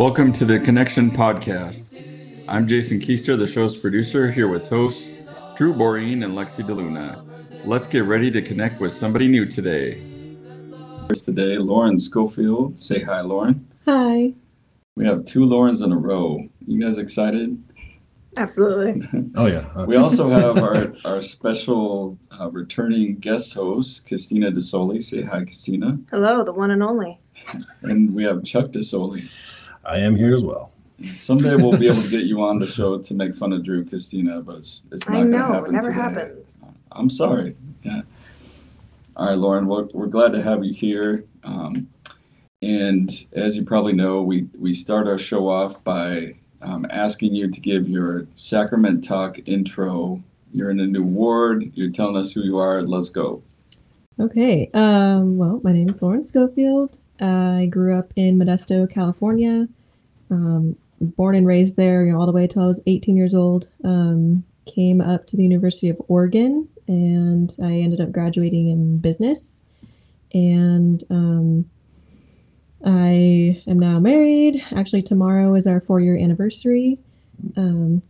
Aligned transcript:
Welcome 0.00 0.32
to 0.32 0.46
the 0.46 0.58
Connection 0.58 1.10
Podcast. 1.10 2.00
I'm 2.48 2.66
Jason 2.66 3.00
Keister, 3.00 3.38
the 3.38 3.46
show's 3.46 3.76
producer, 3.76 4.30
here 4.30 4.48
with 4.48 4.66
hosts 4.70 5.14
Drew 5.56 5.74
Boreen 5.74 6.24
and 6.24 6.32
Lexi 6.32 6.64
DeLuna. 6.64 7.20
Let's 7.66 7.86
get 7.86 8.06
ready 8.06 8.30
to 8.30 8.40
connect 8.40 8.80
with 8.80 8.94
somebody 8.94 9.28
new 9.28 9.44
today. 9.44 10.02
Today, 11.12 11.58
Lauren 11.58 11.98
Scofield. 11.98 12.78
Say 12.78 13.02
hi, 13.02 13.20
Lauren. 13.20 13.68
Hi. 13.84 14.32
We 14.96 15.04
have 15.04 15.26
two 15.26 15.44
Laurens 15.44 15.82
in 15.82 15.92
a 15.92 15.98
row. 15.98 16.48
You 16.66 16.80
guys 16.80 16.96
excited? 16.96 17.62
Absolutely. 18.38 19.06
Oh 19.36 19.48
yeah. 19.48 19.84
We 19.84 19.96
also 19.96 20.30
have 20.30 20.62
our, 20.62 20.94
our 21.04 21.20
special 21.20 22.18
uh, 22.40 22.50
returning 22.50 23.18
guest 23.18 23.52
host, 23.52 24.08
Christina 24.08 24.50
DeSoli. 24.50 25.02
Say 25.02 25.20
hi, 25.20 25.44
Christina. 25.44 25.98
Hello, 26.10 26.42
the 26.42 26.54
one 26.54 26.70
and 26.70 26.82
only. 26.82 27.20
And 27.82 28.14
we 28.14 28.24
have 28.24 28.42
Chuck 28.44 28.70
DeSoli. 28.70 29.30
I 29.90 29.98
am 29.98 30.14
here 30.14 30.32
as 30.32 30.44
well. 30.44 30.70
Someday 31.16 31.56
we'll 31.56 31.76
be 31.76 31.88
able 31.88 32.00
to 32.00 32.10
get 32.16 32.24
you 32.24 32.42
on 32.42 32.60
the 32.60 32.66
show 32.66 32.98
to 32.98 33.14
make 33.14 33.34
fun 33.34 33.52
of 33.52 33.64
Drew 33.64 33.84
Christina, 33.84 34.40
but 34.40 34.58
it's, 34.58 34.86
it's 34.92 35.08
not 35.08 35.16
I 35.16 35.20
going 35.22 35.32
to 35.32 35.38
know, 35.38 35.46
it 35.46 35.54
happen 35.54 35.72
never 35.72 35.88
today. 35.88 36.00
happens. 36.00 36.60
I'm 36.92 37.10
sorry. 37.10 37.56
Yeah. 37.82 38.02
All 39.16 39.26
right, 39.26 39.36
Lauren. 39.36 39.66
Well, 39.66 39.88
we're 39.92 40.06
glad 40.06 40.32
to 40.32 40.42
have 40.42 40.64
you 40.64 40.72
here. 40.72 41.24
Um, 41.42 41.88
and 42.62 43.10
as 43.32 43.56
you 43.56 43.64
probably 43.64 43.92
know, 43.92 44.22
we 44.22 44.46
we 44.56 44.74
start 44.74 45.08
our 45.08 45.18
show 45.18 45.48
off 45.48 45.82
by 45.82 46.36
um, 46.62 46.86
asking 46.90 47.34
you 47.34 47.50
to 47.50 47.60
give 47.60 47.88
your 47.88 48.28
sacrament 48.36 49.02
talk 49.02 49.48
intro. 49.48 50.22
You're 50.52 50.70
in 50.70 50.78
a 50.78 50.86
new 50.86 51.02
ward. 51.02 51.72
You're 51.74 51.90
telling 51.90 52.16
us 52.16 52.30
who 52.32 52.42
you 52.42 52.58
are. 52.58 52.82
Let's 52.82 53.08
go. 53.08 53.42
Okay. 54.20 54.70
Um, 54.72 55.36
well, 55.36 55.60
my 55.64 55.72
name 55.72 55.88
is 55.88 56.00
Lauren 56.00 56.22
Scofield. 56.22 56.96
I 57.20 57.66
grew 57.68 57.98
up 57.98 58.12
in 58.14 58.38
Modesto, 58.38 58.88
California. 58.88 59.66
Um, 60.30 60.76
born 61.00 61.34
and 61.34 61.46
raised 61.46 61.76
there, 61.76 62.04
you 62.04 62.12
know, 62.12 62.20
all 62.20 62.26
the 62.26 62.32
way 62.32 62.46
till 62.46 62.62
I 62.62 62.66
was 62.66 62.80
18 62.86 63.16
years 63.16 63.34
old. 63.34 63.68
Um, 63.84 64.44
came 64.66 65.00
up 65.00 65.26
to 65.26 65.36
the 65.36 65.42
University 65.42 65.88
of 65.88 66.00
Oregon, 66.08 66.68
and 66.86 67.54
I 67.62 67.72
ended 67.72 68.00
up 68.00 68.12
graduating 68.12 68.68
in 68.68 68.98
business. 68.98 69.60
And 70.32 71.02
um, 71.10 71.70
I 72.84 73.62
am 73.66 73.78
now 73.78 73.98
married. 73.98 74.62
Actually, 74.74 75.02
tomorrow 75.02 75.54
is 75.54 75.66
our 75.66 75.80
four-year 75.80 76.16
anniversary. 76.16 76.98
Um, 77.56 78.02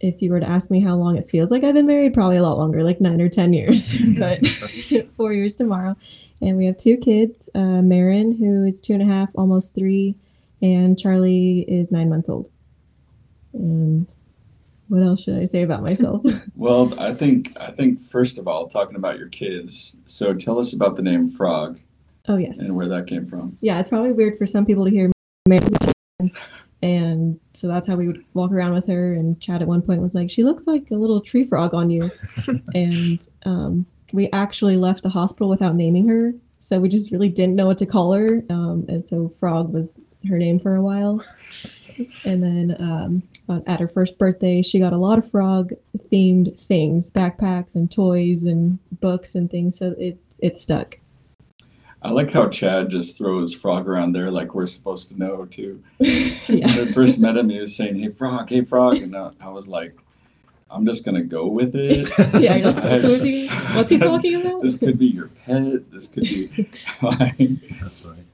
if 0.00 0.20
you 0.20 0.30
were 0.30 0.40
to 0.40 0.48
ask 0.48 0.70
me 0.70 0.80
how 0.80 0.94
long 0.94 1.16
it 1.16 1.30
feels 1.30 1.50
like 1.50 1.64
I've 1.64 1.74
been 1.74 1.86
married, 1.86 2.14
probably 2.14 2.36
a 2.36 2.42
lot 2.42 2.58
longer, 2.58 2.82
like 2.82 3.00
nine 3.00 3.20
or 3.20 3.28
10 3.28 3.52
years, 3.52 3.92
but 4.18 4.46
four 5.16 5.32
years 5.32 5.56
tomorrow. 5.56 5.96
And 6.42 6.56
we 6.56 6.66
have 6.66 6.76
two 6.76 6.98
kids 6.98 7.48
uh, 7.54 7.82
Maren, 7.82 8.32
who 8.32 8.64
is 8.64 8.80
two 8.80 8.92
and 8.92 9.02
a 9.02 9.06
half, 9.06 9.30
almost 9.34 9.74
three, 9.74 10.16
and 10.62 10.98
Charlie 10.98 11.60
is 11.68 11.90
nine 11.90 12.08
months 12.08 12.28
old. 12.28 12.50
And 13.52 14.12
what 14.88 15.02
else 15.02 15.22
should 15.24 15.38
I 15.38 15.44
say 15.44 15.62
about 15.62 15.82
myself? 15.82 16.24
Well, 16.56 16.98
I 16.98 17.12
think 17.12 17.54
I 17.60 17.70
think 17.70 18.02
first 18.02 18.38
of 18.38 18.48
all, 18.48 18.66
talking 18.66 18.96
about 18.96 19.18
your 19.18 19.28
kids. 19.28 19.98
So 20.06 20.32
tell 20.32 20.58
us 20.58 20.72
about 20.72 20.96
the 20.96 21.02
name 21.02 21.28
Frog 21.28 21.78
oh, 22.28 22.38
yes. 22.38 22.58
and 22.58 22.74
where 22.74 22.88
that 22.88 23.06
came 23.06 23.26
from. 23.26 23.58
Yeah, 23.60 23.78
it's 23.78 23.90
probably 23.90 24.12
weird 24.12 24.38
for 24.38 24.46
some 24.46 24.64
people 24.64 24.86
to 24.86 24.90
hear 24.90 25.12
Maren. 25.46 25.70
And 26.82 27.38
so 27.52 27.68
that's 27.68 27.86
how 27.86 27.96
we 27.96 28.06
would 28.06 28.24
walk 28.32 28.52
around 28.52 28.72
with 28.72 28.86
her. 28.88 29.12
And 29.12 29.38
Chad 29.38 29.60
at 29.60 29.68
one 29.68 29.82
point 29.82 30.00
was 30.00 30.14
like, 30.14 30.30
She 30.30 30.44
looks 30.44 30.66
like 30.66 30.90
a 30.90 30.94
little 30.94 31.20
tree 31.20 31.44
frog 31.44 31.74
on 31.74 31.90
you. 31.90 32.10
and 32.74 33.26
um, 33.44 33.86
we 34.12 34.30
actually 34.32 34.76
left 34.76 35.02
the 35.02 35.10
hospital 35.10 35.48
without 35.48 35.74
naming 35.74 36.08
her. 36.08 36.32
So 36.58 36.80
we 36.80 36.88
just 36.88 37.12
really 37.12 37.28
didn't 37.28 37.54
know 37.54 37.66
what 37.66 37.78
to 37.78 37.86
call 37.86 38.12
her. 38.12 38.42
Um, 38.50 38.86
and 38.88 39.06
so 39.06 39.32
Frog 39.38 39.72
was 39.72 39.90
her 40.26 40.38
name 40.38 40.60
for 40.60 40.74
a 40.74 40.82
while. 40.82 41.22
And 42.24 42.42
then 42.42 42.76
um, 42.78 43.62
at 43.66 43.80
her 43.80 43.88
first 43.88 44.18
birthday, 44.18 44.62
she 44.62 44.78
got 44.78 44.92
a 44.92 44.98
lot 44.98 45.18
of 45.18 45.30
frog 45.30 45.72
themed 46.12 46.58
things 46.58 47.10
backpacks 47.10 47.74
and 47.74 47.90
toys 47.90 48.44
and 48.44 48.78
books 49.00 49.34
and 49.34 49.50
things. 49.50 49.78
So 49.78 49.94
it, 49.98 50.18
it 50.40 50.58
stuck. 50.58 50.98
I 52.02 52.10
like 52.10 52.32
how 52.32 52.48
Chad 52.48 52.90
just 52.90 53.18
throws 53.18 53.52
Frog 53.52 53.88
around 53.88 54.12
there 54.12 54.30
like 54.30 54.54
we're 54.54 54.66
supposed 54.66 55.08
to 55.08 55.18
know 55.18 55.44
too. 55.46 55.82
yeah. 55.98 56.36
When 56.46 56.88
I 56.88 56.92
first 56.92 57.18
met 57.18 57.36
him, 57.36 57.48
he 57.48 57.58
was 57.58 57.74
saying, 57.74 57.98
"Hey, 57.98 58.10
Frog, 58.10 58.48
hey, 58.48 58.64
Frog," 58.64 58.96
and 58.98 59.16
I, 59.16 59.32
I 59.40 59.48
was 59.48 59.66
like, 59.66 59.96
"I'm 60.70 60.86
just 60.86 61.04
gonna 61.04 61.24
go 61.24 61.48
with 61.48 61.74
it." 61.74 62.08
Yeah, 62.40 62.56
you're 62.56 62.72
like, 62.72 63.00
who 63.00 63.14
is 63.14 63.24
he? 63.24 63.48
What's 63.48 63.90
he 63.90 63.98
talking 64.10 64.34
about? 64.36 64.62
This 64.62 64.78
could 64.78 64.98
be 64.98 65.06
your 65.06 65.28
pet. 65.28 65.90
This 65.90 66.06
could 66.06 66.22
be. 66.22 66.68
like, 67.02 67.80
That's 67.80 68.04
right. 68.04 68.24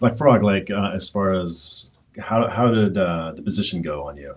Like 0.00 0.16
frog, 0.16 0.42
like 0.42 0.70
uh, 0.70 0.92
as 0.94 1.08
far 1.08 1.32
as 1.34 1.90
how 2.18 2.48
how 2.48 2.68
did 2.70 2.96
uh, 2.96 3.32
the 3.36 3.42
position 3.42 3.82
go 3.82 4.04
on 4.08 4.16
you? 4.16 4.34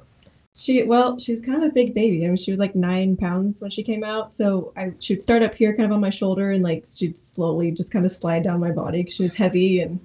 She 0.55 0.83
well, 0.83 1.17
she 1.17 1.31
was 1.31 1.41
kind 1.41 1.63
of 1.63 1.69
a 1.69 1.73
big 1.73 1.93
baby. 1.93 2.23
I 2.23 2.27
mean, 2.27 2.35
she 2.35 2.51
was 2.51 2.59
like 2.59 2.75
nine 2.75 3.17
pounds 3.17 3.59
when 3.61 3.71
she 3.71 3.81
came 3.81 4.03
out. 4.03 4.31
So 4.31 4.71
I 4.77 4.91
she 4.99 5.13
would 5.13 5.21
start 5.21 5.41
up 5.41 5.55
here, 5.55 5.71
kind 5.75 5.85
of 5.85 5.91
on 5.91 5.99
my 6.01 6.09
shoulder, 6.11 6.51
and 6.51 6.61
like 6.63 6.85
she'd 6.93 7.17
slowly 7.17 7.71
just 7.71 7.91
kind 7.91 8.05
of 8.05 8.11
slide 8.11 8.43
down 8.43 8.59
my 8.59 8.71
body 8.71 8.99
because 9.01 9.15
she 9.15 9.23
was 9.23 9.35
heavy 9.35 9.79
and 9.81 9.99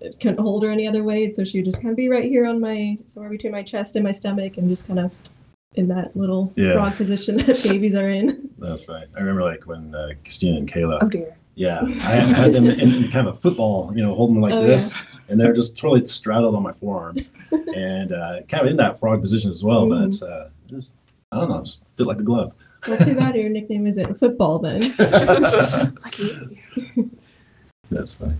it 0.00 0.16
couldn't 0.20 0.38
hold 0.38 0.62
her 0.62 0.70
any 0.70 0.86
other 0.86 1.02
way. 1.02 1.30
So 1.30 1.44
she 1.44 1.58
would 1.58 1.64
just 1.64 1.80
kind 1.82 1.90
of 1.90 1.96
be 1.96 2.08
right 2.08 2.24
here 2.24 2.46
on 2.46 2.60
my 2.60 2.98
somewhere 3.06 3.30
between 3.30 3.52
my 3.52 3.62
chest 3.62 3.96
and 3.96 4.04
my 4.04 4.12
stomach, 4.12 4.58
and 4.58 4.68
just 4.68 4.86
kind 4.86 5.00
of 5.00 5.12
in 5.74 5.88
that 5.88 6.16
little 6.16 6.52
Yeah. 6.56 6.74
frog 6.74 6.94
position 6.96 7.36
that 7.38 7.60
babies 7.68 7.94
are 7.94 8.08
in. 8.10 8.50
That's 8.58 8.88
right. 8.88 9.06
I 9.16 9.20
remember 9.20 9.42
like 9.42 9.66
when 9.66 9.94
uh, 9.94 10.10
Christina 10.24 10.56
and 10.58 10.70
Kayla. 10.70 10.98
Oh 11.02 11.08
dear. 11.08 11.36
Yeah, 11.54 11.80
I 11.84 12.14
had 12.16 12.52
them 12.52 12.66
in 12.66 13.10
kind 13.10 13.28
of 13.28 13.34
a 13.34 13.38
football, 13.38 13.92
you 13.94 14.02
know, 14.02 14.12
holding 14.12 14.34
them 14.36 14.42
like 14.42 14.54
Oh, 14.54 14.62
this, 14.66 14.94
and 15.28 15.38
they're 15.38 15.52
just 15.52 15.76
totally 15.76 16.04
straddled 16.06 16.54
on 16.54 16.62
my 16.62 16.72
forearm, 16.74 17.16
and 17.74 18.12
uh, 18.12 18.40
kind 18.48 18.64
of 18.64 18.70
in 18.70 18.76
that 18.78 18.98
frog 19.00 19.20
position 19.20 19.50
as 19.50 19.62
well. 19.62 19.86
Mhm. 19.86 20.20
But 20.20 20.26
uh, 20.26 20.48
just 20.68 20.92
I 21.32 21.36
don't 21.38 21.48
know, 21.50 21.62
just 21.62 21.84
fit 21.96 22.06
like 22.06 22.18
a 22.20 22.22
glove. 22.22 22.52
Well, 22.88 22.96
too 22.98 23.14
bad 23.14 23.36
your 23.36 23.50
nickname 23.50 23.86
isn't 23.86 24.18
football 24.18 24.58
then. 24.58 24.80
Lucky. 24.98 26.38
That's 27.90 28.14
funny. 28.14 28.36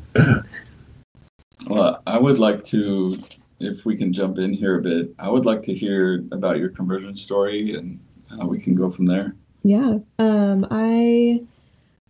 well, 1.66 2.00
I 2.06 2.18
would 2.18 2.38
like 2.38 2.64
to, 2.64 3.18
if 3.58 3.84
we 3.84 3.96
can 3.96 4.12
jump 4.12 4.38
in 4.38 4.54
here 4.54 4.78
a 4.78 4.82
bit, 4.82 5.14
I 5.18 5.28
would 5.28 5.44
like 5.44 5.62
to 5.64 5.74
hear 5.74 6.24
about 6.32 6.58
your 6.58 6.70
conversion 6.70 7.14
story, 7.16 7.74
and 7.74 8.00
uh, 8.40 8.46
we 8.46 8.58
can 8.58 8.74
go 8.74 8.90
from 8.90 9.04
there. 9.06 9.34
Yeah. 9.62 9.98
Um, 10.18 10.66
I 10.70 11.42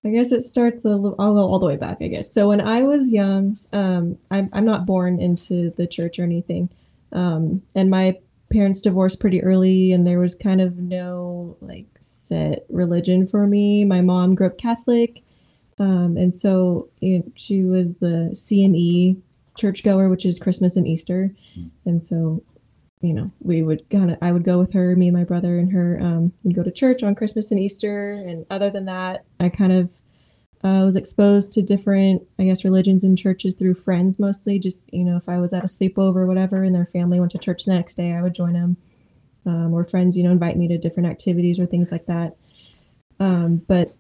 I 0.05 0.11
guess 0.11 0.33
it 0.33 0.45
starts 0.45 0.85
a 0.85 0.97
little, 0.97 1.15
I'll 1.19 1.35
go 1.35 1.41
all 1.41 1.59
the 1.59 1.67
way 1.67 1.77
back, 1.77 1.99
I 2.01 2.09
guess. 2.09 2.33
So 2.33 2.49
when 2.49 2.61
I 2.61 2.83
was 2.83 3.13
young, 3.13 3.59
um, 3.73 4.19
I'm 4.31 4.49
I'm 4.53 4.65
not 4.65 4.87
born 4.87 5.21
into 5.21 5.71
the 5.77 5.87
church 5.87 6.19
or 6.19 6.23
anything. 6.25 6.71
Um, 7.13 7.63
and 7.75 7.91
my 7.91 8.19
parents 8.51 8.81
divorced 8.81 9.21
pretty 9.21 9.43
early 9.43 9.93
and 9.93 10.07
there 10.07 10.19
was 10.19 10.35
kind 10.35 10.61
of 10.61 10.77
no 10.77 11.57
like 11.61 11.87
set 12.01 12.65
religion 12.71 13.27
for 13.27 13.47
me. 13.47 13.85
My 13.85 14.01
mom 14.01 14.35
grew 14.35 14.47
up 14.47 14.59
Catholic. 14.59 15.23
Um, 15.79 16.17
and 16.17 16.33
so 16.33 16.89
you 17.01 17.19
know, 17.19 17.33
she 17.37 17.63
was 17.63 17.99
the 17.99 18.31
C 18.35 18.65
and 18.65 18.77
E 18.77 19.17
churchgoer, 19.57 20.09
which 20.09 20.25
is 20.25 20.39
Christmas 20.39 20.77
and 20.77 20.87
Easter. 20.87 21.35
Mm. 21.59 21.71
And 21.85 22.03
so 22.03 22.43
you 23.01 23.15
know, 23.15 23.31
we 23.41 23.63
would 23.63 23.89
kind 23.89 24.11
of, 24.11 24.19
I 24.21 24.33
would 24.33 24.45
go 24.45 24.59
with 24.59 24.73
her, 24.75 24.95
me 24.95 25.09
and 25.09 25.17
my 25.17 25.25
brother 25.25 25.59
and 25.59 25.73
her, 25.73 25.99
um, 26.01 26.33
go 26.53 26.63
to 26.63 26.71
church 26.71 27.03
on 27.03 27.15
Christmas 27.15 27.51
and 27.51 27.59
Easter. 27.59 28.13
And 28.13 28.45
other 28.51 28.69
than 28.69 28.85
that, 28.85 29.25
I 29.39 29.49
kind 29.49 29.73
of 29.73 30.01
uh, 30.63 30.85
was 30.85 30.97
exposed 30.97 31.53
to 31.53 31.63
different, 31.63 32.23
I 32.39 32.45
guess, 32.45 32.65
religions 32.65 33.03
and 33.03 33.17
churches 33.17 33.55
through 33.55 33.75
friends 33.75 34.19
mostly. 34.19 34.59
Just, 34.59 34.93
you 34.93 35.05
know, 35.05 35.17
if 35.17 35.29
I 35.29 35.39
was 35.39 35.55
at 35.55 35.65
a 35.65 35.67
sleepover 35.67 36.17
or 36.17 36.27
whatever 36.27 36.63
and 36.63 36.75
their 36.75 36.85
family 36.85 37.19
went 37.19 37.33
to 37.33 37.39
church 37.39 37.65
the 37.65 37.73
next 37.73 37.95
day, 37.95 38.13
I 38.13 38.21
would 38.21 38.35
join 38.35 38.53
them. 38.53 38.77
Um, 39.47 39.73
or 39.73 39.85
friends, 39.85 40.19
you 40.19 40.23
know, 40.23 40.33
invite 40.33 40.59
me 40.59 40.69
to 40.69 40.77
different 40.77 41.09
activities 41.09 41.59
or 41.59 41.65
things 41.65 41.91
like 41.91 42.05
that. 42.05 42.37
Um, 43.19 43.63
but, 43.67 43.95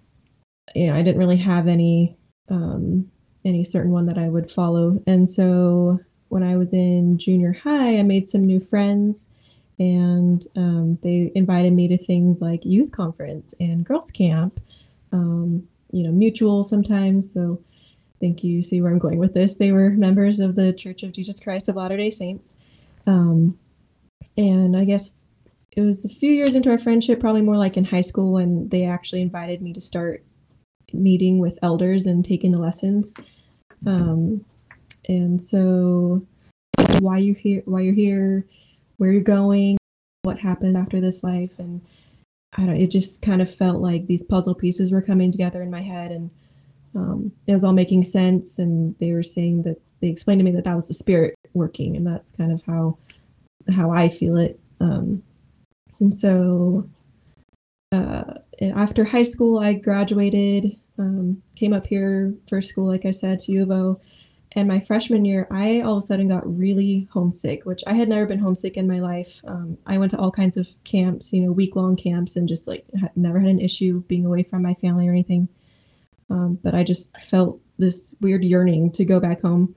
you 0.74 0.88
know, 0.88 0.94
I 0.94 1.02
didn't 1.02 1.18
really 1.18 1.38
have 1.38 1.66
any, 1.66 2.18
um, 2.50 3.10
any 3.42 3.64
certain 3.64 3.90
one 3.90 4.04
that 4.04 4.18
I 4.18 4.28
would 4.28 4.50
follow. 4.50 5.02
And 5.06 5.30
so 5.30 6.00
when 6.30 6.44
I 6.44 6.56
was 6.56 6.72
in 6.72 7.18
junior 7.18 7.52
high, 7.52 7.98
I 7.98 8.02
made 8.02 8.26
some 8.26 8.46
new 8.46 8.60
friends, 8.60 9.28
and 9.78 10.46
um, 10.56 10.98
they 11.02 11.32
invited 11.34 11.72
me 11.72 11.88
to 11.88 11.98
things 11.98 12.40
like 12.40 12.64
youth 12.64 12.92
conference 12.92 13.52
and 13.60 13.84
girls 13.84 14.10
camp. 14.10 14.60
Um, 15.12 15.68
you 15.90 16.04
know, 16.04 16.12
mutual 16.12 16.62
sometimes. 16.62 17.32
So, 17.32 17.60
I 17.60 18.16
think 18.20 18.44
you 18.44 18.62
see 18.62 18.80
where 18.80 18.92
I'm 18.92 18.98
going 18.98 19.18
with 19.18 19.34
this. 19.34 19.56
They 19.56 19.72
were 19.72 19.90
members 19.90 20.38
of 20.38 20.54
the 20.54 20.72
Church 20.72 21.02
of 21.02 21.12
Jesus 21.12 21.40
Christ 21.40 21.68
of 21.68 21.74
Latter 21.74 21.96
Day 21.96 22.10
Saints, 22.10 22.54
um, 23.06 23.58
and 24.36 24.76
I 24.76 24.84
guess 24.84 25.12
it 25.72 25.80
was 25.80 26.04
a 26.04 26.08
few 26.08 26.30
years 26.30 26.54
into 26.54 26.70
our 26.70 26.78
friendship, 26.78 27.18
probably 27.18 27.42
more 27.42 27.56
like 27.56 27.76
in 27.76 27.84
high 27.84 28.02
school, 28.02 28.32
when 28.32 28.68
they 28.68 28.84
actually 28.84 29.22
invited 29.22 29.62
me 29.62 29.72
to 29.72 29.80
start 29.80 30.24
meeting 30.92 31.40
with 31.40 31.58
elders 31.60 32.06
and 32.06 32.24
taking 32.24 32.52
the 32.52 32.58
lessons. 32.58 33.14
Um, 33.84 34.44
and 35.08 35.40
so 35.40 36.26
why 37.00 37.18
you 37.18 37.34
here 37.34 37.62
why 37.64 37.80
you're 37.80 37.94
here 37.94 38.46
where 38.98 39.10
you're 39.10 39.22
going 39.22 39.78
what 40.22 40.38
happened 40.38 40.76
after 40.76 41.00
this 41.00 41.22
life 41.22 41.52
and 41.58 41.80
i 42.56 42.66
don't 42.66 42.76
it 42.76 42.90
just 42.90 43.22
kind 43.22 43.42
of 43.42 43.52
felt 43.52 43.80
like 43.80 44.06
these 44.06 44.24
puzzle 44.24 44.54
pieces 44.54 44.92
were 44.92 45.02
coming 45.02 45.32
together 45.32 45.62
in 45.62 45.70
my 45.70 45.82
head 45.82 46.10
and 46.10 46.30
um, 46.94 47.30
it 47.46 47.52
was 47.52 47.62
all 47.62 47.72
making 47.72 48.02
sense 48.02 48.58
and 48.58 48.96
they 48.98 49.12
were 49.12 49.22
saying 49.22 49.62
that 49.62 49.80
they 50.00 50.08
explained 50.08 50.40
to 50.40 50.44
me 50.44 50.50
that 50.52 50.64
that 50.64 50.76
was 50.76 50.88
the 50.88 50.94
spirit 50.94 51.34
working, 51.54 51.96
and 51.96 52.06
that's 52.06 52.32
kind 52.32 52.52
of 52.52 52.62
how 52.62 52.98
how 53.74 53.90
I 53.90 54.08
feel 54.08 54.36
it. 54.36 54.58
Um, 54.80 55.22
and 56.00 56.12
so 56.12 56.88
uh, 57.92 58.34
after 58.60 59.04
high 59.04 59.22
school, 59.22 59.58
I 59.58 59.74
graduated, 59.74 60.76
um, 60.98 61.42
came 61.56 61.72
up 61.72 61.86
here 61.86 62.34
for 62.48 62.62
school, 62.62 62.86
like 62.86 63.04
I 63.04 63.10
said, 63.10 63.40
to 63.40 63.52
U 63.52 63.62
of 63.62 63.70
O. 63.70 64.00
And 64.52 64.66
my 64.66 64.80
freshman 64.80 65.24
year, 65.24 65.46
I 65.50 65.80
all 65.80 65.98
of 65.98 66.02
a 66.02 66.06
sudden 66.06 66.28
got 66.28 66.58
really 66.58 67.08
homesick, 67.12 67.64
which 67.64 67.82
I 67.86 67.92
had 67.92 68.08
never 68.08 68.26
been 68.26 68.40
homesick 68.40 68.76
in 68.76 68.88
my 68.88 68.98
life. 68.98 69.40
Um, 69.46 69.78
I 69.86 69.98
went 69.98 70.10
to 70.10 70.18
all 70.18 70.32
kinds 70.32 70.56
of 70.56 70.66
camps, 70.82 71.32
you 71.32 71.42
know, 71.42 71.52
week 71.52 71.76
long 71.76 71.94
camps, 71.94 72.34
and 72.34 72.48
just 72.48 72.66
like 72.66 72.84
had, 73.00 73.16
never 73.16 73.38
had 73.38 73.50
an 73.50 73.60
issue 73.60 74.02
being 74.08 74.26
away 74.26 74.42
from 74.42 74.62
my 74.62 74.74
family 74.74 75.06
or 75.06 75.12
anything. 75.12 75.48
Um, 76.30 76.58
but 76.62 76.74
I 76.74 76.82
just 76.82 77.16
felt 77.18 77.60
this 77.78 78.14
weird 78.20 78.44
yearning 78.44 78.90
to 78.92 79.04
go 79.04 79.20
back 79.20 79.40
home. 79.40 79.74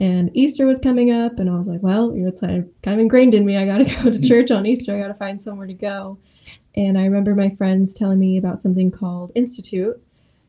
And 0.00 0.30
Easter 0.36 0.66
was 0.66 0.80
coming 0.80 1.12
up, 1.12 1.38
and 1.38 1.48
I 1.48 1.56
was 1.56 1.68
like, 1.68 1.82
well, 1.82 2.14
you 2.14 2.22
know, 2.22 2.28
it's 2.28 2.40
kind 2.40 2.56
of, 2.56 2.82
kind 2.82 2.94
of 2.94 3.00
ingrained 3.00 3.32
in 3.32 3.44
me. 3.44 3.56
I 3.56 3.64
got 3.64 3.78
to 3.78 3.84
go 4.02 4.10
to 4.10 4.20
church 4.20 4.50
on 4.50 4.66
Easter. 4.66 4.96
I 4.96 5.00
got 5.00 5.08
to 5.08 5.14
find 5.14 5.40
somewhere 5.40 5.68
to 5.68 5.74
go. 5.74 6.18
And 6.74 6.98
I 6.98 7.04
remember 7.04 7.34
my 7.34 7.50
friends 7.50 7.94
telling 7.94 8.18
me 8.18 8.36
about 8.36 8.60
something 8.60 8.90
called 8.90 9.30
Institute. 9.36 10.02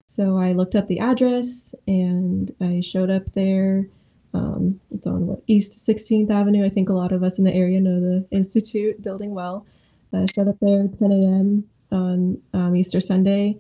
So 0.07 0.38
I 0.38 0.52
looked 0.52 0.75
up 0.75 0.88
the 0.88 1.00
address 1.00 1.74
and 1.88 2.54
I 2.62 2.81
showed 2.81 3.10
up 3.10 3.31
there. 3.31 3.88
Um, 4.34 4.80
it's 4.92 5.07
on 5.07 5.28
what 5.28 5.42
East 5.48 5.74
16th 5.74 6.30
Avenue. 6.30 6.66
I 6.66 6.69
think 6.69 6.90
a 6.90 6.94
lot 6.94 7.12
of 7.12 7.24
us 7.24 7.38
in 7.38 7.44
the 7.44 7.54
area 7.54 7.80
know 7.80 8.00
the 8.00 8.28
Institute 8.31 9.02
building 9.02 9.34
well. 9.34 9.66
I 10.13 10.25
showed 10.34 10.48
up 10.48 10.57
there 10.62 10.88
10 10.88 11.12
a.m. 11.12 11.63
on 11.92 12.42
um, 12.54 12.75
Easter 12.75 13.02
Sunday. 13.02 13.60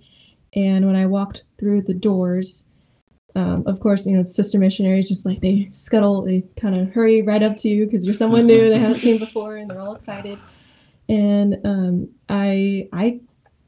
And 0.53 0.85
when 0.85 0.95
I 0.95 1.05
walked 1.05 1.43
through 1.57 1.81
the 1.81 1.93
doors, 1.93 2.63
um, 3.35 3.63
of 3.65 3.81
course, 3.81 4.05
you 4.05 4.15
know, 4.15 4.23
sister 4.23 4.57
missionaries 4.57 5.09
just 5.09 5.25
like 5.25 5.41
they 5.41 5.69
scuttle, 5.73 6.21
they 6.21 6.45
kind 6.55 6.77
of 6.77 6.93
hurry 6.93 7.21
right 7.21 7.43
up 7.43 7.57
to 7.57 7.69
you 7.69 7.85
because 7.85 8.05
you're 8.05 8.13
someone 8.13 8.45
new 8.47 8.69
they 8.69 8.79
haven't 8.79 8.95
seen 8.97 9.17
before 9.17 9.57
and 9.57 9.69
they're 9.69 9.81
all 9.81 9.95
excited. 9.95 10.39
And 11.09 11.57
um, 11.65 12.09
I, 12.29 12.87
I 12.93 13.19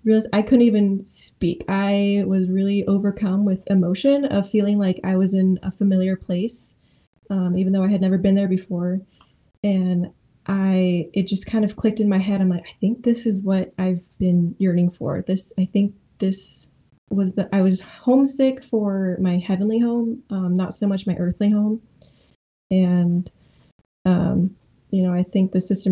realized 0.07 0.29
I 0.33 0.41
couldn't 0.41 0.65
even 0.65 1.05
speak. 1.05 1.63
I 1.67 2.23
was 2.25 2.49
really 2.49 2.85
overcome 2.87 3.45
with 3.45 3.69
emotion 3.69 4.25
of 4.25 4.49
feeling 4.49 4.79
like 4.79 4.99
I 5.03 5.17
was 5.17 5.33
in 5.33 5.59
a 5.61 5.71
familiar 5.71 6.15
place, 6.15 6.73
um, 7.29 7.57
even 7.57 7.73
though 7.73 7.83
I 7.83 7.89
had 7.89 8.01
never 8.01 8.17
been 8.17 8.35
there 8.35 8.47
before. 8.47 9.01
And 9.63 10.11
I, 10.47 11.09
it 11.13 11.27
just 11.27 11.45
kind 11.45 11.65
of 11.65 11.75
clicked 11.75 11.99
in 11.99 12.07
my 12.07 12.19
head. 12.19 12.39
I'm 12.39 12.49
like, 12.49 12.63
I 12.67 12.73
think 12.79 13.03
this 13.03 13.25
is 13.25 13.41
what 13.41 13.73
I've 13.77 14.05
been 14.17 14.55
yearning 14.59 14.91
for. 14.91 15.21
This, 15.21 15.51
I 15.59 15.65
think 15.65 15.93
this 16.19 16.69
was 17.09 17.33
that 17.33 17.49
I 17.51 17.61
was 17.61 17.81
homesick 17.81 18.63
for 18.63 19.17
my 19.19 19.37
heavenly 19.37 19.79
home, 19.79 20.23
um, 20.29 20.53
not 20.53 20.73
so 20.73 20.87
much 20.87 21.05
my 21.05 21.15
earthly 21.15 21.51
home. 21.51 21.81
And, 22.71 23.29
um, 24.05 24.55
you 24.89 25.03
know, 25.03 25.13
I 25.13 25.23
think 25.23 25.51
the 25.51 25.59
sister 25.61 25.91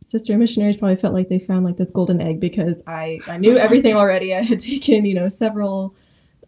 sister 0.00 0.38
missionaries 0.38 0.76
probably 0.76 0.96
felt 0.96 1.12
like 1.12 1.28
they 1.28 1.38
found 1.38 1.64
like 1.64 1.76
this 1.76 1.90
golden 1.90 2.20
egg 2.20 2.40
because 2.40 2.82
I 2.86 3.20
I 3.26 3.36
knew 3.36 3.58
everything 3.58 3.94
already. 3.94 4.34
I 4.34 4.42
had 4.42 4.60
taken 4.60 5.04
you 5.04 5.14
know 5.14 5.28
several 5.28 5.94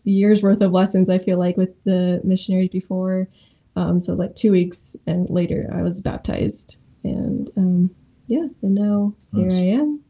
years 0.04 0.42
worth 0.42 0.62
of 0.62 0.72
lessons. 0.72 1.10
I 1.10 1.18
feel 1.18 1.38
like 1.38 1.56
with 1.56 1.72
the 1.84 2.20
missionaries 2.24 2.70
before, 2.70 3.28
um, 3.76 4.00
so 4.00 4.14
like 4.14 4.34
two 4.34 4.52
weeks 4.52 4.96
and 5.06 5.28
later 5.28 5.70
I 5.74 5.82
was 5.82 6.00
baptized, 6.00 6.76
and 7.04 7.50
um, 7.56 7.94
yeah, 8.28 8.46
and 8.62 8.74
now 8.74 9.14
Nice. 9.32 9.54
here 9.54 9.62
I 9.62 9.66
am. 9.80 10.00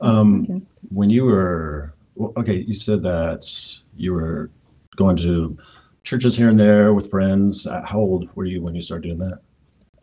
Um. 0.00 0.62
When 0.90 1.08
you 1.08 1.24
were 1.24 1.94
well, 2.16 2.34
okay, 2.36 2.64
you 2.66 2.74
said 2.74 3.02
that 3.04 3.46
you 3.96 4.12
were 4.12 4.50
going 4.96 5.16
to 5.16 5.56
churches 6.04 6.36
here 6.36 6.50
and 6.50 6.60
there 6.60 6.92
with 6.92 7.10
friends. 7.10 7.66
Uh, 7.66 7.82
How 7.82 7.98
old 7.98 8.28
were 8.34 8.44
you 8.44 8.60
when 8.60 8.74
you 8.74 8.82
started 8.82 9.04
doing 9.08 9.18
that? 9.20 9.40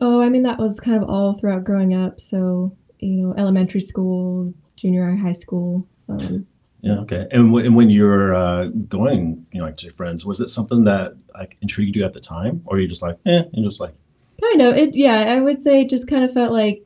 Oh, 0.00 0.22
I 0.22 0.28
mean 0.28 0.42
that 0.42 0.58
was 0.58 0.80
kind 0.80 1.02
of 1.02 1.08
all 1.08 1.34
throughout 1.34 1.64
growing 1.64 1.94
up. 1.94 2.20
So 2.20 2.76
you 2.98 3.16
know, 3.16 3.34
elementary 3.36 3.80
school, 3.80 4.52
junior 4.76 5.10
high, 5.10 5.28
high 5.28 5.32
school. 5.32 5.86
Um, 6.08 6.46
Yeah, 6.82 6.98
okay. 7.00 7.26
And, 7.30 7.48
w- 7.48 7.64
and 7.64 7.76
when 7.76 7.90
you 7.90 8.04
were 8.04 8.34
uh, 8.34 8.64
going, 8.88 9.46
you 9.52 9.58
know, 9.58 9.66
like 9.66 9.76
to 9.78 9.86
your 9.86 9.94
friends, 9.94 10.24
was 10.24 10.40
it 10.40 10.48
something 10.48 10.84
that 10.84 11.12
like 11.34 11.56
intrigued 11.62 11.96
you 11.96 12.04
at 12.04 12.14
the 12.14 12.20
time, 12.20 12.62
or 12.66 12.78
you 12.78 12.88
just 12.88 13.02
like, 13.02 13.18
eh, 13.26 13.42
and 13.52 13.64
just 13.64 13.80
like, 13.80 13.94
kind 14.40 14.62
of 14.62 14.76
it. 14.76 14.94
Yeah, 14.94 15.24
I 15.28 15.40
would 15.40 15.60
say 15.60 15.82
it 15.82 15.90
just 15.90 16.08
kind 16.08 16.24
of 16.24 16.32
felt 16.32 16.52
like 16.52 16.82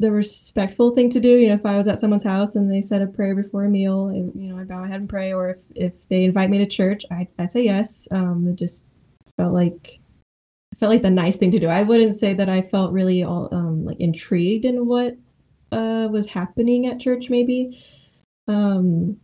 the 0.00 0.10
respectful 0.10 0.94
thing 0.94 1.08
to 1.10 1.20
do. 1.20 1.28
You 1.28 1.48
know, 1.48 1.54
if 1.54 1.66
I 1.66 1.76
was 1.76 1.88
at 1.88 1.98
someone's 1.98 2.24
house 2.24 2.56
and 2.56 2.70
they 2.70 2.82
said 2.82 3.02
a 3.02 3.06
prayer 3.06 3.34
before 3.34 3.64
a 3.64 3.68
meal, 3.68 4.12
you 4.34 4.48
know, 4.48 4.58
I 4.58 4.64
bow 4.64 4.80
my 4.80 4.88
head 4.88 5.00
and 5.00 5.08
pray. 5.08 5.32
Or 5.32 5.50
if 5.50 5.58
if 5.74 6.08
they 6.08 6.24
invite 6.24 6.50
me 6.50 6.58
to 6.58 6.66
church, 6.66 7.04
I 7.10 7.28
I 7.38 7.44
say 7.44 7.62
yes. 7.64 8.08
Um, 8.10 8.48
it 8.48 8.56
just 8.56 8.86
felt 9.36 9.52
like 9.52 9.98
it 10.74 10.80
felt 10.80 10.90
like 10.90 11.02
the 11.02 11.10
nice 11.10 11.36
thing 11.36 11.52
to 11.52 11.60
do. 11.60 11.68
I 11.68 11.84
wouldn't 11.84 12.16
say 12.16 12.34
that 12.34 12.48
I 12.48 12.62
felt 12.62 12.92
really 12.92 13.22
all 13.22 13.48
um 13.54 13.84
like 13.84 14.00
intrigued 14.00 14.64
in 14.64 14.86
what 14.86 15.16
uh 15.70 16.08
was 16.10 16.26
happening 16.26 16.86
at 16.88 16.98
church 16.98 17.30
maybe. 17.30 17.80
Um 18.48 19.18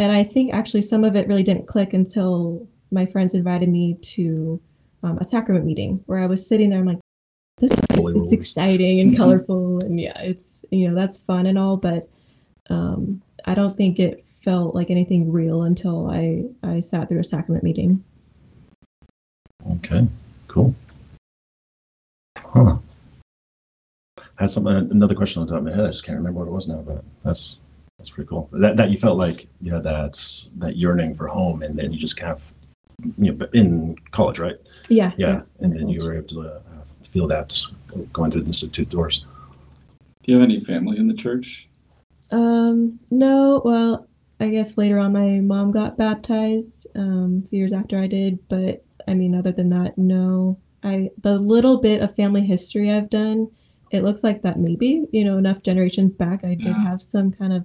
and 0.00 0.10
I 0.10 0.24
think 0.24 0.52
actually 0.52 0.82
some 0.82 1.04
of 1.04 1.14
it 1.14 1.28
really 1.28 1.44
didn't 1.44 1.68
click 1.68 1.92
until 1.92 2.66
my 2.90 3.06
friends 3.06 3.34
invited 3.34 3.68
me 3.68 3.94
to 3.94 4.60
um, 5.04 5.18
a 5.18 5.24
sacrament 5.24 5.64
meeting 5.64 6.02
where 6.06 6.18
I 6.18 6.26
was 6.26 6.46
sitting 6.46 6.70
there. 6.70 6.80
I'm 6.80 6.86
like, 6.86 6.98
this 7.58 7.70
it's 7.72 8.32
exciting 8.32 8.98
and 8.98 9.16
colorful, 9.16 9.78
and 9.84 10.00
yeah, 10.00 10.18
it's 10.20 10.64
you 10.70 10.88
know 10.88 10.96
that's 10.96 11.18
fun 11.18 11.46
and 11.46 11.56
all, 11.56 11.76
but 11.76 12.08
um, 12.68 13.22
I 13.44 13.54
don't 13.54 13.76
think 13.76 14.00
it 14.00 14.24
felt 14.42 14.74
like 14.74 14.90
anything 14.90 15.30
real 15.30 15.62
until 15.62 16.10
I 16.10 16.44
I 16.64 16.80
sat 16.80 17.08
through 17.08 17.20
a 17.20 17.24
sacrament 17.24 17.62
meeting. 17.62 18.02
okay, 19.70 20.08
cool. 20.54 20.74
Huh. 22.38 22.78
I 24.18 24.42
had 24.42 24.50
some 24.50 24.66
another 24.66 25.14
question 25.14 25.40
on 25.40 25.46
the 25.46 25.52
top 25.52 25.58
of 25.58 25.64
my 25.64 25.74
head. 25.74 25.84
I 25.84 25.88
just 25.88 26.04
can't 26.04 26.16
remember 26.16 26.40
what 26.40 26.48
it 26.48 26.52
was 26.52 26.68
now, 26.68 26.82
but 26.86 27.04
that's 27.24 27.58
that's 27.98 28.10
pretty 28.10 28.28
cool. 28.28 28.48
That 28.52 28.76
that 28.76 28.90
you 28.90 28.96
felt 28.96 29.18
like 29.18 29.48
you 29.60 29.74
had 29.74 29.82
that 29.82 30.14
that 30.58 30.76
yearning 30.76 31.16
for 31.16 31.26
home, 31.26 31.62
and 31.62 31.76
then 31.76 31.92
you 31.92 31.98
just 31.98 32.16
kind 32.16 32.32
of, 32.32 32.42
you 33.18 33.32
know, 33.32 33.48
in 33.52 33.96
college, 34.12 34.38
right? 34.38 34.56
Yeah, 34.88 35.12
Yeah, 35.16 35.42
and 35.58 35.72
then 35.72 35.88
you 35.88 36.04
were 36.04 36.14
able 36.14 36.28
to 36.28 36.40
uh, 36.42 36.60
feel 37.10 37.26
that 37.28 37.60
going 38.12 38.30
through 38.30 38.42
the 38.42 38.48
institute 38.48 38.88
doors. 38.88 39.26
Do 40.22 40.32
you 40.32 40.38
have 40.38 40.44
any 40.48 40.60
family 40.60 40.98
in 40.98 41.08
the 41.08 41.14
church? 41.14 41.68
Um, 42.30 42.98
no, 43.10 43.60
well, 43.64 44.08
I 44.40 44.48
guess 44.50 44.78
later 44.78 44.98
on 44.98 45.12
my 45.12 45.40
mom 45.40 45.70
got 45.70 45.98
baptized 45.98 46.86
um, 46.94 47.42
a 47.44 47.48
few 47.48 47.58
years 47.58 47.72
after 47.72 47.98
I 47.98 48.06
did, 48.06 48.38
but 48.48 48.84
I 49.08 49.14
mean, 49.14 49.34
other 49.34 49.52
than 49.52 49.70
that, 49.70 49.96
no. 49.98 50.58
I 50.82 51.10
the 51.22 51.38
little 51.38 51.78
bit 51.78 52.02
of 52.02 52.14
family 52.14 52.42
history 52.44 52.92
I've 52.92 53.08
done, 53.10 53.50
it 53.90 54.02
looks 54.02 54.22
like 54.22 54.42
that 54.42 54.58
maybe 54.58 55.06
you 55.12 55.24
know 55.24 55.38
enough 55.38 55.62
generations 55.62 56.14
back 56.16 56.44
I 56.44 56.54
did 56.54 56.66
Yeah. 56.66 56.84
have 56.84 57.00
some 57.00 57.30
kind 57.32 57.52
of 57.52 57.64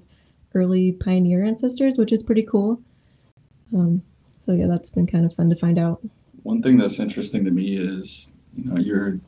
early 0.56 0.94
pioneer 0.94 1.44
ancestors, 1.44 1.98
which 1.98 2.12
is 2.12 2.24
pretty 2.24 2.44
cool. 2.44 2.82
Um, 3.76 4.02
so 4.36 4.54
yeah, 4.54 4.68
that's 4.68 4.90
been 4.90 5.06
kind 5.06 5.26
of 5.26 5.36
fun 5.36 5.50
to 5.50 5.56
find 5.56 5.78
out. 5.78 6.02
One 6.44 6.62
thing 6.64 6.78
that's 6.78 7.00
interesting 7.00 7.44
to 7.46 7.52
me 7.52 7.76
is, 7.76 8.34
you 8.56 8.72
know, 8.72 8.80
you're 8.80 9.20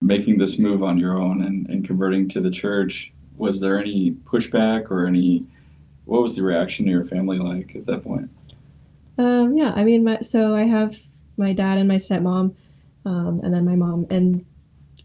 making 0.00 0.38
this 0.38 0.58
move 0.58 0.82
on 0.82 0.98
your 0.98 1.16
own 1.16 1.42
and, 1.42 1.66
and 1.68 1.86
converting 1.86 2.28
to 2.28 2.40
the 2.40 2.50
church. 2.50 3.12
Was 3.36 3.58
there 3.60 3.80
any 3.80 4.12
pushback 4.24 4.90
or 4.90 5.06
any, 5.06 5.44
what 6.04 6.22
was 6.22 6.36
the 6.36 6.42
reaction 6.42 6.84
to 6.84 6.90
your 6.90 7.04
family 7.04 7.38
like 7.38 7.74
at 7.74 7.86
that 7.86 8.04
point? 8.04 8.28
Um, 9.18 9.56
yeah, 9.56 9.72
I 9.74 9.84
mean, 9.84 10.04
my, 10.04 10.20
so 10.20 10.54
I 10.54 10.62
have 10.64 10.96
my 11.36 11.52
dad 11.52 11.78
and 11.78 11.88
my 11.88 11.96
stepmom, 11.96 12.54
um, 13.04 13.40
and 13.42 13.52
then 13.52 13.64
my 13.64 13.76
mom. 13.76 14.06
And 14.10 14.44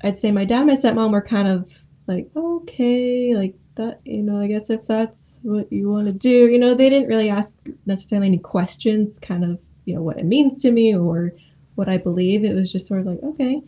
I'd 0.04 0.18
say 0.18 0.32
my 0.32 0.46
dad 0.46 0.60
and 0.60 0.68
my 0.68 0.74
stepmom 0.74 1.12
were 1.12 1.22
kind 1.22 1.48
of 1.48 1.84
like, 2.08 2.30
okay, 2.36 3.36
like 3.36 3.56
that, 3.76 4.00
you 4.06 4.22
know, 4.22 4.40
I 4.40 4.48
guess 4.48 4.70
if 4.70 4.86
that's 4.86 5.40
what 5.44 5.72
you 5.72 5.90
want 5.90 6.08
to 6.08 6.14
do, 6.14 6.50
you 6.50 6.60
know, 6.60 6.74
they 6.74 6.90
didn't 6.90 7.10
really 7.10 7.30
ask 7.30 7.56
necessarily 7.86 8.28
any 8.28 8.38
questions, 8.38 9.20
kind 9.20 9.44
of, 9.44 9.60
you 9.86 9.96
know, 9.96 10.02
what 10.02 10.18
it 10.18 10.26
means 10.26 10.62
to 10.64 10.72
me 10.72 10.96
or 10.96 11.34
what 11.76 11.90
I 11.90 11.98
believe. 11.98 12.44
It 12.44 12.56
was 12.56 12.72
just 12.72 12.88
sort 12.88 13.02
of 13.02 13.08
like, 13.08 13.24
okay, 13.24 13.62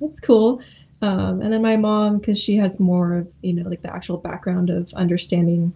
that's 0.00 0.20
cool. 0.20 0.60
Um, 1.00 1.40
and 1.40 1.52
then 1.52 1.62
my 1.62 1.76
mom, 1.76 2.18
because 2.18 2.38
she 2.38 2.56
has 2.56 2.78
more 2.78 3.18
of, 3.18 3.28
you 3.42 3.52
know, 3.52 3.68
like 3.68 3.82
the 3.82 3.94
actual 3.94 4.18
background 4.18 4.70
of 4.70 4.92
understanding, 4.94 5.72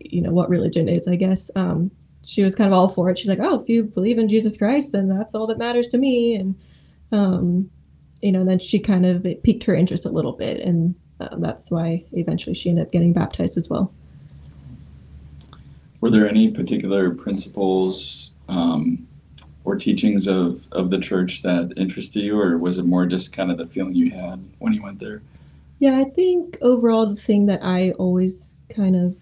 you 0.00 0.20
know, 0.20 0.32
what 0.32 0.48
religion 0.48 0.88
is, 0.88 1.06
I 1.06 1.16
guess. 1.16 1.50
Um, 1.54 1.90
she 2.26 2.42
was 2.42 2.54
kind 2.54 2.72
of 2.72 2.78
all 2.78 2.88
for 2.88 3.08
it. 3.10 3.18
She's 3.18 3.28
like, 3.28 3.38
"Oh, 3.40 3.60
if 3.60 3.68
you 3.68 3.84
believe 3.84 4.18
in 4.18 4.28
Jesus 4.28 4.56
Christ, 4.56 4.92
then 4.92 5.08
that's 5.08 5.34
all 5.34 5.46
that 5.46 5.58
matters 5.58 5.88
to 5.88 5.98
me." 5.98 6.34
And 6.34 6.54
um, 7.12 7.70
you 8.20 8.32
know, 8.32 8.44
then 8.44 8.58
she 8.58 8.78
kind 8.78 9.06
of 9.06 9.24
it 9.24 9.42
piqued 9.42 9.64
her 9.64 9.74
interest 9.74 10.04
a 10.04 10.10
little 10.10 10.32
bit, 10.32 10.60
and 10.60 10.94
um, 11.20 11.40
that's 11.40 11.70
why 11.70 12.04
eventually 12.12 12.54
she 12.54 12.68
ended 12.68 12.86
up 12.86 12.92
getting 12.92 13.12
baptized 13.12 13.56
as 13.56 13.70
well. 13.70 13.92
Were 16.00 16.10
there 16.10 16.28
any 16.28 16.50
particular 16.50 17.10
principles 17.10 18.34
um, 18.48 19.06
or 19.64 19.76
teachings 19.76 20.28
of, 20.28 20.68
of 20.72 20.90
the 20.90 20.98
church 20.98 21.42
that 21.42 21.72
interested 21.76 22.20
you, 22.20 22.38
or 22.38 22.58
was 22.58 22.78
it 22.78 22.84
more 22.84 23.06
just 23.06 23.32
kind 23.32 23.50
of 23.50 23.58
the 23.58 23.66
feeling 23.66 23.94
you 23.94 24.10
had 24.10 24.44
when 24.58 24.72
you 24.72 24.82
went 24.82 25.00
there? 25.00 25.22
Yeah, 25.78 25.98
I 25.98 26.04
think 26.04 26.58
overall 26.62 27.06
the 27.06 27.16
thing 27.16 27.46
that 27.46 27.60
I 27.62 27.90
always 27.92 28.56
kind 28.68 28.96
of 28.96 29.16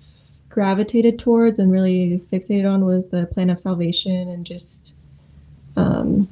gravitated 0.55 1.19
towards 1.19 1.59
and 1.59 1.73
really 1.73 2.23
fixated 2.33 2.71
on 2.73 2.85
was 2.85 3.09
the 3.09 3.27
plan 3.27 3.51
of 3.51 3.59
salvation 3.59 4.29
and 4.29 4.47
just 4.47 4.95
um, 5.77 6.29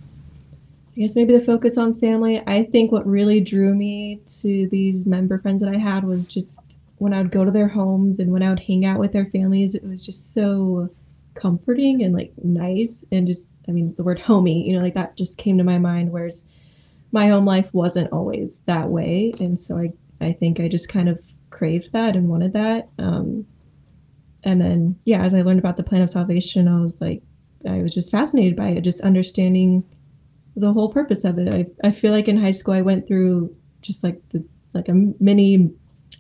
I 0.96 1.00
guess 1.00 1.16
maybe 1.16 1.36
the 1.36 1.44
focus 1.44 1.76
on 1.76 1.92
family. 1.92 2.40
I 2.46 2.62
think 2.62 2.92
what 2.92 3.04
really 3.04 3.40
drew 3.40 3.74
me 3.74 4.20
to 4.42 4.68
these 4.68 5.04
member 5.06 5.40
friends 5.40 5.60
that 5.60 5.74
I 5.74 5.76
had 5.76 6.04
was 6.04 6.24
just 6.24 6.78
when 6.98 7.12
I 7.12 7.20
would 7.20 7.32
go 7.32 7.44
to 7.44 7.50
their 7.50 7.66
homes 7.66 8.20
and 8.20 8.30
when 8.30 8.44
I 8.44 8.50
would 8.50 8.60
hang 8.60 8.86
out 8.86 9.00
with 9.00 9.12
their 9.12 9.26
families, 9.26 9.74
it 9.74 9.82
was 9.82 10.06
just 10.06 10.32
so 10.32 10.88
comforting 11.34 12.04
and 12.04 12.14
like 12.14 12.32
nice 12.44 13.04
and 13.10 13.26
just 13.26 13.48
I 13.68 13.72
mean 13.72 13.92
the 13.96 14.04
word 14.04 14.20
homey, 14.20 14.64
you 14.68 14.76
know, 14.76 14.84
like 14.84 14.94
that 14.94 15.16
just 15.16 15.36
came 15.36 15.58
to 15.58 15.64
my 15.64 15.78
mind 15.78 16.12
whereas 16.12 16.44
my 17.10 17.26
home 17.26 17.44
life 17.44 17.74
wasn't 17.74 18.12
always 18.12 18.60
that 18.66 18.88
way 18.88 19.34
and 19.40 19.58
so 19.58 19.78
I 19.78 19.92
I 20.20 20.30
think 20.30 20.60
I 20.60 20.68
just 20.68 20.88
kind 20.88 21.08
of 21.08 21.18
craved 21.50 21.92
that 21.92 22.14
and 22.14 22.28
wanted 22.28 22.52
that. 22.52 22.88
Um 23.00 23.46
and 24.44 24.60
then 24.60 24.98
yeah, 25.04 25.22
as 25.22 25.34
I 25.34 25.42
learned 25.42 25.58
about 25.58 25.76
the 25.76 25.82
plan 25.82 26.02
of 26.02 26.10
salvation, 26.10 26.68
I 26.68 26.80
was 26.80 27.00
like 27.00 27.22
I 27.68 27.82
was 27.82 27.94
just 27.94 28.10
fascinated 28.10 28.56
by 28.56 28.68
it, 28.68 28.80
just 28.82 29.00
understanding 29.00 29.84
the 30.56 30.72
whole 30.72 30.92
purpose 30.92 31.24
of 31.24 31.38
it. 31.38 31.54
I, 31.54 31.66
I 31.86 31.90
feel 31.90 32.12
like 32.12 32.28
in 32.28 32.40
high 32.40 32.50
school 32.50 32.74
I 32.74 32.82
went 32.82 33.06
through 33.06 33.54
just 33.80 34.02
like 34.02 34.20
the 34.30 34.44
like 34.74 34.88
a 34.88 34.94
mini 34.94 35.70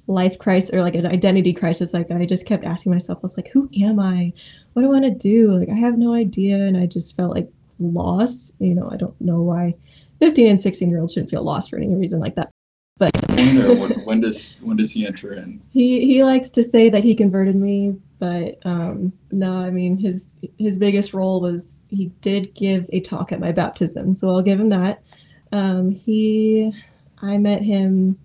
life 0.06 0.38
crisis 0.38 0.70
or 0.72 0.82
like 0.82 0.94
an 0.94 1.06
identity 1.06 1.52
crisis. 1.52 1.92
Like 1.92 2.10
I 2.10 2.26
just 2.26 2.46
kept 2.46 2.64
asking 2.64 2.92
myself, 2.92 3.18
I 3.18 3.22
was 3.22 3.36
like, 3.36 3.48
who 3.48 3.68
am 3.80 3.98
I? 3.98 4.32
What 4.72 4.82
do 4.82 4.88
I 4.88 4.90
want 4.90 5.04
to 5.04 5.10
do? 5.10 5.58
Like 5.58 5.68
I 5.68 5.74
have 5.74 5.98
no 5.98 6.14
idea. 6.14 6.56
And 6.56 6.76
I 6.76 6.86
just 6.86 7.16
felt 7.16 7.34
like 7.34 7.50
lost. 7.78 8.52
You 8.58 8.74
know, 8.74 8.88
I 8.90 8.96
don't 8.96 9.18
know 9.20 9.40
why 9.42 9.74
15 10.20 10.46
and 10.46 10.60
16 10.60 10.88
year 10.88 11.00
olds 11.00 11.14
shouldn't 11.14 11.30
feel 11.30 11.42
lost 11.42 11.70
for 11.70 11.76
any 11.76 11.94
reason 11.94 12.20
like 12.20 12.36
that. 12.36 12.50
But 12.98 13.10
when, 13.30 13.90
when 14.04 14.20
does 14.20 14.56
when 14.60 14.76
does 14.76 14.92
he 14.92 15.06
enter 15.06 15.32
in? 15.32 15.60
he 15.70 16.04
he 16.06 16.22
likes 16.22 16.50
to 16.50 16.62
say 16.62 16.88
that 16.90 17.02
he 17.02 17.14
converted 17.14 17.56
me, 17.56 17.96
but 18.22 18.56
um 18.64 19.12
no, 19.32 19.56
I 19.56 19.70
mean 19.70 19.98
his 19.98 20.26
his 20.56 20.78
biggest 20.78 21.12
role 21.12 21.40
was 21.40 21.72
he 21.88 22.06
did 22.20 22.54
give 22.54 22.86
a 22.92 23.00
talk 23.00 23.32
at 23.32 23.40
my 23.40 23.50
baptism, 23.50 24.14
so 24.14 24.28
I'll 24.28 24.42
give 24.42 24.60
him 24.60 24.68
that. 24.68 25.02
Um, 25.50 25.90
he, 25.90 26.72
I 27.20 27.36
met 27.36 27.62
him 27.62 28.16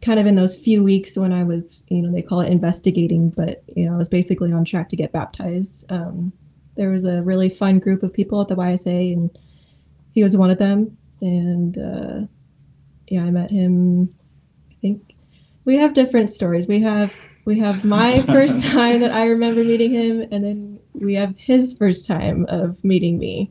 kind 0.00 0.18
of 0.18 0.24
in 0.24 0.34
those 0.34 0.56
few 0.56 0.82
weeks 0.82 1.14
when 1.14 1.30
I 1.30 1.44
was, 1.44 1.84
you 1.88 2.00
know, 2.00 2.10
they 2.10 2.22
call 2.22 2.40
it 2.40 2.50
investigating, 2.50 3.28
but 3.28 3.62
you 3.76 3.84
know, 3.84 3.94
I 3.94 3.98
was 3.98 4.08
basically 4.08 4.50
on 4.50 4.64
track 4.64 4.88
to 4.88 4.96
get 4.96 5.12
baptized. 5.12 5.84
Um, 5.92 6.32
there 6.76 6.88
was 6.88 7.04
a 7.04 7.20
really 7.20 7.50
fun 7.50 7.80
group 7.80 8.02
of 8.02 8.14
people 8.14 8.40
at 8.40 8.48
the 8.48 8.56
YSA, 8.56 9.12
and 9.12 9.38
he 10.12 10.24
was 10.24 10.38
one 10.38 10.50
of 10.50 10.58
them. 10.58 10.96
And 11.20 11.76
uh, 11.76 12.26
yeah, 13.08 13.24
I 13.24 13.30
met 13.30 13.50
him. 13.50 14.14
I 14.70 14.74
think 14.80 15.14
we 15.66 15.76
have 15.76 15.92
different 15.92 16.30
stories. 16.30 16.66
We 16.66 16.80
have 16.80 17.14
we 17.44 17.58
have 17.60 17.84
my 17.84 18.22
first 18.22 18.60
time 18.64 19.00
that 19.00 19.12
I 19.12 19.26
remember 19.26 19.64
meeting 19.64 19.92
him, 19.92 20.20
and 20.30 20.44
then 20.44 20.78
we 20.94 21.14
have 21.14 21.34
his 21.36 21.76
first 21.76 22.06
time 22.06 22.46
of 22.48 22.82
meeting 22.84 23.18
me. 23.18 23.50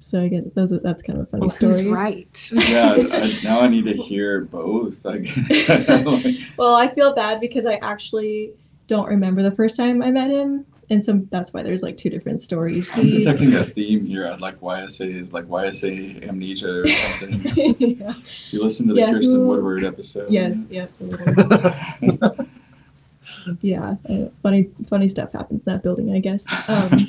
So 0.00 0.22
I 0.22 0.28
guess 0.28 0.44
those 0.54 0.72
are, 0.72 0.78
that's 0.78 1.02
kind 1.02 1.18
of 1.18 1.26
a 1.26 1.30
funny 1.30 1.40
Well, 1.42 1.50
story. 1.50 1.82
who's 1.82 1.92
right? 1.92 2.50
Yeah, 2.52 2.94
I, 2.96 3.38
now 3.44 3.60
I 3.60 3.68
need 3.68 3.84
to 3.86 3.94
hear 3.94 4.42
both. 4.42 5.04
Like, 5.04 5.28
like, 5.48 6.36
Well, 6.56 6.76
I 6.76 6.86
feel 6.94 7.14
bad 7.14 7.40
because 7.40 7.66
I 7.66 7.74
actually 7.82 8.52
don't 8.86 9.08
remember 9.08 9.42
the 9.42 9.50
first 9.50 9.76
time 9.76 10.00
I 10.02 10.10
met 10.12 10.30
him, 10.30 10.64
and 10.88 11.02
so 11.04 11.20
that's 11.30 11.52
why 11.52 11.62
there's 11.64 11.82
like 11.82 11.96
two 11.96 12.10
different 12.10 12.40
stories. 12.40 12.88
I'm 12.94 13.02
He, 13.04 13.18
detecting 13.18 13.52
a 13.54 13.64
theme 13.64 14.06
here. 14.06 14.26
I'd 14.28 14.40
like 14.40 14.60
YSA 14.60 15.20
is 15.20 15.32
like 15.32 15.46
YSA 15.46 16.28
amnesia 16.28 16.82
or 16.82 16.88
something. 16.88 17.76
yeah. 17.98 18.14
You 18.50 18.62
listen 18.62 18.86
to 18.88 18.94
the 18.94 19.00
Yeah, 19.00 19.10
Kirsten 19.10 19.32
who- 19.34 19.48
Woodward 19.48 19.84
episode. 19.84 20.30
Yes. 20.30 20.64
Yep. 20.70 20.90
Yeah. 23.60 23.96
uh, 24.08 24.26
Funny, 24.42 24.68
funny 24.86 25.08
stuff 25.08 25.32
happens 25.32 25.62
in 25.62 25.72
that 25.72 25.82
building, 25.82 26.12
I 26.14 26.18
guess. 26.18 26.46
Um, 26.68 27.08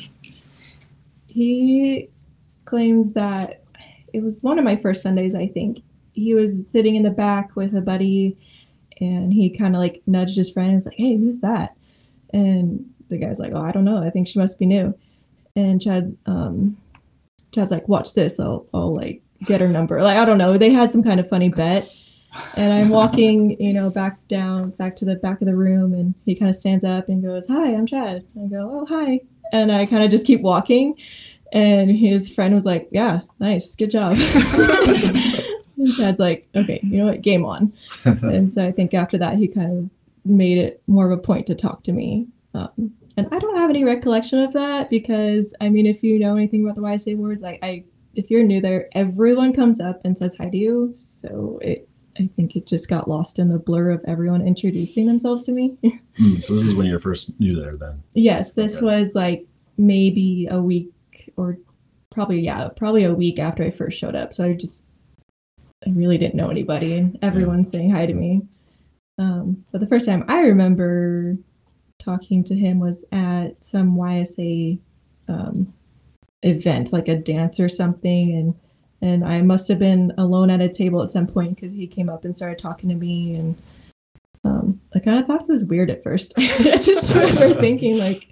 he 1.28 2.10
claims 2.66 3.14
that 3.14 3.64
it 4.14 4.24
was 4.24 4.42
one 4.42 4.60
of 4.60 4.66
my 4.66 4.76
first 4.76 5.02
Sundays. 5.02 5.36
I 5.36 5.48
think 5.48 5.82
he 6.14 6.34
was 6.34 6.68
sitting 6.68 6.96
in 6.96 7.04
the 7.04 7.10
back 7.10 7.56
with 7.56 7.76
a 7.76 7.82
buddy, 7.82 8.38
and 9.00 9.34
he 9.34 9.50
kind 9.50 9.76
of 9.76 9.80
like 9.80 10.02
nudged 10.08 10.36
his 10.36 10.52
friend 10.52 10.70
and 10.70 10.76
was 10.76 10.86
like, 10.86 10.98
"Hey, 10.98 11.16
who's 11.16 11.40
that?" 11.40 11.76
And 12.32 12.86
the 13.10 13.18
guy's 13.18 13.40
like, 13.40 13.54
"Oh, 13.54 13.62
I 13.62 13.72
don't 13.72 13.86
know. 13.86 14.04
I 14.04 14.10
think 14.10 14.28
she 14.28 14.40
must 14.40 14.60
be 14.60 14.66
new." 14.66 14.94
And 15.56 15.82
Chad, 15.82 16.16
um, 16.26 16.78
Chad's 17.52 17.72
like, 17.72 17.88
"Watch 17.88 18.14
this. 18.14 18.40
I'll, 18.40 18.66
I'll 18.74 18.94
like 18.94 19.22
get 19.46 19.62
her 19.62 19.68
number." 19.68 20.02
Like 20.02 20.18
I 20.18 20.26
don't 20.26 20.38
know. 20.38 20.58
They 20.58 20.72
had 20.72 20.92
some 20.92 21.04
kind 21.04 21.20
of 21.20 21.30
funny 21.30 21.50
bet 21.50 21.92
and 22.56 22.74
I'm 22.74 22.90
walking, 22.90 23.60
you 23.62 23.74
know, 23.74 23.90
back 23.90 24.26
down, 24.28 24.72
back 24.72 24.96
to 24.98 25.06
the 25.06 25.16
back 25.16 25.42
of 25.42 25.48
the 25.48 25.56
room, 25.56 25.94
and 25.94 26.14
he 26.26 26.36
kind 26.36 26.50
of 26.50 26.56
stands 26.56 26.84
up 26.84 27.10
and 27.10 27.24
goes, 27.24 27.48
"Hi, 27.48 27.74
I'm 27.74 27.86
Chad." 27.86 28.26
I 28.42 28.48
go, 28.48 28.70
"Oh, 28.72 28.86
hi," 28.86 29.22
and 29.52 29.72
I 29.72 29.86
kind 29.86 30.04
of 30.04 30.12
just 30.12 30.28
keep 30.28 30.42
walking, 30.42 30.96
and 31.52 31.90
his 31.92 32.32
friend 32.32 32.54
was 32.54 32.66
like, 32.66 32.88
"Yeah, 32.92 33.22
nice, 33.40 33.76
good 33.76 33.92
job." 33.92 34.14
and 35.78 35.94
Chad's 35.98 36.20
like, 36.20 36.48
"Okay, 36.56 36.80
you 36.84 37.00
know 37.00 37.06
what? 37.06 37.22
Game 37.22 37.46
on." 37.46 37.74
and 38.06 38.52
so 38.52 38.62
I 38.62 38.72
think 38.72 38.94
after 38.94 39.18
that, 39.18 39.38
he 39.38 39.48
kind 39.48 39.78
of 39.78 39.90
made 40.26 40.58
it 40.58 40.82
more 40.88 41.12
of 41.12 41.18
a 41.18 41.22
point 41.22 41.48
to 41.48 41.56
talk 41.56 41.84
to 41.84 41.92
me. 41.92 42.28
Um, 42.54 42.94
and 43.18 43.28
I 43.32 43.40
don't 43.40 43.58
have 43.58 43.70
any 43.70 43.84
recollection 43.84 44.40
of 44.40 44.54
that 44.54 44.90
because 44.90 45.54
I 45.60 45.70
mean, 45.70 45.86
if 45.86 46.04
you 46.04 46.20
know 46.20 46.36
anything 46.36 46.64
about 46.64 46.76
the 46.76 46.82
YSA 46.82 47.16
awards, 47.16 47.42
like 47.42 47.60
I, 47.64 47.84
if 48.16 48.30
you're 48.30 48.44
new 48.44 48.62
there, 48.62 48.88
everyone 48.94 49.54
comes 49.54 49.80
up 49.80 50.02
and 50.06 50.18
says 50.18 50.36
hi 50.38 50.50
to 50.50 50.58
you. 50.58 50.92
So 50.96 51.60
it 51.62 51.89
I 52.20 52.28
think 52.36 52.56
it 52.56 52.66
just 52.66 52.90
got 52.90 53.08
lost 53.08 53.40
in 53.40 53.50
the 53.50 53.58
blur 53.60 53.92
of 53.92 54.02
everyone 54.06 54.46
introducing 54.46 55.08
themselves 55.08 55.46
to 55.46 55.52
me. 55.52 55.78
Mm, 56.20 56.44
so 56.44 56.54
this 56.54 56.64
is 56.66 56.76
when 56.76 56.86
you're 56.86 57.00
first 57.00 57.40
new 57.40 57.56
there, 57.56 57.78
then. 57.78 58.04
yes, 58.14 58.52
this 58.52 58.76
Okay. 58.76 58.86
was 58.86 59.16
like 59.16 59.46
maybe 59.78 60.50
a 60.52 60.62
week 60.62 60.92
or 61.38 61.58
probably 62.10 62.42
yeah, 62.42 62.68
probably 62.76 63.06
a 63.06 63.14
week 63.14 63.40
after 63.40 63.64
I 63.64 63.72
first 63.72 63.98
showed 63.98 64.16
up. 64.18 64.34
So 64.34 64.44
I 64.44 64.52
just 64.54 64.84
I 65.88 65.92
really 65.92 66.18
didn't 66.18 66.36
know 66.36 66.50
anybody 66.50 66.98
and 66.98 67.18
everyone's 67.22 67.72
saying 67.72 67.92
hi 67.92 68.06
to 68.06 68.14
me. 68.14 68.42
Um, 69.18 69.64
but 69.72 69.80
the 69.80 69.88
first 69.88 70.06
time 70.06 70.26
I 70.28 70.42
remember 70.42 71.38
talking 72.00 72.44
to 72.44 72.54
him 72.54 72.80
was 72.80 73.06
at 73.14 73.64
some 73.64 73.96
YSA 73.96 74.78
um, 75.30 75.74
event, 76.44 76.92
like 76.92 77.08
a 77.08 77.16
dance 77.16 77.62
or 77.62 77.70
something, 77.70 78.34
and 78.36 78.56
and 79.02 79.24
I 79.26 79.42
must 79.42 79.68
have 79.68 79.80
been 79.80 80.14
alone 80.18 80.50
at 80.50 80.62
a 80.62 80.70
table 80.70 81.02
at 81.02 81.10
some 81.10 81.28
point 81.28 81.56
because 81.56 81.74
he 81.74 81.88
came 81.88 82.10
up 82.10 82.26
and 82.26 82.36
started 82.36 82.58
talking 82.58 82.90
to 82.90 82.96
me, 82.96 83.36
and 83.36 83.58
um, 84.44 84.82
I 84.94 85.00
kind 85.00 85.20
of 85.20 85.26
thought 85.26 85.46
he 85.46 85.52
was 85.52 85.66
weird 85.66 85.90
at 85.90 86.04
first. 86.04 86.34
I 86.38 86.78
just 86.78 87.10
remember 87.14 87.54
thinking 87.60 87.98
like, 87.98 88.28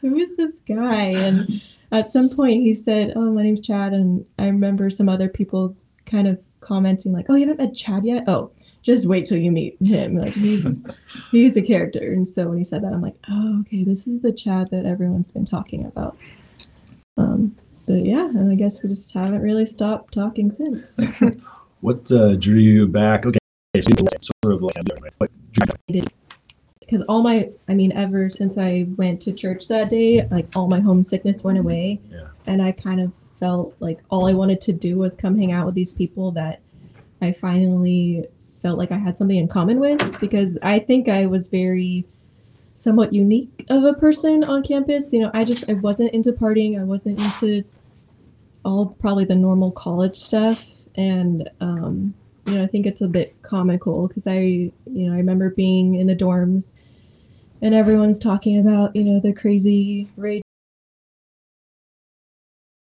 who 0.00 0.16
is 0.16 0.36
this 0.36 0.56
guy? 0.66 1.10
And 1.10 1.62
at 1.92 2.08
some 2.08 2.30
point 2.30 2.62
he 2.62 2.74
said, 2.74 3.12
"Oh, 3.16 3.32
my 3.32 3.42
name's 3.42 3.62
Chad," 3.62 3.92
and 3.92 4.24
I 4.38 4.46
remember 4.46 4.90
some 4.90 5.08
other 5.08 5.28
people 5.28 5.76
kind 6.06 6.26
of 6.26 6.40
commenting 6.60 7.12
like, 7.12 7.26
"Oh, 7.28 7.34
you 7.34 7.46
haven't 7.46 7.64
met 7.64 7.76
Chad 7.76 8.04
yet? 8.04 8.24
Oh." 8.26 8.52
Just 8.80 9.06
wait 9.06 9.26
till 9.26 9.36
you 9.36 9.50
meet 9.50 9.76
him. 9.82 10.16
Like 10.16 10.34
he's 10.34 10.66
he's 11.30 11.56
a 11.56 11.62
character. 11.62 12.12
And 12.12 12.26
so 12.26 12.48
when 12.48 12.58
he 12.58 12.64
said 12.64 12.82
that, 12.84 12.92
I'm 12.92 13.02
like, 13.02 13.16
oh, 13.28 13.60
okay, 13.60 13.82
this 13.84 14.06
is 14.06 14.22
the 14.22 14.32
Chad 14.32 14.70
that 14.70 14.86
everyone's 14.86 15.32
been 15.32 15.44
talking 15.44 15.84
about. 15.84 16.16
Um, 17.18 17.56
but 17.88 18.04
yeah, 18.04 18.26
and 18.26 18.52
I 18.52 18.54
guess 18.54 18.82
we 18.82 18.90
just 18.90 19.12
haven't 19.14 19.40
really 19.40 19.66
stopped 19.66 20.14
talking 20.14 20.50
since. 20.50 20.82
What 21.80 22.10
uh, 22.10 22.34
drew 22.34 22.58
you 22.58 22.88
back? 22.88 23.24
Okay, 23.24 23.38
so 23.80 23.92
sort 24.42 24.54
of 24.54 24.62
like 24.62 24.74
what 25.18 25.30
drew? 25.52 26.02
Because 26.80 27.02
all 27.02 27.22
my, 27.22 27.50
I 27.68 27.74
mean, 27.74 27.92
ever 27.92 28.30
since 28.30 28.58
I 28.58 28.86
went 28.96 29.20
to 29.22 29.32
church 29.32 29.68
that 29.68 29.88
day, 29.88 30.26
like 30.30 30.48
all 30.56 30.68
my 30.68 30.80
homesickness 30.80 31.44
went 31.44 31.58
away. 31.58 32.00
Yeah. 32.10 32.28
And 32.46 32.62
I 32.62 32.72
kind 32.72 33.00
of 33.00 33.12
felt 33.38 33.76
like 33.78 34.00
all 34.10 34.26
I 34.26 34.32
wanted 34.32 34.60
to 34.62 34.72
do 34.72 34.96
was 34.96 35.14
come 35.14 35.38
hang 35.38 35.52
out 35.52 35.66
with 35.66 35.76
these 35.76 35.92
people 35.92 36.32
that 36.32 36.60
I 37.22 37.30
finally 37.30 38.26
felt 38.62 38.78
like 38.78 38.90
I 38.90 38.98
had 38.98 39.16
something 39.16 39.36
in 39.36 39.46
common 39.46 39.78
with 39.78 40.18
because 40.18 40.58
I 40.62 40.80
think 40.80 41.08
I 41.08 41.26
was 41.26 41.46
very 41.48 42.04
somewhat 42.74 43.12
unique 43.12 43.66
of 43.68 43.84
a 43.84 43.92
person 43.94 44.42
on 44.44 44.62
campus. 44.62 45.12
You 45.12 45.20
know, 45.20 45.30
I 45.34 45.44
just 45.44 45.68
I 45.68 45.74
wasn't 45.74 46.12
into 46.12 46.32
partying. 46.32 46.80
I 46.80 46.84
wasn't 46.84 47.20
into 47.20 47.64
all 48.68 48.86
probably 49.00 49.24
the 49.24 49.34
normal 49.34 49.70
college 49.70 50.16
stuff, 50.16 50.84
and 50.94 51.48
um, 51.60 52.14
you 52.46 52.54
know, 52.54 52.62
I 52.62 52.66
think 52.66 52.86
it's 52.86 53.00
a 53.00 53.08
bit 53.08 53.40
comical 53.42 54.08
because 54.08 54.26
I, 54.26 54.38
you 54.40 54.72
know, 54.86 55.12
I 55.12 55.16
remember 55.16 55.50
being 55.50 55.94
in 55.94 56.06
the 56.06 56.16
dorms, 56.16 56.72
and 57.62 57.74
everyone's 57.74 58.18
talking 58.18 58.58
about 58.58 58.94
you 58.94 59.04
know 59.04 59.20
the 59.20 59.32
crazy 59.32 60.08
rage 60.16 60.42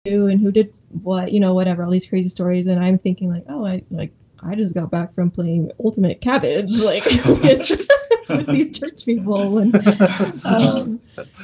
and 0.05 0.41
who 0.41 0.51
did 0.51 0.73
what, 1.03 1.33
you 1.33 1.41
know, 1.41 1.53
whatever, 1.55 1.85
all 1.85 1.91
these 1.91 2.07
crazy 2.07 2.29
stories, 2.29 2.67
and 2.67 2.83
I'm 2.83 2.99
thinking 2.99 3.31
like, 3.31 3.45
oh, 3.49 3.65
I 3.65 3.83
like 3.91 4.13
I 4.41 4.55
just 4.55 4.75
got 4.75 4.91
back 4.91 5.15
from 5.15 5.31
playing 5.31 5.71
Ultimate 5.83 6.21
Cabbage, 6.21 6.77
like 6.81 7.05
with, 7.05 7.71
with 8.29 8.47
these 8.49 8.77
church 8.77 9.05
people, 9.05 9.59
and 9.59 9.75
um, 10.45 11.01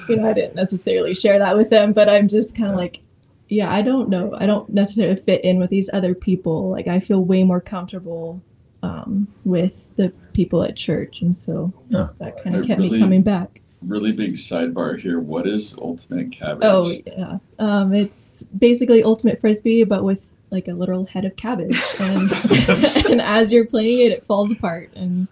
you 0.08 0.16
know, 0.16 0.28
I 0.28 0.32
didn't 0.32 0.56
necessarily 0.56 1.14
share 1.14 1.38
that 1.38 1.56
with 1.56 1.70
them, 1.70 1.92
but 1.92 2.08
I'm 2.08 2.26
just 2.26 2.56
kind 2.56 2.70
of 2.70 2.76
like, 2.76 3.00
yeah, 3.48 3.72
I 3.72 3.82
don't 3.82 4.08
know, 4.08 4.34
I 4.36 4.46
don't 4.46 4.68
necessarily 4.70 5.20
fit 5.20 5.44
in 5.44 5.58
with 5.58 5.70
these 5.70 5.90
other 5.92 6.14
people. 6.14 6.70
Like, 6.70 6.88
I 6.88 6.98
feel 7.00 7.22
way 7.24 7.42
more 7.44 7.60
comfortable 7.60 8.42
um, 8.82 9.28
with 9.44 9.94
the 9.96 10.12
people 10.32 10.62
at 10.62 10.76
church, 10.76 11.20
and 11.22 11.36
so 11.36 11.72
Yeah. 11.88 12.08
that 12.18 12.42
kind 12.42 12.56
of 12.56 12.66
kept 12.66 12.80
me 12.80 12.98
coming 12.98 13.22
back. 13.22 13.60
really 13.86 14.12
big 14.12 14.34
sidebar 14.34 14.98
here. 14.98 15.20
What 15.20 15.46
is 15.46 15.74
ultimate 15.78 16.32
cabbage? 16.32 16.60
Oh 16.62 16.90
yeah, 17.06 17.38
um, 17.58 17.92
it's 17.94 18.42
basically 18.58 19.02
Ultimate 19.02 19.40
Frisbee, 19.40 19.84
but 19.84 20.04
with 20.04 20.22
like 20.50 20.68
a 20.68 20.72
literal 20.72 21.04
head 21.06 21.24
of 21.24 21.34
cabbage, 21.36 21.78
and 21.98 22.30
and 23.10 23.20
as 23.20 23.52
you're 23.52 23.64
playing 23.66 24.00
it, 24.06 24.12
it 24.12 24.24
falls 24.26 24.50
apart, 24.50 24.90
and 24.94 25.28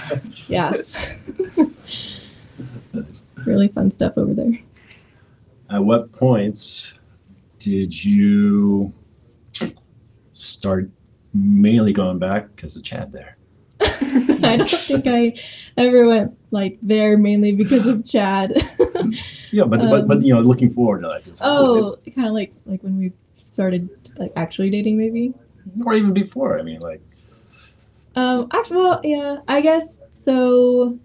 yeah, 0.48 0.72
really 3.44 3.68
fun 3.68 3.90
stuff 3.90 4.14
over 4.16 4.34
there. 4.34 4.58
At 5.70 5.84
what 5.84 6.12
point 6.12 6.94
did 7.66 8.04
you 8.04 8.92
start 10.34 10.88
mainly 11.34 11.92
going 11.92 12.16
back 12.16 12.46
because 12.54 12.76
of 12.76 12.84
Chad 12.84 13.10
there? 13.10 13.36
I 13.80 14.56
don't 14.56 14.70
think 14.70 15.08
I 15.08 15.34
ever 15.76 16.06
went 16.06 16.38
like 16.52 16.78
there 16.80 17.18
mainly 17.18 17.50
because 17.50 17.88
of 17.88 18.04
Chad. 18.04 18.52
Yeah, 19.52 19.64
but 19.64 19.80
but, 19.80 20.08
but 20.08 20.22
you 20.22 20.34
know, 20.34 20.40
looking 20.40 20.70
forward 20.70 21.02
to 21.02 21.08
like, 21.08 21.26
it's 21.26 21.40
cool. 21.40 21.96
oh, 22.06 22.12
kind 22.12 22.26
of 22.26 22.34
like 22.34 22.52
like 22.66 22.82
when 22.82 22.98
we 22.98 23.12
started 23.34 23.88
like 24.18 24.32
actually 24.36 24.70
dating, 24.70 24.98
maybe. 24.98 25.32
or 25.84 25.94
even 25.94 26.12
before. 26.12 26.58
I 26.58 26.62
mean, 26.62 26.80
like, 26.80 27.00
Um, 28.16 28.48
actually, 28.52 28.78
well, 28.78 29.00
yeah, 29.04 29.38
I 29.46 29.60
guess 29.60 30.00
so. 30.10 30.98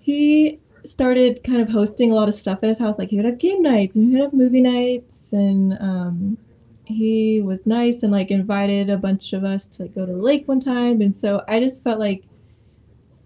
He 0.00 0.60
started 0.88 1.42
kind 1.44 1.60
of 1.60 1.68
hosting 1.68 2.10
a 2.10 2.14
lot 2.14 2.28
of 2.28 2.34
stuff 2.34 2.60
at 2.62 2.68
his 2.68 2.78
house. 2.78 2.98
Like 2.98 3.10
he 3.10 3.16
would 3.16 3.24
have 3.24 3.38
game 3.38 3.62
nights 3.62 3.96
and 3.96 4.06
he 4.06 4.12
would 4.12 4.22
have 4.22 4.32
movie 4.32 4.60
nights, 4.60 5.32
and 5.32 5.76
um, 5.80 6.38
he 6.84 7.40
was 7.40 7.66
nice 7.66 8.02
and 8.02 8.12
like 8.12 8.30
invited 8.30 8.88
a 8.88 8.96
bunch 8.96 9.32
of 9.32 9.44
us 9.44 9.66
to 9.66 9.82
like, 9.82 9.94
go 9.94 10.06
to 10.06 10.12
the 10.12 10.18
lake 10.18 10.48
one 10.48 10.60
time. 10.60 11.00
And 11.00 11.14
so 11.14 11.42
I 11.46 11.60
just 11.60 11.84
felt 11.84 11.98
like 11.98 12.24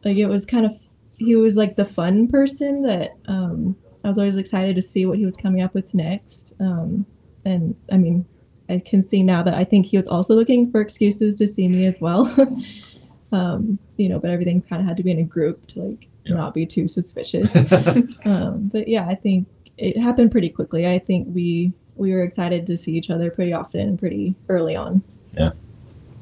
like 0.05 0.17
it 0.17 0.27
was 0.27 0.45
kind 0.45 0.67
of 0.67 0.77
he 1.17 1.37
was 1.37 1.57
like 1.57 1.77
the 1.77 1.85
fun 1.85 2.27
person 2.27 2.83
that 2.83 3.13
um, 3.27 3.77
I 4.05 4.09
was 4.09 4.19
always 4.19 4.37
excited 4.37 4.75
to 4.77 4.83
see 4.83 5.07
what 5.07 5.19
he 5.19 5.25
was 5.25 5.37
coming 5.37 5.63
up 5.63 5.75
with 5.75 5.95
next. 5.95 6.55
Um, 6.59 7.07
and 7.45 7.77
I 7.91 7.97
mean, 7.97 8.27
I 8.69 8.81
can 8.81 9.03
see 9.03 9.23
now 9.23 9.43
that 9.43 9.55
I 9.55 9.65
think 9.65 9.87
he 9.87 9.97
was 9.97 10.09
also 10.09 10.35
looking 10.35 10.71
for 10.71 10.81
excuses 10.81 11.37
to 11.37 11.47
see 11.47 11.69
me 11.69 11.87
as 11.87 12.01
well. 12.01 12.27
um, 13.33 13.79
you 13.97 14.09
know, 14.09 14.19
but 14.19 14.31
everything 14.31 14.63
kind 14.63 14.83
of 14.83 14.89
had 14.89 14.97
to 14.97 15.05
be 15.05 15.13
in 15.13 15.19
a 15.19 15.25
group 15.25 15.67
to 15.69 15.81
like 15.81 16.09
Yeah. 16.25 16.35
not 16.37 16.55
be 16.55 16.67
too 16.67 16.89
suspicious. 16.89 17.55
um, 18.25 18.71
but 18.73 18.89
yeah, 18.89 19.07
I 19.07 19.15
think 19.15 19.49
it 19.79 19.99
happened 19.99 20.31
pretty 20.31 20.49
quickly. 20.49 20.87
I 20.87 20.99
think 20.99 21.29
we 21.31 21.73
we 21.97 22.13
were 22.13 22.23
excited 22.23 22.67
to 22.67 22.77
see 22.77 22.93
each 22.93 23.11
other 23.11 23.31
pretty 23.31 23.53
often 23.53 23.81
and 23.81 23.99
pretty 23.99 24.35
early 24.49 24.77
on. 24.77 25.03
Yeah, 25.35 25.53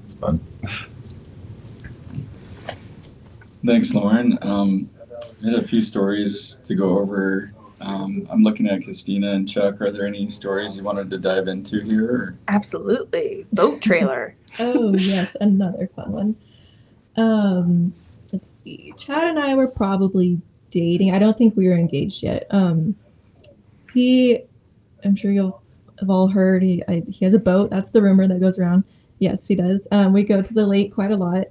it's 0.04 0.14
fun. 0.14 0.40
Thanks, 3.64 3.92
Lauren. 3.92 4.38
Um, 4.42 4.88
I 5.42 5.50
had 5.50 5.58
a 5.58 5.66
few 5.68 5.82
stories 5.82 6.60
to 6.64 6.74
go 6.74 6.98
over. 6.98 7.52
Um, 7.80 8.26
I'm 8.30 8.42
looking 8.42 8.68
at 8.68 8.84
Christina 8.84 9.32
and 9.32 9.48
Chuck. 9.48 9.80
Are 9.80 9.90
there 9.90 10.06
any 10.06 10.28
stories 10.28 10.76
you 10.76 10.82
wanted 10.82 11.10
to 11.10 11.18
dive 11.18 11.48
into 11.48 11.80
here? 11.80 12.04
Or? 12.04 12.38
Absolutely. 12.48 13.46
Boat 13.52 13.80
trailer. 13.80 14.34
Oh 14.58 14.96
yes, 14.96 15.36
another 15.40 15.88
fun 15.94 16.10
one. 16.10 16.36
Um, 17.16 17.94
let's 18.32 18.56
see. 18.62 18.92
Chad 18.96 19.28
and 19.28 19.38
I 19.38 19.54
were 19.54 19.68
probably 19.68 20.40
dating. 20.70 21.14
I 21.14 21.18
don't 21.18 21.36
think 21.36 21.56
we 21.56 21.68
were 21.68 21.74
engaged 21.74 22.22
yet. 22.22 22.46
Um, 22.50 22.96
he, 23.92 24.40
I'm 25.04 25.16
sure 25.16 25.30
you'll 25.30 25.62
have 25.98 26.10
all 26.10 26.28
heard. 26.28 26.62
He 26.62 26.82
I, 26.88 27.02
he 27.08 27.24
has 27.24 27.34
a 27.34 27.38
boat. 27.38 27.70
That's 27.70 27.90
the 27.90 28.02
rumor 28.02 28.26
that 28.26 28.40
goes 28.40 28.58
around. 28.58 28.84
Yes, 29.18 29.46
he 29.46 29.54
does. 29.54 29.86
Um, 29.90 30.12
we 30.12 30.24
go 30.24 30.40
to 30.40 30.54
the 30.54 30.66
lake 30.66 30.94
quite 30.94 31.10
a 31.10 31.16
lot. 31.16 31.46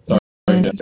And- 0.48 0.82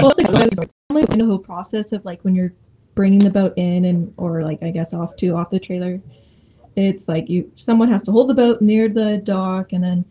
well, 0.00 0.12
it's 0.16 0.58
like 0.90 1.06
the 1.08 1.24
whole 1.26 1.38
process 1.38 1.92
of 1.92 2.04
like 2.04 2.22
when 2.22 2.34
you're 2.34 2.52
bringing 2.94 3.20
the 3.20 3.30
boat 3.30 3.52
in 3.56 3.84
and 3.84 4.12
or 4.16 4.42
like 4.42 4.62
I 4.62 4.70
guess 4.70 4.92
off 4.92 5.16
to 5.16 5.36
off 5.36 5.50
the 5.50 5.60
trailer. 5.60 6.00
It's 6.76 7.08
like 7.08 7.28
you 7.28 7.50
someone 7.54 7.88
has 7.88 8.02
to 8.04 8.12
hold 8.12 8.28
the 8.28 8.34
boat 8.34 8.60
near 8.60 8.88
the 8.88 9.18
dock, 9.18 9.72
and 9.72 9.82
then 9.82 10.04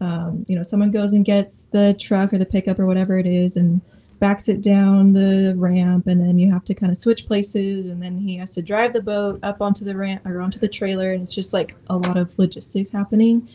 um, 0.00 0.44
you 0.48 0.56
know 0.56 0.62
someone 0.62 0.90
goes 0.90 1.12
and 1.12 1.24
gets 1.24 1.66
the 1.70 1.96
truck 1.98 2.32
or 2.32 2.38
the 2.38 2.46
pickup 2.46 2.78
or 2.78 2.86
whatever 2.86 3.18
it 3.18 3.26
is 3.26 3.56
and 3.56 3.80
backs 4.18 4.48
it 4.48 4.60
down 4.60 5.12
the 5.12 5.54
ramp, 5.56 6.06
and 6.06 6.20
then 6.20 6.38
you 6.38 6.52
have 6.52 6.64
to 6.64 6.74
kind 6.74 6.90
of 6.90 6.96
switch 6.96 7.26
places, 7.26 7.86
and 7.86 8.02
then 8.02 8.18
he 8.18 8.36
has 8.36 8.50
to 8.50 8.62
drive 8.62 8.92
the 8.92 9.02
boat 9.02 9.38
up 9.42 9.60
onto 9.60 9.84
the 9.84 9.96
ramp 9.96 10.26
or 10.26 10.40
onto 10.40 10.58
the 10.58 10.68
trailer, 10.68 11.12
and 11.12 11.22
it's 11.22 11.34
just 11.34 11.52
like 11.52 11.76
a 11.88 11.96
lot 11.96 12.16
of 12.16 12.38
logistics 12.38 12.90
happening, 12.90 13.48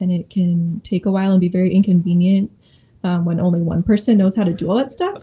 and 0.00 0.10
it 0.10 0.30
can 0.30 0.80
take 0.84 1.06
a 1.06 1.10
while 1.10 1.32
and 1.32 1.40
be 1.40 1.48
very 1.48 1.72
inconvenient 1.72 2.50
um, 3.04 3.24
when 3.24 3.40
only 3.40 3.60
one 3.60 3.82
person 3.82 4.18
knows 4.18 4.34
how 4.34 4.44
to 4.44 4.52
do 4.52 4.68
all 4.68 4.76
that 4.76 4.92
stuff. 4.92 5.22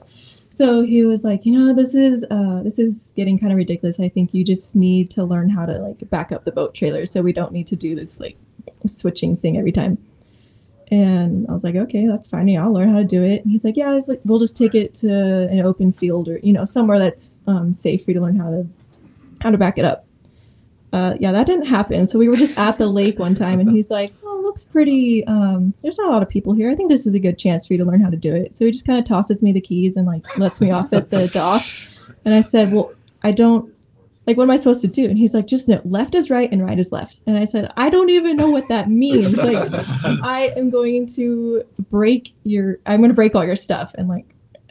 So 0.50 0.84
he 0.84 1.04
was 1.04 1.26
like, 1.26 1.46
you 1.46 1.52
know, 1.52 1.74
this 1.74 1.94
is 1.94 2.24
uh, 2.32 2.62
this 2.64 2.80
is 2.80 3.12
getting 3.16 3.38
kind 3.38 3.52
of 3.52 3.58
ridiculous. 3.58 4.00
I 4.00 4.08
think 4.08 4.34
you 4.34 4.44
just 4.46 4.76
need 4.76 5.12
to 5.12 5.24
learn 5.24 5.50
how 5.50 5.66
to 5.66 5.80
like 5.80 6.10
back 6.10 6.32
up 6.32 6.46
the 6.46 6.52
boat 6.52 6.74
trailer, 6.74 7.06
so 7.06 7.22
we 7.22 7.34
don't 7.34 7.52
need 7.52 7.68
to 7.68 7.76
do 7.76 7.96
this 7.96 8.20
like 8.20 8.38
switching 8.86 9.36
thing 9.36 9.58
every 9.58 9.74
time. 9.74 9.98
And 10.92 11.48
I 11.50 11.54
was 11.54 11.64
like, 11.64 11.76
okay, 11.76 12.08
that's 12.08 12.28
fine. 12.28 12.48
Yeah, 12.48 12.64
I'll 12.64 12.74
learn 12.74 12.90
how 12.90 12.98
to 12.98 13.04
do 13.04 13.24
it. 13.24 13.44
And 13.44 13.52
he's 13.52 13.64
like, 13.64 13.76
yeah, 13.76 14.02
we'll 14.24 14.40
just 14.40 14.56
take 14.56 14.76
it 14.76 14.94
to 14.96 15.50
an 15.50 15.62
open 15.62 15.92
field 15.92 16.28
or 16.28 16.40
you 16.44 16.54
know 16.54 16.66
somewhere 16.66 17.00
that's 17.00 17.40
um, 17.48 17.74
safe 17.74 18.06
for 18.06 18.12
you 18.12 18.16
to 18.16 18.22
learn 18.22 18.38
how 18.38 18.52
to 18.52 18.68
how 19.42 19.52
to 19.52 19.58
back 19.58 19.78
it 19.78 19.86
up. 19.86 20.06
Uh, 20.94 21.16
yeah, 21.20 21.32
that 21.32 21.46
didn't 21.46 21.66
happen. 21.66 22.08
So 22.08 22.18
we 22.18 22.30
were 22.30 22.38
just 22.38 22.58
at 22.58 22.78
the 22.78 22.88
lake 22.88 23.20
one 23.20 23.34
time, 23.34 23.60
and 23.60 23.70
he's 23.70 23.90
like, 23.90 24.14
"Oh, 24.24 24.40
looks 24.44 24.64
pretty. 24.64 25.26
Um, 25.28 25.74
there's 25.82 25.98
not 25.98 26.08
a 26.08 26.12
lot 26.12 26.22
of 26.22 26.30
people 26.30 26.54
here. 26.54 26.70
I 26.70 26.76
think 26.76 26.90
this 26.90 27.06
is 27.06 27.14
a 27.14 27.20
good 27.20 27.38
chance 27.38 27.68
for 27.68 27.74
you 27.74 27.80
to 27.80 27.86
learn 27.86 28.00
how 28.00 28.10
to 28.10 28.18
do 28.18 28.34
it." 28.34 28.56
So 28.56 28.64
he 28.64 28.72
just 28.72 28.86
kind 28.86 28.98
of 28.98 29.06
tosses 29.06 29.44
me 29.44 29.52
the 29.52 29.62
keys 29.62 29.98
and 29.98 30.08
like 30.08 30.38
lets 30.38 30.62
me 30.62 30.72
off 30.72 30.94
at 30.94 31.10
the 31.10 31.28
dock. 31.28 31.64
And 32.24 32.34
I 32.34 32.42
said, 32.42 32.72
"Well, 32.72 32.94
I 33.24 33.32
don't 33.32 33.75
like. 34.28 34.38
What 34.38 34.44
am 34.44 34.52
I 34.52 34.58
supposed 34.58 34.82
to 34.82 34.88
do?" 34.88 35.06
And 35.06 35.18
he's 35.18 35.34
like, 35.34 35.48
"Just 35.48 35.68
know, 35.68 35.82
left 35.86 36.16
is 36.16 36.30
right 36.30 36.52
and 36.52 36.64
right 36.64 36.78
is 36.78 36.92
left." 36.92 37.22
And 37.28 37.38
I 37.38 37.46
said, 37.46 37.72
"I 37.78 37.90
don't 37.90 38.10
even 38.10 38.36
know 38.38 38.50
what 38.50 38.68
that 38.70 38.90
means. 38.90 39.36
Like, 39.46 39.72
I 40.24 40.54
am 40.56 40.70
going 40.70 41.06
to 41.08 41.64
break 41.92 42.34
your. 42.44 42.80
I'm 42.86 43.00
going 43.00 43.10
to 43.10 43.16
break 43.16 43.36
all 43.36 43.46
your 43.46 43.56
stuff." 43.56 43.94
And 43.96 44.08
like, 44.08 44.26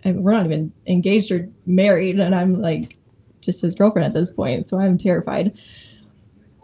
I, 0.04 0.12
we're 0.12 0.32
not 0.32 0.46
even 0.46 0.72
engaged 0.86 1.30
or 1.30 1.48
married, 1.66 2.18
and 2.18 2.34
I'm 2.34 2.60
like 2.60 2.96
just 3.40 3.60
his 3.60 3.74
girlfriend 3.74 4.06
at 4.06 4.14
this 4.14 4.32
point. 4.32 4.66
So 4.66 4.78
I'm 4.78 4.98
terrified. 4.98 5.56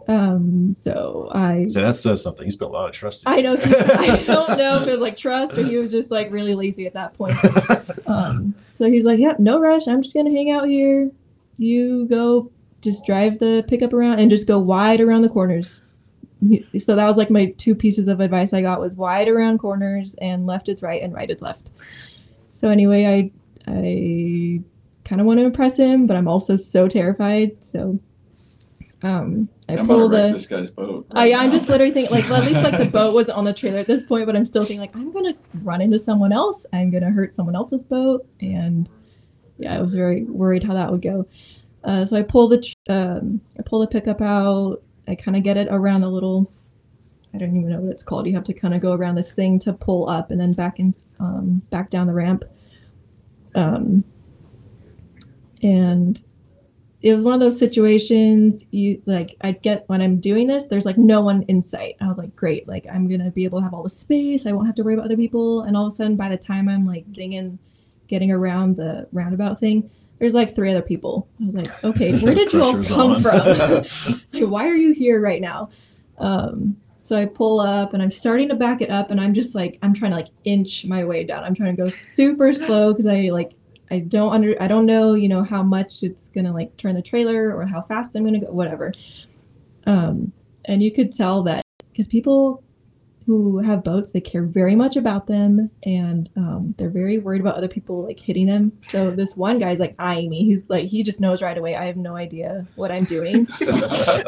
Um, 0.07 0.75
so 0.77 1.29
I 1.31 1.67
So 1.69 1.81
that 1.81 1.95
says 1.95 2.21
something. 2.21 2.43
He's 2.43 2.55
built 2.55 2.71
a 2.71 2.73
lot 2.73 2.89
of 2.89 2.95
trust. 2.95 3.23
I 3.25 3.41
know 3.41 3.55
he, 3.55 3.75
I 3.75 4.23
don't 4.27 4.57
know 4.57 4.81
if 4.81 4.87
it 4.87 4.91
was 4.91 4.99
like 4.99 5.15
trust 5.15 5.57
or 5.57 5.63
he 5.63 5.77
was 5.77 5.91
just 5.91 6.11
like 6.11 6.31
really 6.31 6.55
lazy 6.55 6.85
at 6.85 6.93
that 6.93 7.13
point. 7.13 7.37
Um, 8.07 8.53
so 8.73 8.89
he's 8.89 9.05
like, 9.05 9.19
"Yep, 9.19 9.39
no 9.39 9.59
rush. 9.59 9.87
I'm 9.87 10.01
just 10.01 10.15
gonna 10.15 10.31
hang 10.31 10.51
out 10.51 10.67
here. 10.67 11.09
You 11.57 12.07
go, 12.07 12.51
just 12.81 13.05
drive 13.05 13.39
the 13.39 13.63
pickup 13.67 13.93
around 13.93 14.19
and 14.19 14.29
just 14.29 14.47
go 14.47 14.59
wide 14.59 15.01
around 15.01 15.21
the 15.21 15.29
corners." 15.29 15.81
So 16.79 16.95
that 16.95 17.07
was 17.07 17.17
like 17.17 17.29
my 17.29 17.53
two 17.57 17.75
pieces 17.75 18.07
of 18.07 18.19
advice 18.19 18.51
I 18.51 18.61
got 18.63 18.79
was 18.79 18.95
wide 18.95 19.27
around 19.27 19.59
corners 19.59 20.15
and 20.19 20.47
left 20.47 20.69
is 20.69 20.81
right 20.81 21.01
and 21.03 21.13
right 21.13 21.29
is 21.29 21.41
left. 21.41 21.71
So 22.51 22.69
anyway, 22.69 23.05
I 23.05 23.31
I 23.71 24.61
kind 25.03 25.21
of 25.21 25.27
want 25.27 25.39
to 25.39 25.45
impress 25.45 25.77
him, 25.77 26.07
but 26.07 26.17
I'm 26.17 26.27
also 26.27 26.55
so 26.55 26.87
terrified. 26.87 27.63
So 27.63 27.99
um, 29.03 29.49
I 29.67 29.77
I'm 29.77 29.87
pull 29.87 30.09
the 30.09 30.31
this 30.33 30.45
guy's 30.45 30.69
boat. 30.69 31.07
I, 31.11 31.31
right 31.31 31.41
I'm 31.41 31.51
just 31.51 31.69
literally 31.69 31.91
thinking 31.91 32.15
like 32.15 32.29
well, 32.29 32.41
at 32.41 32.47
least 32.47 32.61
like 32.61 32.77
the 32.77 32.85
boat 32.85 33.13
wasn't 33.13 33.37
on 33.37 33.45
the 33.45 33.53
trailer 33.53 33.79
at 33.79 33.87
this 33.87 34.03
point, 34.03 34.25
but 34.25 34.35
I'm 34.35 34.45
still 34.45 34.63
thinking 34.63 34.81
like 34.81 34.95
I'm 34.95 35.11
gonna 35.11 35.35
run 35.63 35.81
into 35.81 35.97
someone 35.99 36.31
else. 36.31 36.65
I'm 36.73 36.91
gonna 36.91 37.09
hurt 37.09 37.35
someone 37.35 37.55
else's 37.55 37.83
boat, 37.83 38.27
and 38.39 38.89
yeah, 39.57 39.75
I 39.75 39.81
was 39.81 39.95
very 39.95 40.23
worried 40.23 40.63
how 40.63 40.73
that 40.73 40.91
would 40.91 41.01
go. 41.01 41.27
Uh, 41.83 42.05
so 42.05 42.15
I 42.15 42.23
pull 42.23 42.47
the 42.47 42.73
um, 42.89 43.41
I 43.57 43.63
pull 43.63 43.79
the 43.79 43.87
pickup 43.87 44.21
out. 44.21 44.81
I 45.07 45.15
kind 45.15 45.35
of 45.35 45.43
get 45.43 45.57
it 45.57 45.67
around 45.71 46.01
the 46.01 46.09
little. 46.09 46.51
I 47.33 47.37
don't 47.37 47.55
even 47.55 47.69
know 47.69 47.79
what 47.79 47.91
it's 47.91 48.03
called. 48.03 48.27
You 48.27 48.33
have 48.35 48.43
to 48.45 48.53
kind 48.53 48.73
of 48.73 48.81
go 48.81 48.93
around 48.93 49.15
this 49.15 49.33
thing 49.33 49.57
to 49.59 49.73
pull 49.73 50.09
up 50.09 50.31
and 50.31 50.39
then 50.39 50.53
back 50.53 50.79
in 50.79 50.93
um, 51.19 51.61
back 51.69 51.89
down 51.89 52.07
the 52.07 52.13
ramp. 52.13 52.43
Um, 53.55 54.03
and 55.61 56.21
it 57.01 57.15
was 57.15 57.23
one 57.23 57.33
of 57.33 57.39
those 57.39 57.57
situations 57.57 58.65
you 58.71 59.01
like 59.05 59.35
i 59.41 59.51
get 59.51 59.83
when 59.87 60.01
i'm 60.01 60.19
doing 60.19 60.47
this 60.47 60.65
there's 60.65 60.85
like 60.85 60.97
no 60.97 61.21
one 61.21 61.43
in 61.43 61.61
sight 61.61 61.95
i 62.01 62.07
was 62.07 62.17
like 62.17 62.35
great 62.35 62.67
like 62.67 62.85
i'm 62.91 63.07
gonna 63.07 63.31
be 63.31 63.43
able 63.43 63.59
to 63.59 63.63
have 63.63 63.73
all 63.73 63.83
the 63.83 63.89
space 63.89 64.45
i 64.45 64.51
won't 64.51 64.67
have 64.67 64.75
to 64.75 64.83
worry 64.83 64.93
about 64.93 65.05
other 65.05 65.17
people 65.17 65.61
and 65.63 65.75
all 65.75 65.87
of 65.87 65.93
a 65.93 65.95
sudden 65.95 66.15
by 66.15 66.29
the 66.29 66.37
time 66.37 66.69
i'm 66.69 66.85
like 66.85 67.11
getting 67.11 67.33
in 67.33 67.57
getting 68.07 68.31
around 68.31 68.75
the 68.75 69.07
roundabout 69.11 69.59
thing 69.59 69.89
there's 70.21 70.35
like 70.35 70.55
three 70.55 70.71
other 70.71 70.81
people 70.81 71.27
i 71.41 71.45
was 71.45 71.55
like 71.55 71.83
okay 71.83 72.17
where 72.23 72.33
did 72.33 72.53
you 72.53 72.63
all 72.63 72.81
come 72.83 73.11
on. 73.11 73.21
from 73.21 73.33
like, 74.31 74.43
why 74.43 74.67
are 74.67 74.75
you 74.75 74.93
here 74.93 75.19
right 75.19 75.41
now 75.41 75.69
um 76.19 76.77
so 77.01 77.17
i 77.17 77.25
pull 77.25 77.59
up 77.59 77.93
and 77.93 78.01
i'm 78.01 78.11
starting 78.11 78.47
to 78.47 78.55
back 78.55 78.81
it 78.81 78.89
up 78.89 79.11
and 79.11 79.19
i'm 79.19 79.33
just 79.33 79.55
like 79.55 79.77
i'm 79.81 79.93
trying 79.93 80.11
to 80.11 80.17
like 80.17 80.29
inch 80.45 80.85
my 80.85 81.03
way 81.03 81.23
down 81.23 81.43
i'm 81.43 81.55
trying 81.55 81.75
to 81.75 81.83
go 81.83 81.89
super 81.89 82.53
slow 82.53 82.93
because 82.93 83.07
i 83.07 83.23
like 83.29 83.53
I 83.89 83.99
don't 83.99 84.31
under 84.31 84.55
I 84.63 84.67
don't 84.67 84.85
know, 84.85 85.15
you 85.15 85.27
know, 85.27 85.43
how 85.43 85.61
much 85.61 86.01
it's 86.01 86.29
gonna 86.29 86.53
like 86.53 86.77
turn 86.77 86.95
the 86.95 87.01
trailer 87.01 87.53
or 87.53 87.65
how 87.65 87.81
fast 87.81 88.15
I'm 88.15 88.23
gonna 88.23 88.39
go, 88.39 88.47
whatever. 88.47 88.93
Um, 89.85 90.31
and 90.63 90.81
you 90.81 90.93
could 90.93 91.13
tell 91.13 91.43
that 91.43 91.65
because 91.91 92.07
people 92.07 92.63
who 93.31 93.59
have 93.59 93.81
boats, 93.83 94.11
they 94.11 94.19
care 94.19 94.43
very 94.43 94.75
much 94.75 94.97
about 94.97 95.27
them, 95.27 95.71
and 95.83 96.29
um, 96.35 96.75
they're 96.77 96.89
very 96.89 97.17
worried 97.17 97.39
about 97.39 97.55
other 97.55 97.69
people 97.69 98.03
like 98.03 98.19
hitting 98.19 98.45
them. 98.45 98.73
So 98.87 99.09
this 99.09 99.37
one 99.37 99.57
guy's 99.57 99.79
like 99.79 99.95
eyeing 99.99 100.29
me. 100.29 100.43
He's 100.43 100.69
like, 100.69 100.87
he 100.87 101.01
just 101.01 101.21
knows 101.21 101.41
right 101.41 101.57
away. 101.57 101.75
I 101.75 101.85
have 101.85 101.95
no 101.95 102.17
idea 102.17 102.67
what 102.75 102.91
I'm 102.91 103.05
doing, 103.05 103.47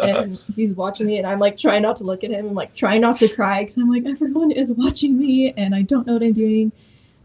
and 0.02 0.40
he's 0.56 0.76
watching 0.76 1.08
me, 1.08 1.18
and 1.18 1.28
I'm 1.28 1.40
like 1.40 1.58
trying 1.58 1.82
not 1.82 1.98
to 1.98 2.06
look 2.06 2.24
at 2.24 2.32
him. 2.32 2.48
I'm 2.48 2.54
like 2.54 2.76
trying 2.76 3.02
not 3.02 3.20
to 3.20 3.28
cry 3.28 3.64
because 3.64 3.76
I'm 3.76 3.90
like 3.90 4.06
everyone 4.06 4.52
is 4.52 4.72
watching 4.72 5.20
me, 5.20 5.54
and 5.58 5.76
I 5.76 5.82
don't 5.82 6.08
know 6.08 6.14
what 6.14 6.24
I'm 6.24 6.32
doing. 6.34 6.72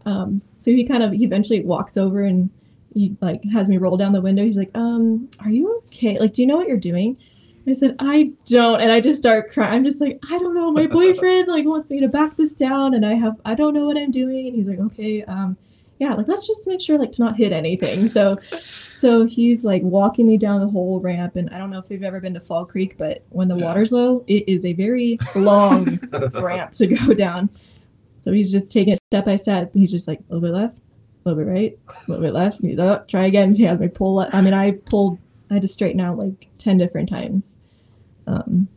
Um, 0.05 0.41
so 0.59 0.71
he 0.71 0.85
kind 0.85 1.01
of 1.01 1.13
he 1.13 1.23
eventually 1.23 1.61
walks 1.61 1.95
over 1.95 2.21
and 2.23 2.49
he 2.93 3.15
like 3.21 3.41
has 3.53 3.69
me 3.69 3.77
roll 3.77 3.95
down 3.95 4.11
the 4.11 4.21
window. 4.21 4.43
He's 4.43 4.57
like, 4.57 4.71
um, 4.75 5.29
are 5.39 5.49
you 5.49 5.81
okay? 5.87 6.19
Like, 6.19 6.33
do 6.33 6.41
you 6.41 6.47
know 6.47 6.57
what 6.57 6.67
you're 6.67 6.77
doing? 6.77 7.17
I 7.67 7.73
said, 7.73 7.95
I 7.99 8.31
don't. 8.45 8.81
And 8.81 8.91
I 8.91 8.99
just 8.99 9.17
start 9.19 9.51
crying. 9.51 9.73
I'm 9.73 9.83
just 9.83 10.01
like, 10.01 10.19
I 10.31 10.37
don't 10.39 10.55
know. 10.55 10.71
My 10.71 10.87
boyfriend 10.87 11.47
like 11.47 11.65
wants 11.65 11.91
me 11.91 11.99
to 11.99 12.07
back 12.07 12.35
this 12.37 12.53
down 12.53 12.93
and 12.95 13.05
I 13.05 13.13
have 13.13 13.39
I 13.45 13.53
don't 13.55 13.73
know 13.73 13.85
what 13.85 13.97
I'm 13.97 14.11
doing. 14.11 14.47
And 14.47 14.55
he's 14.55 14.67
like, 14.67 14.79
okay, 14.79 15.23
um, 15.23 15.55
yeah, 15.99 16.13
like 16.13 16.27
let's 16.27 16.47
just 16.47 16.65
make 16.67 16.79
sure 16.81 16.97
like 16.97 17.11
to 17.13 17.21
not 17.21 17.35
hit 17.37 17.51
anything. 17.51 18.07
So 18.07 18.37
so 18.61 19.25
he's 19.25 19.63
like 19.65 19.83
walking 19.83 20.25
me 20.27 20.37
down 20.37 20.61
the 20.61 20.67
whole 20.69 20.99
ramp 20.99 21.35
and 21.35 21.49
I 21.51 21.57
don't 21.57 21.69
know 21.69 21.79
if 21.79 21.85
you've 21.89 22.03
ever 22.03 22.19
been 22.19 22.33
to 22.35 22.39
Fall 22.39 22.65
Creek, 22.65 22.95
but 22.97 23.23
when 23.29 23.47
the 23.47 23.55
Yeah. 23.57 23.65
water's 23.65 23.91
low, 23.91 24.23
it 24.27 24.47
is 24.47 24.65
a 24.65 24.73
very 24.73 25.17
long 25.35 25.99
ramp 26.33 26.73
to 26.75 26.87
go 26.87 27.13
down. 27.13 27.49
So 28.21 28.31
he's 28.31 28.51
just 28.51 28.71
taking 28.71 28.93
it 28.93 28.99
step 29.11 29.25
by 29.25 29.35
step. 29.35 29.71
He's 29.73 29.91
just 29.91 30.07
like 30.07 30.19
a 30.19 30.33
little 30.33 30.49
bit 30.49 30.55
left, 30.59 30.77
a 30.77 31.29
little 31.29 31.43
bit 31.43 31.51
right, 31.51 31.79
a 31.87 32.11
little 32.11 32.23
bit 32.23 32.33
left. 32.33 32.61
He's 32.61 32.79
up, 32.79 33.07
try 33.07 33.25
again. 33.25 33.53
He 33.53 33.63
has 33.63 33.79
me 33.79 33.87
pull. 33.89 34.27
I 34.33 34.41
mean, 34.41 34.53
I 34.53 34.71
pulled. 34.71 35.19
I 35.51 35.55
had 35.55 35.61
to 35.63 35.67
straighten 35.67 35.99
out 36.01 36.17
like 36.17 36.47
ten 36.59 36.77
different 36.77 37.09
times. 37.09 37.57
Um, 38.27 38.67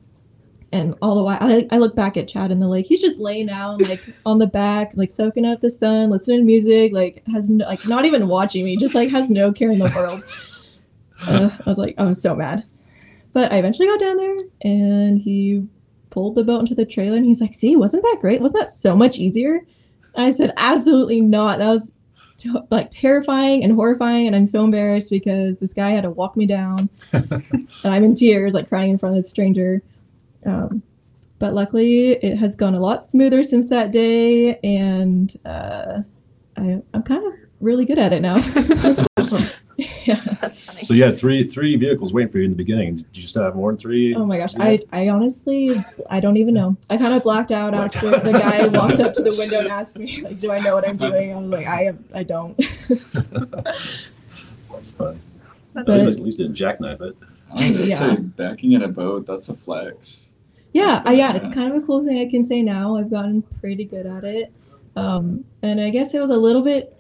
and 0.73 0.97
all 1.03 1.15
the 1.15 1.23
while, 1.23 1.39
I, 1.41 1.67
I 1.71 1.77
look 1.77 1.95
back 1.95 2.17
at 2.17 2.29
Chad 2.29 2.51
in 2.51 2.59
the 2.59 2.67
lake. 2.69 2.87
He's 2.87 3.03
just 3.03 3.21
laying 3.21 3.47
down, 3.47 3.79
like 3.79 4.01
on 4.27 4.39
the 4.39 4.47
back, 4.47 4.93
like 4.95 5.11
soaking 5.11 5.45
up 5.45 5.61
the 5.61 5.71
sun, 5.71 6.09
listening 6.09 6.39
to 6.39 6.45
music, 6.45 6.93
like 6.93 7.23
has 7.31 7.51
no, 7.51 7.67
like 7.67 7.87
not 7.87 8.07
even 8.07 8.27
watching 8.27 8.65
me, 8.65 8.77
just 8.77 8.95
like 8.95 9.11
has 9.11 9.29
no 9.29 9.53
care 9.53 9.71
in 9.71 9.79
the 9.79 9.93
world. 9.95 10.23
Uh, 11.25 11.57
I 11.65 11.71
was 11.71 11.79
like, 11.79 11.95
I 11.99 12.05
was 12.05 12.21
so 12.21 12.35
mad, 12.35 12.65
but 13.33 13.53
I 13.53 13.59
eventually 13.59 13.87
got 13.87 14.01
down 14.01 14.17
there, 14.17 14.37
and 14.63 15.21
he 15.21 15.65
pulled 16.11 16.35
the 16.35 16.43
boat 16.43 16.59
into 16.59 16.75
the 16.75 16.85
trailer, 16.85 17.17
and 17.17 17.25
he's 17.25 17.41
like, 17.41 17.55
"See, 17.55 17.77
wasn't 17.77 18.03
that 18.03 18.19
great? 18.21 18.41
Wasn't 18.41 18.59
that 18.59 18.73
so 18.73 18.97
much 18.97 19.19
easier?" 19.19 19.61
And 20.17 20.27
I 20.27 20.33
said, 20.33 20.53
"Absolutely 20.57 21.21
not. 21.21 21.59
That 21.59 21.69
was." 21.69 21.95
T- 22.37 22.51
Like 22.71 22.89
terrifying 22.91 23.65
and 23.65 23.73
horrifying, 23.73 24.27
and 24.27 24.37
I'm 24.37 24.47
so 24.47 24.65
embarrassed 24.65 25.11
because 25.11 25.59
this 25.59 25.73
guy 25.73 25.91
had 25.91 26.03
to 26.03 26.11
walk 26.11 26.37
me 26.37 26.47
down, 26.47 26.89
and 27.13 27.57
I'm 27.85 28.05
in 28.05 28.15
tears, 28.15 28.55
like 28.55 28.69
crying 28.69 28.91
in 28.91 28.99
front 28.99 29.17
of 29.17 29.23
this 29.23 29.31
stranger. 29.31 29.83
Um, 30.45 30.83
but 31.39 31.55
luckily, 31.55 32.11
it 32.13 32.37
has 32.39 32.55
gone 32.55 32.75
a 32.75 32.81
lot 32.81 33.05
smoother 33.05 33.43
since 33.43 33.67
that 33.67 33.91
day, 33.91 34.59
and 34.63 35.37
uh, 35.45 36.03
I, 36.57 36.83
I'm 36.95 37.03
kind 37.03 37.27
of 37.27 37.33
really 37.61 37.85
good 37.85 37.99
at 37.99 38.13
it 38.13 38.21
now. 38.21 38.37
Awesome. 39.17 39.45
yeah. 40.05 40.21
That's 40.41 40.61
funny. 40.61 40.85
So 40.85 40.95
you 40.95 41.05
had 41.05 41.19
three 41.19 41.47
three 41.49 41.77
vehicles 41.77 42.13
waiting 42.13 42.31
for 42.31 42.39
you 42.39 42.45
in 42.45 42.51
the 42.51 42.57
beginning. 42.57 42.97
Did 42.97 43.17
you 43.17 43.27
still 43.27 43.43
have 43.43 43.57
more 43.57 43.71
than 43.71 43.79
three? 43.79 44.15
Oh 44.15 44.27
my 44.27 44.39
gosh, 44.39 44.55
I, 44.59 44.81
I 44.93 45.09
honestly, 45.09 45.77
I 46.11 46.21
don't 46.21 46.37
even 46.37 46.55
know. 46.55 46.77
I 46.91 46.97
kind 46.97 47.15
of 47.15 47.23
blacked 47.23 47.53
out 47.53 47.75
after 47.75 48.11
the 48.11 48.33
guy 48.33 48.67
walked 48.67 49.01
up 49.01 49.13
to 49.15 49.23
the 49.23 49.35
window 49.39 49.61
and 49.61 49.69
asked 49.69 49.99
me, 49.99 50.23
like, 50.23 50.41
"Do 50.41 50.51
I 50.51 50.61
know 50.61 50.75
what 50.75 50.89
I'm 50.89 50.97
doing?" 50.97 51.33
I 51.33 51.37
was 51.37 51.51
like, 51.51 51.67
"I, 51.67 51.83
have, 51.85 51.99
I 52.15 52.23
don't." 52.23 52.57
That's 52.89 54.11
fun. 54.93 55.21
That's 55.75 55.87
But- 55.87 56.01
at 56.01 56.07
least 56.19 56.41
at 56.41 56.45
didn't 56.45 56.57
jackknife 56.57 57.01
it. 57.01 57.17
Yeah. 57.55 57.99
say 57.99 58.17
backing 58.17 58.73
in 58.73 58.83
a 58.83 58.89
boat, 58.89 59.27
that's 59.27 59.51
a 59.51 59.55
flex. 59.55 60.33
Yeah, 60.73 61.03
uh, 61.07 61.11
yeah, 61.11 61.37
it's 61.37 61.55
kind 61.55 61.71
of 61.71 61.83
a 61.83 61.87
cool 61.87 62.03
thing 62.05 62.19
I 62.19 62.31
can 62.31 62.47
say 62.47 62.63
now. 62.63 62.97
I've 62.97 63.11
gotten 63.11 63.43
pretty 63.61 63.85
good 63.85 64.07
at 64.07 64.25
it, 64.25 64.51
um, 64.97 65.45
and 65.61 65.79
I 65.79 65.91
guess 65.91 66.15
it 66.15 66.21
was 66.21 66.31
a 66.31 66.37
little 66.37 66.63
bit 66.63 66.97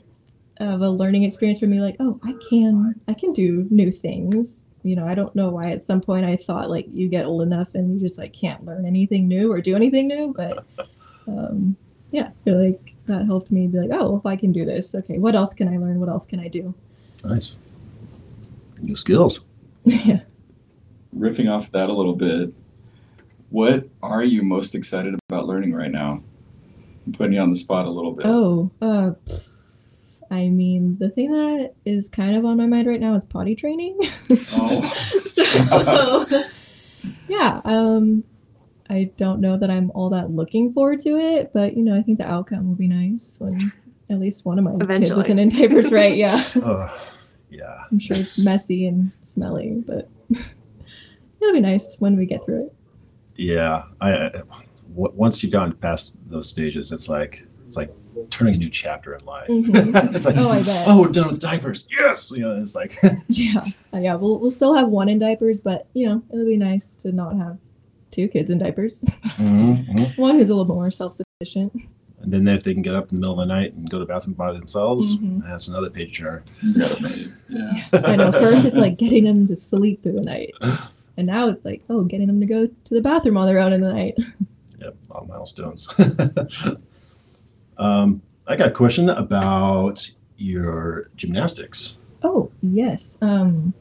of 0.63 0.81
a 0.81 0.89
learning 0.89 1.25
experience 1.25 1.61
for 1.61 1.67
me. 1.67 1.81
Like, 1.81 1.97
oh, 2.01 2.21
I 2.25 2.35
can, 2.49 2.95
I 3.09 3.15
can 3.15 3.33
do 3.33 3.67
new 3.71 3.91
things. 3.91 4.65
You 4.85 4.97
know, 4.97 5.07
I 5.07 5.15
don't 5.15 5.35
know 5.35 5.51
why 5.51 5.71
at 5.71 5.83
some 5.83 6.01
point 6.01 6.25
I 6.25 6.37
thought 6.37 6.71
like 6.71 6.87
you 6.93 7.09
get 7.09 7.25
old 7.25 7.43
enough 7.43 7.75
and 7.75 7.95
you 7.95 8.01
just 8.01 8.19
like 8.19 8.33
can't 8.33 8.65
learn 8.65 8.85
anything 8.87 9.29
new 9.29 9.53
or 9.53 9.61
do 9.61 9.77
anything 9.77 10.09
new, 10.09 10.35
but 10.37 10.65
um, 11.29 11.77
yeah, 12.11 12.29
I 12.29 12.45
feel 12.45 12.65
like 12.65 12.95
that 13.07 13.27
helped 13.27 13.51
me 13.51 13.67
be 13.67 13.79
like, 13.79 13.91
oh, 13.93 14.11
well, 14.11 14.19
if 14.19 14.27
I 14.27 14.37
can 14.37 14.53
do 14.53 14.65
this, 14.65 14.95
okay, 14.95 15.19
what 15.19 15.35
else 15.35 15.55
can 15.55 15.69
I 15.69 15.77
learn? 15.77 16.01
What 16.01 16.09
else 16.09 16.27
can 16.27 16.41
I 16.41 16.49
do? 16.49 16.75
Nice. 17.25 17.57
New 18.81 18.97
skills. 18.97 19.45
yeah. 19.85 20.21
Riffing 21.17 21.51
off 21.51 21.71
that 21.73 21.89
a 21.89 21.93
little 21.93 22.17
bit, 22.17 22.53
what 23.51 23.89
are 24.03 24.25
you 24.25 24.43
most 24.43 24.75
excited 24.75 25.19
about 25.29 25.47
learning 25.47 25.75
right 25.75 25.91
now? 25.91 26.23
I'm 27.07 27.13
putting 27.13 27.35
you 27.35 27.41
on 27.41 27.51
the 27.51 27.57
spot 27.57 27.87
a 27.87 27.91
little 27.91 28.13
bit. 28.13 28.27
Oh, 28.27 28.71
uh, 28.81 29.13
I 30.33 30.49
mean, 30.49 30.97
the 30.99 31.11
thing 31.11 31.31
that 31.31 31.75
is 31.85 32.09
kind 32.09 32.35
of 32.37 32.45
on 32.47 32.57
my 32.57 32.67
mind 32.67 32.87
right 32.89 32.99
now 33.01 33.15
is 33.15 33.25
potty 33.25 33.55
training. 33.55 33.99
Oh. 34.31 35.21
so, 35.25 36.43
yeah, 37.29 37.61
um, 37.67 38.25
I 38.89 39.11
don't 39.17 39.41
know 39.41 39.57
that 39.59 39.71
I'm 39.71 39.91
all 39.95 40.11
that 40.11 40.31
looking 40.31 40.73
forward 40.73 41.01
to 41.01 41.17
it, 41.17 41.53
but 41.53 41.77
you 41.77 41.83
know, 41.85 41.95
I 41.95 42.03
think 42.03 42.19
the 42.19 42.27
outcome 42.27 42.69
will 42.69 42.77
be 42.77 42.89
nice 42.89 43.37
when 43.39 43.73
at 44.11 44.19
least 44.19 44.45
one 44.45 44.59
of 44.59 44.65
my 44.65 44.73
kids 44.73 44.83
Eventually. 44.85 45.25
isn't 45.25 45.39
in 45.39 45.49
diapers, 45.51 45.93
right? 45.93 46.17
Yeah, 46.17 46.43
Oh, 46.57 46.89
yeah. 47.51 47.85
I'm 47.91 47.99
sure 47.99 48.17
it's 48.17 48.39
It's- 48.39 48.45
messy 48.45 48.87
and 48.87 49.13
smelly, 49.21 49.83
but 49.87 50.09
it'll 51.41 51.53
be 51.53 51.61
nice 51.61 51.97
when 51.99 52.17
we 52.17 52.25
get 52.27 52.45
through 52.45 52.67
it. 52.67 52.75
Yeah. 53.37 53.83
I, 54.01 54.13
I 54.27 54.29
w- 54.95 55.13
once 55.15 55.43
you've 55.43 55.53
gotten 55.53 55.75
past 55.75 56.19
those 56.29 56.49
stages, 56.49 56.91
it's 56.93 57.09
like 57.09 57.47
it's 57.67 57.77
like 57.77 57.91
turning 58.31 58.55
a 58.55 58.59
new 58.59 58.71
chapter 58.71 59.15
in 59.15 59.25
life. 59.25 59.49
Mhm. 59.49 60.15
it's 60.15 60.27
like 60.27 60.37
Oh, 60.37 60.51
I 60.51 60.63
bet. 60.63 60.87
oh, 60.89 61.01
we're 61.01 61.09
done 61.09 61.29
with 61.29 61.41
diapers. 61.41 61.87
Yes. 61.91 62.31
You 62.31 62.41
know, 62.41 62.61
it's 62.61 62.75
like 62.75 62.99
Yeah, 63.29 63.65
Uh, 63.95 63.99
yeah, 63.99 64.15
we'll 64.15 64.39
we'll 64.39 64.51
still 64.51 64.75
have 64.75 64.89
one 64.89 65.09
in 65.09 65.19
diapers, 65.19 65.61
but 65.61 65.87
you 65.95 66.07
know, 66.07 66.23
it'll 66.33 66.47
be 66.47 66.57
nice 66.57 66.95
to 66.97 67.13
not 67.13 67.37
have 67.37 67.59
two 68.11 68.29
kids 68.29 68.51
in 68.51 68.59
diapers. 68.59 69.01
Mhm. 69.39 70.17
one 70.19 70.37
who's 70.39 70.49
a 70.51 70.53
little 70.55 70.65
bit 70.67 70.75
more 70.75 70.91
self 70.91 71.17
sufficient. 71.17 71.73
And 72.21 72.33
then 72.33 72.47
if 72.47 72.63
they 72.63 72.73
can 72.73 72.83
get 72.83 72.95
up 72.95 73.11
in 73.11 73.17
the 73.17 73.21
middle 73.21 73.41
of 73.41 73.49
the 73.49 73.53
night 73.53 73.75
and 73.75 73.91
go 73.91 73.99
to 73.99 74.05
the 74.05 74.09
bathroom 74.13 74.35
by 74.35 74.53
themselves, 74.53 75.19
Mhm. 75.19 75.43
that's 75.43 75.67
another 75.67 75.91
page 75.91 76.17
turner. 76.19 76.45
You 76.63 76.75
got 76.79 76.93
it 76.93 77.01
made. 77.01 77.33
Yeah. 77.49 77.83
I 77.93 78.15
know. 78.15 78.31
First, 78.31 78.65
it's 78.65 78.77
like 78.77 78.97
getting 78.97 79.25
them 79.25 79.47
to 79.49 79.57
sleep 79.57 80.05
through 80.05 80.13
the 80.13 80.21
night, 80.21 80.55
and 81.17 81.27
now 81.27 81.49
it's 81.49 81.65
like, 81.65 81.83
oh, 81.91 82.03
getting 82.05 82.29
them 82.29 82.39
to 82.39 82.47
go 82.47 82.67
to 82.69 82.95
the 82.95 83.01
bathroom 83.01 83.37
on 83.37 83.47
their 83.49 83.59
own 83.59 83.73
in 83.73 83.81
the 83.81 83.93
night. 83.93 84.15
Yep, 84.81 84.95
all 85.11 85.27
milestones. 85.27 85.89
Um, 87.83 88.23
I 88.47 88.57
got 88.57 88.69
a 88.69 88.73
question 88.73 89.09
about 89.11 90.09
your 90.37 91.11
gymnastics. 91.17 91.99
Oh 92.23 92.51
yes. 92.63 93.19
Um, 93.21 93.75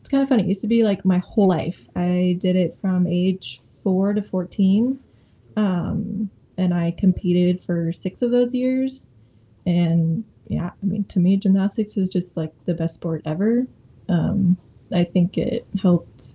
it's 0.00 0.08
kind 0.08 0.22
of 0.22 0.28
funny. 0.28 0.44
It 0.44 0.48
used 0.48 0.60
to 0.60 0.66
be 0.66 0.84
like 0.84 1.04
my 1.04 1.18
whole 1.18 1.48
life. 1.48 1.88
I 1.96 2.36
did 2.38 2.56
it 2.56 2.76
from 2.80 3.06
age 3.06 3.60
four 3.82 4.14
to 4.14 4.22
fourteen, 4.22 5.00
um, 5.56 6.30
and 6.56 6.72
I 6.74 6.92
competed 6.92 7.60
for 7.62 7.92
six 7.92 8.22
of 8.22 8.30
those 8.30 8.54
years. 8.54 9.06
And 9.66 10.24
yeah, 10.46 10.70
I 10.82 10.86
mean, 10.86 11.04
to 11.04 11.18
me, 11.18 11.36
gymnastics 11.36 11.96
is 11.96 12.08
just 12.08 12.36
like 12.36 12.52
the 12.66 12.74
best 12.74 12.94
sport 12.94 13.22
ever. 13.24 13.66
Um, 14.08 14.58
I 14.92 15.04
think 15.04 15.38
it 15.38 15.66
helped 15.80 16.34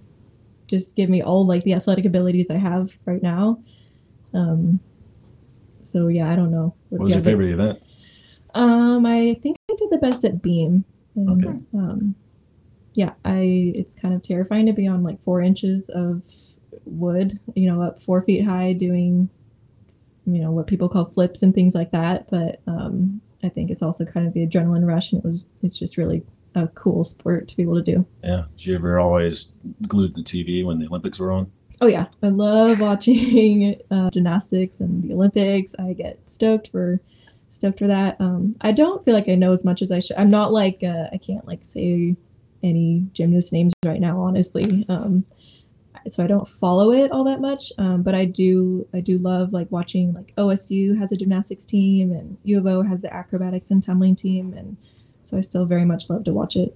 just 0.67 0.95
give 0.95 1.09
me 1.09 1.21
all 1.21 1.45
like 1.45 1.63
the 1.63 1.73
athletic 1.73 2.05
abilities 2.05 2.49
I 2.49 2.57
have 2.57 2.97
right 3.05 3.21
now. 3.21 3.59
Um, 4.33 4.79
so 5.89 6.07
yeah, 6.07 6.31
I 6.31 6.35
don't 6.35 6.51
know. 6.51 6.75
What 6.89 7.01
was 7.01 7.11
do 7.11 7.17
your 7.17 7.23
favorite 7.23 7.51
event? 7.51 7.81
um, 8.55 9.05
I 9.05 9.37
think 9.41 9.57
I 9.69 9.75
did 9.77 9.89
the 9.89 9.97
best 9.97 10.23
at 10.25 10.41
beam. 10.41 10.85
And, 11.15 11.45
Okay. 11.45 11.57
Um, 11.73 12.15
yeah, 12.95 13.13
I. 13.25 13.71
It's 13.75 13.95
kind 13.95 14.13
of 14.13 14.21
terrifying 14.21 14.65
to 14.65 14.73
be 14.73 14.87
on 14.87 15.03
like 15.03 15.21
four 15.21 15.41
inches 15.41 15.89
of 15.89 16.21
wood, 16.85 17.39
you 17.55 17.69
know, 17.71 17.81
up 17.81 18.01
four 18.01 18.21
feet 18.23 18.45
high, 18.45 18.73
doing, 18.73 19.29
you 20.25 20.39
know, 20.39 20.51
what 20.51 20.67
people 20.67 20.89
call 20.89 21.05
flips 21.05 21.41
and 21.43 21.53
things 21.53 21.75
like 21.75 21.91
that. 21.91 22.29
But 22.29 22.61
um, 22.67 23.21
I 23.43 23.49
think 23.49 23.69
it's 23.69 23.81
also 23.81 24.05
kind 24.05 24.27
of 24.27 24.33
the 24.33 24.45
adrenaline 24.45 24.85
rush, 24.87 25.11
and 25.11 25.19
it 25.23 25.25
was. 25.25 25.45
It's 25.61 25.77
just 25.77 25.97
really 25.97 26.23
a 26.55 26.67
cool 26.69 27.03
sport 27.03 27.47
to 27.47 27.55
be 27.55 27.63
able 27.63 27.75
to 27.75 27.83
do. 27.83 28.05
Yeah. 28.23 28.43
Did 28.57 28.65
you 28.65 28.75
ever 28.75 28.99
always 28.99 29.53
glued 29.87 30.15
the 30.15 30.21
TV 30.21 30.65
when 30.65 30.79
the 30.79 30.87
Olympics 30.87 31.19
were 31.19 31.31
on? 31.31 31.51
Oh 31.81 31.87
yeah, 31.87 32.07
I 32.21 32.27
love 32.29 32.79
watching 32.81 33.79
uh, 33.91 34.09
gymnastics 34.09 34.79
and 34.79 35.03
the 35.03 35.13
Olympics. 35.13 35.73
I 35.79 35.93
get 35.93 36.19
stoked 36.29 36.69
for 36.69 36.99
stoked 37.49 37.79
for 37.79 37.87
that. 37.87 38.17
Um, 38.19 38.55
I 38.61 38.71
don't 38.71 39.03
feel 39.05 39.13
like 39.13 39.29
I 39.29 39.35
know 39.35 39.51
as 39.53 39.63
much 39.63 39.81
as 39.81 39.91
I 39.91 39.99
should. 39.99 40.17
I'm 40.17 40.29
not 40.29 40.51
like 40.51 40.83
uh, 40.83 41.07
I 41.13 41.17
can't 41.17 41.47
like 41.47 41.63
say 41.63 42.15
any 42.61 43.07
gymnast 43.13 43.53
names 43.53 43.73
right 43.85 44.01
now, 44.01 44.19
honestly. 44.19 44.85
Um, 44.89 45.25
so 46.07 46.23
I 46.23 46.27
don't 46.27 46.47
follow 46.47 46.91
it 46.91 47.11
all 47.11 47.23
that 47.25 47.41
much. 47.41 47.71
Um, 47.77 48.03
but 48.03 48.13
I 48.13 48.25
do 48.25 48.85
I 48.93 48.99
do 48.99 49.17
love 49.17 49.53
like 49.53 49.71
watching 49.71 50.13
like 50.13 50.33
OSU 50.37 50.97
has 50.97 51.11
a 51.11 51.17
gymnastics 51.17 51.65
team 51.65 52.11
and 52.11 52.37
U 52.43 52.57
of 52.57 52.67
O 52.67 52.83
has 52.83 53.01
the 53.01 53.13
acrobatics 53.13 53.71
and 53.71 53.81
tumbling 53.81 54.15
team, 54.15 54.53
and 54.53 54.75
so 55.23 55.37
I 55.37 55.41
still 55.41 55.65
very 55.65 55.85
much 55.85 56.09
love 56.09 56.25
to 56.25 56.33
watch 56.33 56.55
it 56.57 56.75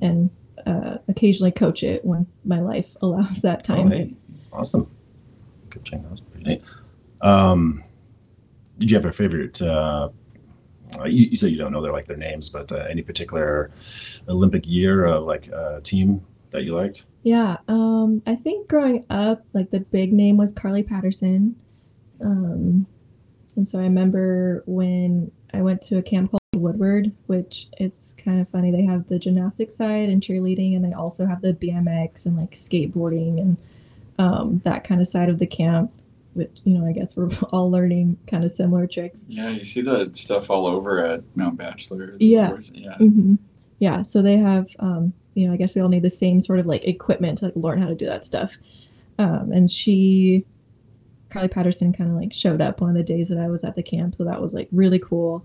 and 0.00 0.30
uh, 0.66 0.98
occasionally 1.08 1.50
coach 1.52 1.82
it 1.82 2.04
when 2.04 2.26
my 2.44 2.60
life 2.60 2.96
allows 3.02 3.40
that 3.42 3.68
Oh, 3.70 3.74
time. 3.74 3.90
hey, 3.90 4.14
awesome. 4.58 4.90
Good 5.70 5.84
check. 5.84 6.02
That 6.02 6.10
was 6.10 6.20
pretty 6.20 6.44
neat. 6.44 6.62
Um, 7.20 7.84
did 8.78 8.90
you 8.90 8.96
have 8.96 9.06
a 9.06 9.12
favorite? 9.12 9.60
Uh, 9.62 10.08
uh, 10.98 11.04
you, 11.04 11.26
you 11.26 11.36
said 11.36 11.50
you 11.50 11.58
don't 11.58 11.72
know 11.72 11.82
their 11.82 11.92
like 11.92 12.06
their 12.06 12.16
names, 12.16 12.48
but 12.48 12.70
uh, 12.72 12.86
any 12.90 13.02
particular 13.02 13.70
Olympic 14.28 14.66
year, 14.66 15.06
uh, 15.06 15.20
like 15.20 15.50
uh, 15.52 15.80
team 15.80 16.24
that 16.50 16.64
you 16.64 16.74
liked? 16.74 17.04
Yeah, 17.22 17.58
um, 17.68 18.22
I 18.26 18.34
think 18.34 18.68
growing 18.68 19.04
up, 19.10 19.44
like 19.52 19.70
the 19.70 19.80
big 19.80 20.12
name 20.12 20.36
was 20.36 20.52
Carly 20.52 20.82
Patterson. 20.82 21.56
Um, 22.20 22.86
and 23.56 23.66
so 23.66 23.78
I 23.78 23.82
remember 23.82 24.62
when 24.66 25.30
I 25.52 25.62
went 25.62 25.82
to 25.82 25.98
a 25.98 26.02
camp 26.02 26.30
called 26.30 26.40
Woodward, 26.54 27.12
which 27.26 27.68
it's 27.78 28.14
kind 28.14 28.40
of 28.40 28.48
funny. 28.48 28.70
They 28.70 28.84
have 28.84 29.08
the 29.08 29.18
gymnastics 29.18 29.76
side 29.76 30.08
and 30.08 30.22
cheerleading, 30.22 30.74
and 30.74 30.84
they 30.84 30.92
also 30.92 31.26
have 31.26 31.42
the 31.42 31.52
BMX 31.52 32.24
and 32.24 32.36
like 32.36 32.52
skateboarding 32.52 33.40
and 33.40 33.56
um, 34.18 34.60
that 34.64 34.84
kind 34.84 35.00
of 35.00 35.08
side 35.08 35.28
of 35.28 35.38
the 35.38 35.46
camp. 35.46 35.92
Which 36.34 36.60
you 36.64 36.78
know, 36.78 36.86
I 36.86 36.92
guess 36.92 37.16
we're 37.16 37.30
all 37.52 37.70
learning 37.70 38.18
kind 38.26 38.44
of 38.44 38.50
similar 38.50 38.86
tricks. 38.86 39.24
Yeah, 39.28 39.48
you 39.48 39.64
see 39.64 39.80
that 39.82 40.16
stuff 40.16 40.50
all 40.50 40.66
over 40.66 41.04
at 41.04 41.22
Mount 41.34 41.56
Bachelor. 41.56 42.16
Yeah. 42.20 42.50
course. 42.50 42.70
Yeah. 42.74 42.96
hmm 42.96 43.34
Yeah, 43.78 44.02
so 44.02 44.20
they 44.22 44.36
have, 44.36 44.68
um, 44.78 45.12
you 45.34 45.46
know, 45.46 45.54
I 45.54 45.56
guess 45.56 45.74
we 45.74 45.80
all 45.80 45.88
need 45.88 46.02
the 46.02 46.10
same 46.10 46.40
sort 46.40 46.58
of 46.60 46.66
like 46.66 46.84
equipment 46.84 47.38
to 47.38 47.46
like 47.46 47.56
learn 47.56 47.80
how 47.80 47.88
to 47.88 47.94
do 47.94 48.06
that 48.06 48.26
stuff. 48.26 48.58
Um, 49.18 49.50
and 49.52 49.70
she, 49.70 50.44
Carly 51.30 51.48
Patterson, 51.48 51.92
kind 51.92 52.10
of 52.10 52.16
like 52.16 52.32
showed 52.32 52.60
up 52.60 52.80
one 52.80 52.90
of 52.90 52.96
the 52.96 53.02
days 53.02 53.28
that 53.30 53.38
I 53.38 53.48
was 53.48 53.64
at 53.64 53.74
the 53.74 53.82
camp, 53.82 54.14
so 54.16 54.24
that 54.24 54.40
was 54.40 54.52
like 54.52 54.68
really 54.70 54.98
cool. 55.00 55.44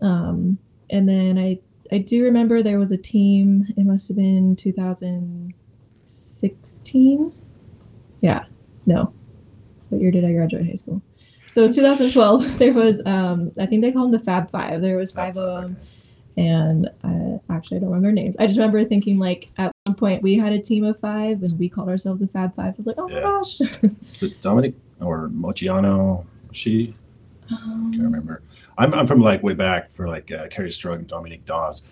Um, 0.00 0.58
and 0.88 1.06
then 1.08 1.36
I, 1.38 1.58
I 1.90 1.98
do 1.98 2.22
remember 2.24 2.62
there 2.62 2.78
was 2.78 2.92
a 2.92 2.96
team. 2.96 3.66
It 3.76 3.84
must 3.84 4.08
have 4.08 4.16
been 4.16 4.56
2016. 4.56 7.32
Yeah, 8.22 8.44
no. 8.86 9.12
What 9.90 10.00
year 10.00 10.10
did 10.10 10.24
I 10.24 10.32
graduate 10.32 10.64
high 10.66 10.74
school? 10.74 11.02
So 11.46 11.70
2012. 11.70 12.58
There 12.58 12.72
was, 12.72 13.02
um, 13.04 13.52
I 13.58 13.66
think 13.66 13.82
they 13.82 13.92
call 13.92 14.02
them 14.08 14.12
the 14.12 14.24
Fab 14.24 14.50
Five. 14.50 14.80
There 14.80 14.96
was 14.96 15.12
five 15.12 15.36
of 15.36 15.62
them 15.62 15.76
and 16.38 16.88
uh, 17.04 17.36
actually 17.52 17.76
I 17.76 17.80
don't 17.80 17.90
remember 17.90 18.10
names. 18.12 18.36
I 18.38 18.46
just 18.46 18.56
remember 18.58 18.82
thinking 18.84 19.18
like 19.18 19.50
at 19.58 19.70
one 19.84 19.96
point 19.96 20.22
we 20.22 20.38
had 20.38 20.52
a 20.54 20.58
team 20.58 20.82
of 20.84 20.98
five 20.98 21.42
and 21.42 21.58
we 21.58 21.68
called 21.68 21.90
ourselves 21.90 22.20
the 22.22 22.26
Fab 22.28 22.54
Five. 22.54 22.72
I 22.72 22.74
was 22.78 22.86
like, 22.86 22.96
oh 22.98 23.06
my 23.08 23.16
Yeah. 23.16 23.20
gosh. 23.20 23.60
Is 24.14 24.22
it 24.22 24.40
Dominique 24.40 24.76
or 25.00 25.28
Moceanu? 25.28 26.24
She 26.52 26.94
I 27.50 27.54
Um, 27.54 27.90
can't 27.92 28.04
remember. 28.04 28.40
I'm, 28.78 28.94
I'm 28.94 29.06
from 29.06 29.20
like 29.20 29.42
way 29.42 29.52
back 29.52 29.92
for 29.94 30.08
like 30.08 30.30
uh, 30.32 30.46
Kerri 30.48 30.68
Strug 30.68 30.94
and 31.00 31.06
Dominique 31.06 31.44
Dawes. 31.44 31.82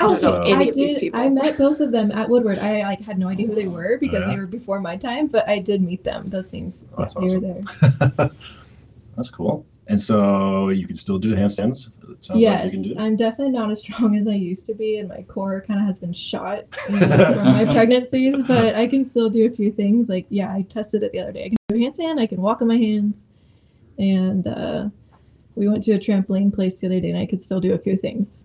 I 0.00 0.12
So- 0.14 0.42
know 0.42 0.54
I 0.56 0.70
did. 0.70 1.10
I 1.14 1.28
met 1.28 1.58
both 1.58 1.80
of 1.80 1.92
them 1.92 2.10
at 2.12 2.28
Woodward. 2.28 2.58
I 2.58 2.82
like 2.82 3.00
had 3.02 3.18
no 3.18 3.28
idea 3.28 3.46
who 3.46 3.54
they 3.54 3.68
were 3.68 3.98
because 3.98 4.20
Yeah. 4.20 4.32
they 4.32 4.40
were 4.40 4.46
before 4.46 4.80
my 4.80 4.96
time, 4.96 5.26
but 5.26 5.48
I 5.48 5.58
did 5.58 5.82
meet 5.82 6.04
them. 6.04 6.28
Those 6.30 6.52
names. 6.52 6.84
Oh, 6.92 6.96
that's 6.98 7.14
they 7.14 7.20
were 7.20 7.40
there. 7.40 8.30
That's 9.16 9.28
cool. 9.28 9.66
And 9.88 10.00
so 10.00 10.68
you 10.68 10.86
can 10.86 10.94
still 10.96 11.18
do 11.18 11.34
handstands. 11.34 11.88
It 12.08 12.24
sounds 12.24 12.40
yes, 12.40 12.62
like 12.64 12.72
you 12.72 12.80
can 12.80 12.94
do. 12.94 12.98
I'm 12.98 13.16
definitely 13.16 13.52
not 13.52 13.70
as 13.70 13.80
strong 13.84 14.16
as 14.16 14.26
I 14.28 14.32
used 14.34 14.64
to 14.66 14.74
be, 14.74 14.96
and 14.98 15.08
my 15.08 15.22
core 15.22 15.62
kind 15.66 15.80
of 15.80 15.86
has 15.86 15.98
been 15.98 16.12
shot 16.12 16.64
you 16.88 17.00
know, 17.00 17.08
from 17.34 17.44
my 17.44 17.64
pregnancies. 17.64 18.42
But 18.44 18.76
I 18.76 18.86
can 18.86 19.04
still 19.04 19.28
do 19.28 19.44
a 19.46 19.50
few 19.50 19.70
things. 19.72 20.08
Like, 20.08 20.26
yeah, 20.30 20.54
I 20.54 20.62
tested 20.62 21.02
it 21.02 21.12
the 21.12 21.18
other 21.18 21.32
day. 21.32 21.44
I 21.46 21.48
can 21.48 21.56
do 21.68 21.74
a 21.74 21.90
handstand. 21.90 22.20
I 22.20 22.26
can 22.26 22.40
walk 22.40 22.62
on 22.62 22.68
my 22.68 22.76
hands, 22.76 23.18
and 23.98 24.46
uh, 24.46 24.88
we 25.56 25.68
went 25.68 25.82
to 25.82 25.92
a 25.92 25.98
trampoline 25.98 26.54
place 26.54 26.80
the 26.80 26.86
other 26.86 27.00
day, 27.00 27.10
and 27.10 27.18
I 27.18 27.26
could 27.26 27.42
still 27.42 27.60
do 27.60 27.74
a 27.74 27.78
few 27.78 27.96
things. 27.96 28.44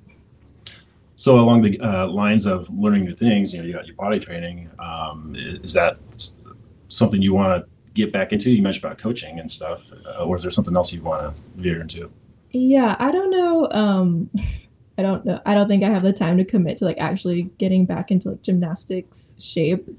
So 1.16 1.40
along 1.40 1.62
the 1.62 1.80
uh, 1.80 2.08
lines 2.08 2.46
of 2.46 2.70
learning 2.70 3.06
new 3.06 3.16
things, 3.16 3.54
you 3.54 3.60
know, 3.60 3.66
you 3.66 3.74
got 3.74 3.88
your 3.88 3.96
body 3.96 4.20
training. 4.20 4.70
Um, 4.80 5.36
is 5.38 5.74
that 5.74 5.98
something 6.88 7.22
you 7.22 7.34
want 7.34 7.64
to 7.64 7.70
get 7.94 8.12
back 8.12 8.34
into? 8.34 8.52
You 8.52 8.62
mentioned 8.62 8.86
about 8.86 8.98
coaching 8.98 9.40
and 9.40 9.50
stuff, 9.50 9.92
uh, 10.06 10.24
or 10.24 10.36
is 10.36 10.42
there 10.42 10.52
something 10.52 10.76
else 10.76 10.92
you 10.92 11.02
want 11.02 11.36
to 11.36 11.42
veer 11.56 11.82
into? 11.82 12.12
Yeah, 12.52 12.96
I 13.00 13.12
don't 13.12 13.32
know. 13.32 13.70
Um, 13.72 14.30
I 14.98 15.02
don't 15.02 15.26
know. 15.26 15.42
I 15.46 15.54
don't 15.54 15.68
think 15.68 15.84
I 15.84 15.90
have 15.90 16.04
the 16.04 16.14
time 16.14 16.38
to 16.38 16.46
commit 16.46 16.78
to 16.78 16.86
like 16.86 16.98
actually 17.00 17.44
getting 17.58 17.86
back 17.86 18.12
into 18.12 18.30
like 18.30 18.42
gymnastics 18.42 19.36
shape. 19.38 19.90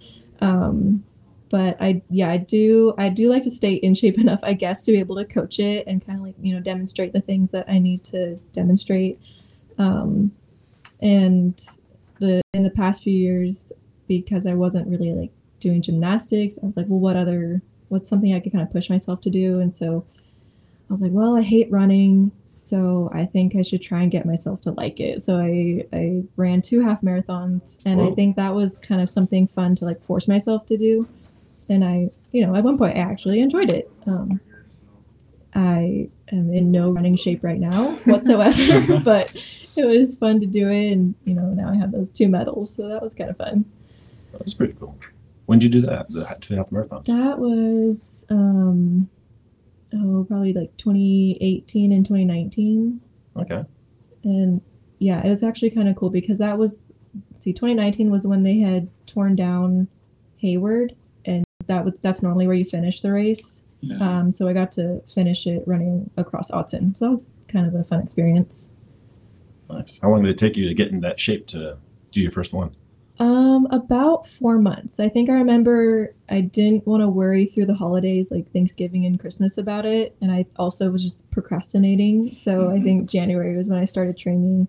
Um, 0.41 1.05
but 1.51 1.77
I, 1.81 2.03
yeah, 2.09 2.31
I 2.31 2.39
do. 2.39 2.95
I 2.99 3.11
do 3.11 3.31
like 3.31 3.43
to 3.43 3.51
stay 3.51 3.75
in 3.75 3.95
shape 3.95 4.19
enough, 4.19 4.41
I 4.43 4.53
guess, 4.53 4.83
to 4.83 4.93
be 4.93 4.99
able 4.99 5.17
to 5.17 5.25
coach 5.25 5.59
it 5.61 5.87
and 5.87 6.05
kind 6.05 6.19
of 6.19 6.25
like 6.25 6.35
you 6.41 6.55
know 6.55 6.61
demonstrate 6.61 7.13
the 7.13 7.21
things 7.21 7.51
that 7.51 7.69
I 7.69 7.79
need 7.79 8.05
to 8.05 8.37
demonstrate. 8.53 9.19
Um, 9.79 10.33
and 11.01 11.61
the 12.21 12.41
in 12.55 12.63
the 12.63 12.71
past 12.71 13.03
few 13.03 13.13
years, 13.13 13.73
because 14.09 14.47
I 14.47 14.55
wasn't 14.55 14.89
really 14.89 15.13
like 15.13 15.31
doing 15.61 15.83
gymnastics, 15.83 16.59
I 16.63 16.67
was 16.67 16.77
like, 16.77 16.87
well, 16.89 17.01
what 17.01 17.17
other, 17.17 17.63
what's 17.89 18.09
something 18.09 18.35
I 18.35 18.41
could 18.41 18.53
kind 18.53 18.63
of 18.63 18.73
push 18.73 18.91
myself 18.91 19.21
to 19.23 19.31
do? 19.31 19.61
And 19.61 19.75
so 19.77 20.05
I 20.89 20.93
was 20.93 21.01
like, 21.01 21.13
well, 21.13 21.37
I 21.37 21.43
hate 21.43 21.71
running, 21.71 22.31
so 22.45 23.11
I 23.13 23.25
think 23.25 23.57
I 23.57 23.63
should 23.63 23.83
try 23.83 24.03
and 24.03 24.11
get 24.11 24.25
myself 24.25 24.61
to 24.63 24.71
like 24.71 25.01
it. 25.01 25.23
So 25.23 25.37
I 25.37 25.85
I 25.93 26.23
ran 26.37 26.63
two 26.63 26.81
half 26.81 27.01
marathons, 27.01 27.79
and 27.85 28.01
I 28.01 28.11
think 28.11 28.37
that 28.37 28.55
was 28.55 28.79
kind 28.79 29.01
of 29.01 29.11
something 29.11 29.49
fun 29.49 29.75
to 29.77 29.85
like 29.85 30.03
force 30.05 30.29
myself 30.29 30.65
to 30.67 30.77
do. 30.77 31.09
And 31.69 31.85
I, 31.85 32.11
you 32.31 32.47
know, 32.47 32.55
at 32.55 32.63
one 32.63 32.79
point 32.79 32.97
I 32.97 33.01
actually 33.01 33.41
enjoyed 33.41 33.71
it. 33.71 33.91
Um, 34.07 34.41
I 35.57 36.11
am 36.31 36.53
in 36.53 36.71
no 36.71 36.91
running 36.91 37.17
shape 37.17 37.43
right 37.43 37.59
now 37.59 37.93
whatsoever, 38.05 39.01
but 39.05 39.33
it 39.75 39.87
was 39.87 40.15
fun 40.17 40.39
to 40.41 40.47
do 40.47 40.69
it, 40.69 40.93
and 40.93 41.15
you 41.25 41.35
know, 41.35 41.47
now 41.47 41.71
I 41.71 41.77
have 41.77 41.93
those 41.93 42.13
two 42.13 42.29
medals, 42.29 42.75
so 42.75 42.87
that 42.89 43.03
was 43.03 43.15
kind 43.15 43.31
of 43.31 43.39
fun. 43.39 43.65
That's 44.33 44.53
pretty 44.53 44.75
cool. 44.75 44.99
When 45.47 45.59
did 45.59 45.75
you 45.75 45.81
do 45.81 45.87
that? 45.87 46.11
The 46.11 46.25
two 46.41 46.57
half 46.57 46.69
marathons. 46.69 47.07
That 47.07 47.39
was 47.39 48.27
um, 48.29 49.09
oh, 49.95 50.27
probably 50.29 50.53
like 50.53 50.77
2018 50.77 51.91
and 51.91 52.05
2019. 52.05 53.01
Okay. 53.39 53.65
and 54.25 54.63
yeah 54.99 55.23
it 55.23 55.29
was 55.29 55.43
actually 55.43 55.69
kind 55.69 55.89
of 55.89 55.95
cool 55.95 56.09
because 56.09 56.39
that 56.39 56.57
was 56.57 56.81
see 57.39 57.53
2019 57.53 58.11
was 58.11 58.27
when 58.27 58.45
they 58.45 58.59
had 58.59 58.89
torn 59.05 59.37
down 59.37 59.87
hayward 60.39 60.97
and 61.27 61.45
that 61.67 61.85
was 61.85 62.01
that's 62.01 62.23
normally 62.23 62.47
where 62.47 62.57
you 62.57 62.65
finish 62.65 63.03
the 63.03 63.13
race 63.13 63.63
Yeah. 63.89 64.19
um, 64.19 64.33
so 64.33 64.49
i 64.49 64.53
got 64.53 64.73
to 64.73 65.01
finish 65.07 65.47
it 65.47 65.63
running 65.67 66.11
across 66.17 66.51
Autzen. 66.51 66.97
so 66.97 67.05
that 67.07 67.11
was 67.13 67.31
kind 67.49 67.67
of 67.67 67.75
a 67.75 67.85
fun 67.85 68.01
experience 68.01 68.71
Nice. 69.69 69.99
How 70.01 70.11
long 70.11 70.23
did 70.23 70.31
it 70.31 70.39
take 70.39 70.57
you 70.57 70.69
to 70.69 70.75
get 70.75 70.93
in 70.93 71.01
that 71.01 71.19
shape 71.19 71.49
to 71.49 71.77
do 72.13 72.21
your 72.21 72.31
first 72.31 72.53
one? 72.53 72.71
um 73.19 73.67
about 73.71 74.27
four 74.27 74.59
months 74.59 75.01
i 75.01 75.09
think 75.09 75.31
i 75.31 75.33
remember 75.33 76.15
i 76.29 76.39
didn't 76.43 76.87
want 76.87 77.01
to 77.01 77.09
worry 77.09 77.47
through 77.47 77.65
the 77.65 77.75
holidays 77.75 78.31
like 78.31 78.53
thanksgiving 78.53 79.07
and 79.07 79.19
christmas 79.19 79.57
about 79.57 79.87
it 79.87 80.15
and 80.21 80.31
i 80.31 80.45
also 80.57 80.91
was 80.91 81.03
just 81.03 81.29
procrastinating 81.31 82.35
so 82.35 82.71
i 82.71 82.75
Mhm. 82.79 82.83
think 82.85 83.11
january 83.11 83.57
was 83.57 83.69
when 83.71 83.79
i 83.79 83.87
started 83.87 84.19
training 84.19 84.69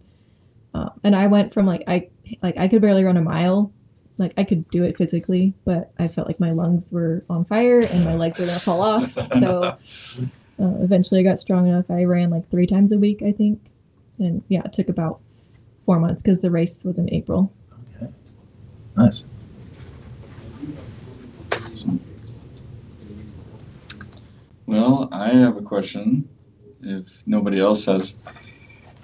uh, 0.73 0.87
and 1.03 1.13
i 1.13 1.27
went 1.27 1.53
from 1.53 1.65
like 1.65 1.83
i 1.87 2.07
like 2.41 2.57
i 2.57 2.69
could 2.69 2.81
barely 2.81 3.03
run 3.03 3.17
a 3.17 3.21
mile 3.21 3.73
like 4.17 4.33
i 4.37 4.43
could 4.43 4.67
do 4.69 4.83
it 4.83 4.97
physically 4.97 5.53
but 5.65 5.91
i 5.99 6.07
felt 6.07 6.27
like 6.27 6.39
my 6.39 6.51
lungs 6.51 6.91
were 6.91 7.23
on 7.29 7.45
fire 7.45 7.79
and 7.79 8.03
my 8.03 8.15
legs 8.15 8.39
were 8.39 8.45
going 8.45 8.57
to 8.57 8.63
fall 8.63 8.81
off 8.81 9.13
so 9.39 9.61
uh, 10.59 10.75
eventually 10.81 11.19
i 11.19 11.23
got 11.23 11.37
strong 11.39 11.67
enough 11.67 11.85
i 11.89 12.03
ran 12.03 12.29
like 12.29 12.49
three 12.49 12.67
times 12.67 12.91
a 12.91 12.97
week 12.97 13.21
i 13.21 13.31
think 13.31 13.59
and 14.19 14.43
yeah 14.47 14.61
it 14.65 14.73
took 14.73 14.89
about 14.89 15.19
four 15.85 15.99
months 15.99 16.21
because 16.21 16.41
the 16.41 16.51
race 16.51 16.83
was 16.83 16.97
in 16.97 17.11
april 17.13 17.53
Okay. 18.01 18.11
Nice. 18.95 19.25
Well, 24.65 25.07
I 25.11 25.29
have 25.29 25.57
a 25.57 25.61
question. 25.61 26.27
If 26.81 27.21
nobody 27.25 27.59
else 27.59 27.85
has 27.85 28.19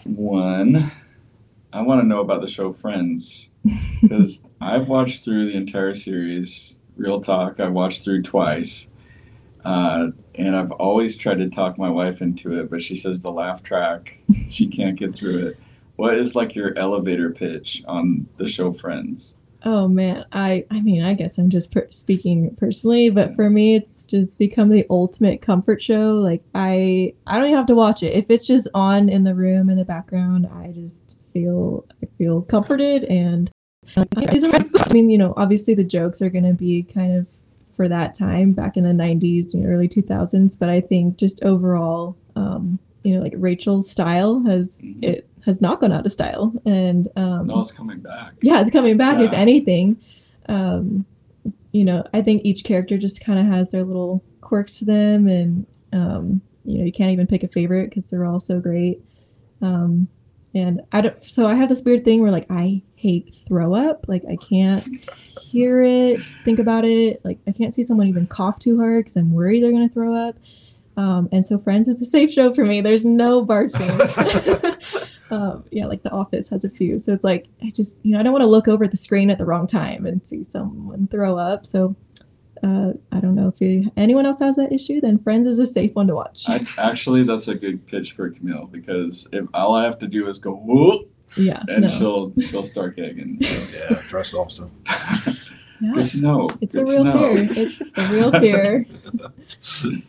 one, 0.03 0.91
I 1.71 1.81
want 1.81 2.01
to 2.01 2.07
know 2.07 2.19
about 2.19 2.41
the 2.41 2.47
show 2.47 2.73
Friends 2.73 3.51
because 4.01 4.45
I've 4.63 4.87
watched 4.87 5.23
through 5.23 5.51
the 5.51 5.57
entire 5.57 5.93
series. 5.95 6.79
Real 6.95 7.21
talk, 7.21 7.59
I 7.59 7.67
watched 7.67 8.03
through 8.03 8.21
twice, 8.21 8.89
uh, 9.65 10.07
and 10.35 10.55
I've 10.55 10.71
always 10.71 11.17
tried 11.17 11.39
to 11.39 11.49
talk 11.49 11.77
my 11.77 11.89
wife 11.89 12.21
into 12.21 12.59
it, 12.59 12.69
but 12.69 12.81
she 12.81 12.95
says 12.95 13.21
the 13.21 13.31
laugh 13.31 13.63
track 13.63 14.21
she 14.49 14.67
can't 14.67 14.95
get 14.95 15.15
through 15.15 15.47
it. 15.47 15.59
What 15.95 16.17
is 16.17 16.35
like 16.35 16.55
your 16.55 16.77
elevator 16.77 17.31
pitch 17.31 17.83
on 17.87 18.27
the 18.37 18.47
show 18.47 18.71
Friends? 18.71 19.37
Oh 19.65 19.87
man, 19.87 20.25
I 20.31 20.65
I 20.69 20.81
mean, 20.81 21.03
I 21.03 21.13
guess 21.13 21.37
I'm 21.37 21.49
just 21.49 21.71
per- 21.71 21.89
speaking 21.89 22.55
personally, 22.57 23.09
but 23.09 23.35
for 23.35 23.49
me, 23.49 23.75
it's 23.75 24.05
just 24.05 24.37
become 24.37 24.69
the 24.69 24.85
ultimate 24.89 25.41
comfort 25.41 25.81
show. 25.81 26.15
Like 26.15 26.43
I 26.53 27.13
I 27.25 27.37
don't 27.37 27.45
even 27.45 27.57
have 27.57 27.67
to 27.67 27.75
watch 27.75 28.03
it. 28.03 28.13
If 28.13 28.29
it's 28.29 28.45
just 28.45 28.67
on 28.73 29.09
in 29.09 29.23
the 29.23 29.35
room 29.35 29.69
in 29.69 29.77
the 29.77 29.85
background, 29.85 30.47
I 30.47 30.71
just 30.71 31.17
feel 31.33 31.85
I 32.01 32.07
feel 32.17 32.41
comforted 32.41 33.05
and. 33.05 33.49
I 33.97 34.93
mean, 34.93 35.09
you 35.09 35.17
know, 35.17 35.33
obviously 35.37 35.73
the 35.73 35.83
jokes 35.83 36.21
are 36.21 36.29
going 36.29 36.45
to 36.45 36.53
be 36.53 36.83
kind 36.83 37.15
of 37.17 37.27
for 37.75 37.87
that 37.87 38.13
time 38.13 38.51
back 38.51 38.77
in 38.77 38.83
the 38.83 38.91
90s, 38.91 39.53
you 39.53 39.61
know, 39.61 39.69
early 39.69 39.87
2000s, 39.87 40.57
but 40.57 40.69
I 40.69 40.79
think 40.81 41.17
just 41.17 41.43
overall, 41.43 42.15
um, 42.35 42.77
you 43.03 43.15
know, 43.15 43.21
like 43.21 43.33
Rachel's 43.35 43.89
style 43.89 44.43
has 44.45 44.77
Mhm. 44.77 45.03
it 45.03 45.27
has 45.45 45.59
not 45.59 45.81
gone 45.81 45.91
out 45.91 46.05
of 46.05 46.11
style, 46.11 46.53
and 46.65 47.07
um, 47.17 47.47
No, 47.47 47.59
it's 47.59 47.71
coming 47.73 47.99
back. 47.99 48.33
yeah 48.41 48.61
it's 48.61 48.69
coming 48.71 48.95
back 48.95 49.19
if 49.19 49.33
anything 49.33 49.97
um 50.49 51.05
you 51.73 51.83
know 51.85 52.03
i 52.13 52.21
think 52.21 52.41
each 52.45 52.63
character 52.65 52.97
just 52.97 53.19
kind 53.21 53.37
of 53.39 53.45
has 53.45 53.69
their 53.69 53.83
little 53.83 54.21
quirks 54.41 54.79
to 54.79 54.85
them 54.85 55.27
and 55.27 55.65
um 55.93 56.41
you 56.65 56.77
know 56.77 56.83
you 56.85 56.91
can't 56.93 57.11
even 57.11 57.27
pick 57.27 57.43
a 57.43 57.47
favorite 57.49 57.89
because 57.89 58.05
they're 58.09 58.25
all 58.25 58.39
so 58.39 58.59
great. 58.59 59.01
Um, 59.61 60.07
and 60.55 60.81
I 60.91 61.01
don't. 61.01 61.21
So 61.23 61.45
I 61.47 61.55
have 61.55 61.67
this 61.69 61.81
weird 61.81 62.05
thing 62.05 62.21
where 62.21 62.31
like 62.31 62.45
I 62.49 62.81
hate 63.03 63.35
throw 63.47 63.75
up. 63.75 64.05
Like 64.07 64.23
I 64.29 64.37
can't 64.37 65.07
hear 65.41 65.81
it, 65.81 66.21
think 66.45 66.57
about 66.57 66.85
it. 66.85 67.23
Like 67.25 67.39
I 67.45 67.51
can't 67.51 67.73
see 67.73 67.83
someone 67.83 68.07
even 68.07 68.25
cough 68.27 68.59
too 68.59 68.79
hard 68.79 69.03
because 69.03 69.17
I'm 69.17 69.33
worried 69.33 69.61
they're 69.61 69.71
gonna 69.71 69.89
throw 69.89 70.15
up. 70.15 70.37
Um, 70.95 71.27
and 71.31 71.45
so 71.45 71.57
Friends 71.57 71.87
is 71.87 71.99
a 72.01 72.05
safe 72.05 72.31
show 72.31 72.53
for 72.53 72.63
me. 72.63 72.79
There's 72.79 73.03
no 73.03 73.45
barf 73.45 73.71
scenes. 73.71 75.17
um, 75.31 75.65
yeah, 75.71 75.85
like 75.85 76.03
The 76.03 76.11
Office 76.11 76.47
has 76.49 76.63
a 76.63 76.69
few. 76.69 76.99
So 76.99 77.13
it's 77.13 77.23
like 77.23 77.47
I 77.61 77.71
just 77.71 78.03
you 78.05 78.13
know 78.13 78.19
I 78.19 78.23
don't 78.23 78.31
want 78.31 78.43
to 78.43 78.47
look 78.47 78.67
over 78.67 78.85
at 78.85 78.91
the 78.91 78.97
screen 78.97 79.29
at 79.29 79.37
the 79.37 79.45
wrong 79.45 79.67
time 79.67 80.05
and 80.05 80.25
see 80.25 80.45
someone 80.45 81.07
throw 81.07 81.37
up. 81.37 81.65
So 81.65 81.95
uh, 82.63 82.93
I 83.11 83.19
don't 83.19 83.35
know 83.35 83.49
if 83.49 83.59
you, 83.59 83.91
anyone 83.97 84.25
else 84.25 84.39
has 84.39 84.55
that 84.55 84.71
issue. 84.71 85.01
Then 85.01 85.19
Friends 85.19 85.47
is 85.47 85.59
a 85.59 85.67
safe 85.67 85.93
one 85.93 86.07
to 86.07 86.15
watch. 86.15 86.45
I, 86.47 86.65
actually, 86.77 87.23
that's 87.23 87.49
a 87.49 87.55
good 87.55 87.85
pitch 87.85 88.13
for 88.13 88.29
Camille 88.29 88.69
because 88.71 89.27
if 89.33 89.45
all 89.53 89.75
I 89.75 89.83
have 89.83 89.99
to 89.99 90.07
do 90.07 90.29
is 90.29 90.39
go 90.39 90.53
whoop, 90.53 91.12
yeah, 91.35 91.63
and 91.67 91.83
no. 91.83 91.87
she'll 91.87 92.33
she'll 92.47 92.63
start 92.63 92.95
gagging. 92.95 93.37
So. 93.41 93.47
Yeah, 93.89 93.95
for 93.95 94.19
us 94.19 94.33
also. 94.33 94.69
yeah, 94.87 95.17
Good 95.95 96.11
to 96.11 96.47
it's 96.61 96.75
Good 96.75 96.87
a 96.87 96.91
real 96.91 97.03
know. 97.03 97.35
fear. 97.35 97.47
It's 97.51 97.81
a 97.95 98.07
real 98.07 98.31
fear. 98.31 98.85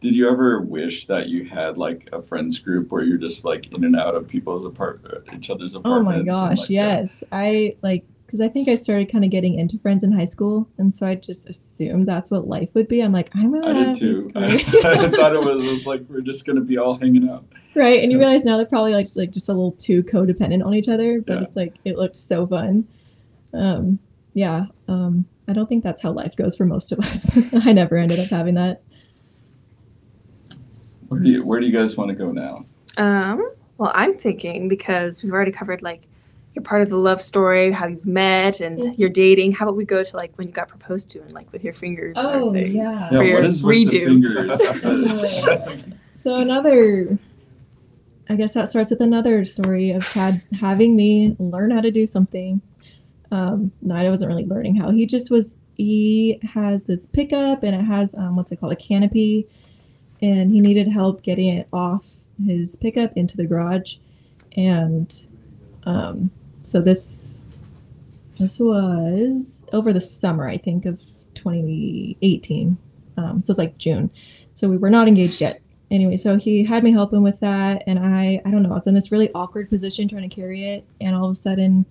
Did 0.00 0.14
you 0.14 0.30
ever 0.30 0.60
wish 0.60 1.06
that 1.06 1.28
you 1.28 1.46
had 1.48 1.78
like 1.78 2.08
a 2.12 2.22
friends 2.22 2.58
group 2.58 2.92
where 2.92 3.02
you're 3.02 3.18
just 3.18 3.44
like 3.44 3.72
in 3.72 3.82
and 3.82 3.96
out 3.96 4.14
of 4.14 4.28
people's 4.28 4.64
apart 4.64 5.00
uh, 5.10 5.34
each 5.34 5.50
other's 5.50 5.74
Oh 5.84 6.02
my 6.02 6.22
gosh, 6.22 6.60
like, 6.60 6.70
yes. 6.70 7.24
I 7.32 7.76
like 7.82 8.04
because 8.26 8.40
I 8.40 8.48
think 8.48 8.68
I 8.68 8.74
started 8.74 9.10
kind 9.10 9.24
of 9.24 9.30
getting 9.30 9.58
into 9.58 9.78
friends 9.78 10.02
in 10.02 10.12
high 10.12 10.24
school, 10.24 10.68
and 10.78 10.92
so 10.92 11.06
I 11.06 11.14
just 11.14 11.48
assumed 11.48 12.06
that's 12.06 12.30
what 12.30 12.48
life 12.48 12.68
would 12.74 12.88
be. 12.88 13.00
I'm 13.00 13.12
like, 13.12 13.30
I'm 13.34 13.52
gonna 13.52 13.80
I 13.80 13.84
did 13.92 13.96
too. 13.96 14.32
I, 14.36 14.46
I 14.46 15.08
thought 15.08 15.34
it 15.34 15.40
was, 15.40 15.66
it 15.66 15.70
was 15.72 15.86
like 15.86 16.02
we're 16.08 16.20
just 16.20 16.44
gonna 16.44 16.60
be 16.60 16.76
all 16.76 16.96
hanging 16.98 17.28
out. 17.28 17.44
Right, 17.76 18.02
and 18.02 18.10
you 18.10 18.18
realize 18.18 18.44
now 18.44 18.56
they're 18.56 18.66
probably 18.66 18.92
like 18.92 19.08
like 19.14 19.30
just 19.30 19.48
a 19.48 19.52
little 19.52 19.72
too 19.72 20.02
codependent 20.02 20.64
on 20.64 20.74
each 20.74 20.88
other, 20.88 21.20
but 21.20 21.34
Yeah. 21.34 21.42
it's 21.42 21.56
like 21.56 21.74
it 21.84 21.96
looked 21.96 22.16
so 22.16 22.46
fun. 22.46 22.86
Um, 23.52 23.98
yeah. 24.34 24.66
Um, 24.88 25.26
I 25.48 25.52
don't 25.52 25.68
think 25.68 25.84
that's 25.84 26.02
how 26.02 26.10
life 26.12 26.34
goes 26.36 26.56
for 26.56 26.64
most 26.66 26.90
of 26.92 26.98
us. 27.00 27.30
I 27.64 27.72
never 27.72 27.96
ended 27.96 28.18
up 28.18 28.28
having 28.28 28.54
that. 28.54 28.82
Where 31.08 31.20
do 31.20 31.30
you 31.30 31.44
Where 31.44 31.60
do 31.60 31.66
you 31.66 31.72
guys 31.72 31.96
want 31.96 32.08
to 32.10 32.14
go 32.14 32.32
now? 32.32 32.64
Um, 32.96 33.50
well, 33.78 33.92
I'm 33.94 34.12
thinking 34.14 34.68
because 34.68 35.22
we've 35.22 35.32
already 35.32 35.52
covered 35.52 35.82
like 35.82 36.02
you're 36.54 36.62
part 36.62 36.80
of 36.82 36.88
the 36.88 36.96
love 36.96 37.20
story, 37.20 37.70
how 37.70 37.86
you've 37.86 38.06
met, 38.06 38.60
and 38.60 38.78
Mhm. 38.80 38.98
you're 38.98 39.10
dating. 39.10 39.52
How 39.52 39.66
about 39.66 39.76
we 39.76 39.84
go 39.84 40.02
to 40.02 40.16
like 40.16 40.32
when 40.38 40.46
you 40.48 40.52
got 40.54 40.68
proposed 40.68 41.10
to 41.10 41.20
and 41.20 41.32
like 41.32 41.52
with 41.52 41.62
your 41.62 41.74
fingers? 41.74 42.16
oh 42.18 42.54
yeah. 42.54 43.10
Yeah, 43.12 43.22
your 43.22 43.34
what 43.34 43.44
is 43.44 43.62
with 43.62 43.90
the 43.90 44.00
redo. 44.00 44.06
fingers? 44.06 45.82
So 46.16 46.40
another, 46.40 47.16
I 48.28 48.36
guess 48.36 48.54
that 48.54 48.68
starts 48.68 48.90
with 48.90 49.00
another 49.00 49.44
story 49.44 49.90
of 49.90 50.02
had 50.08 50.42
having 50.60 50.96
me 50.96 51.36
learn 51.38 51.70
how 51.70 51.80
to 51.80 51.90
do 51.90 52.06
something. 52.06 52.60
Um, 53.30 53.72
wasn't 53.82 54.28
really 54.28 54.44
learning 54.44 54.76
how. 54.76 54.90
He 54.90 55.06
just 55.06 55.30
was. 55.30 55.56
He 55.76 56.40
has 56.42 56.84
this 56.84 57.04
pickup 57.06 57.62
and 57.62 57.76
it 57.76 57.84
has 57.84 58.14
um, 58.14 58.36
what's 58.36 58.50
it 58.50 58.60
called, 58.60 58.72
a 58.72 58.76
canopy, 58.76 59.46
and 60.22 60.52
he 60.52 60.60
needed 60.60 60.88
help 60.88 61.22
getting 61.22 61.54
it 61.54 61.68
off 61.72 62.06
his 62.44 62.76
pickup 62.76 63.16
into 63.16 63.36
the 63.36 63.46
garage, 63.46 63.96
and 64.56 65.28
um, 65.84 66.30
so 66.62 66.80
this 66.80 67.44
this 68.38 68.58
was 68.58 69.64
over 69.72 69.92
the 69.92 70.00
summer, 70.00 70.48
I 70.48 70.56
think, 70.56 70.84
of 70.84 71.00
2018. 71.34 72.76
Um, 73.16 73.40
so 73.40 73.50
it's 73.50 73.58
like 73.58 73.78
June. 73.78 74.10
So 74.54 74.68
we 74.68 74.76
were 74.76 74.90
not 74.90 75.08
engaged 75.08 75.40
yet 75.40 75.62
anyway, 75.90 76.16
so 76.16 76.36
he 76.36 76.64
had 76.64 76.82
me 76.84 76.92
help 76.92 77.12
him 77.12 77.22
with 77.22 77.40
that, 77.40 77.82
and 77.86 77.98
I 77.98 78.40
I 78.44 78.50
don't 78.50 78.62
know, 78.62 78.70
I 78.70 78.74
was 78.74 78.86
in 78.86 78.94
this 78.94 79.12
really 79.12 79.30
awkward 79.34 79.68
position 79.68 80.08
trying 80.08 80.28
to 80.28 80.34
carry 80.34 80.64
it, 80.64 80.84
and 81.00 81.14
all 81.14 81.26
of 81.26 81.32
a 81.32 81.34
sudden, 81.34 81.86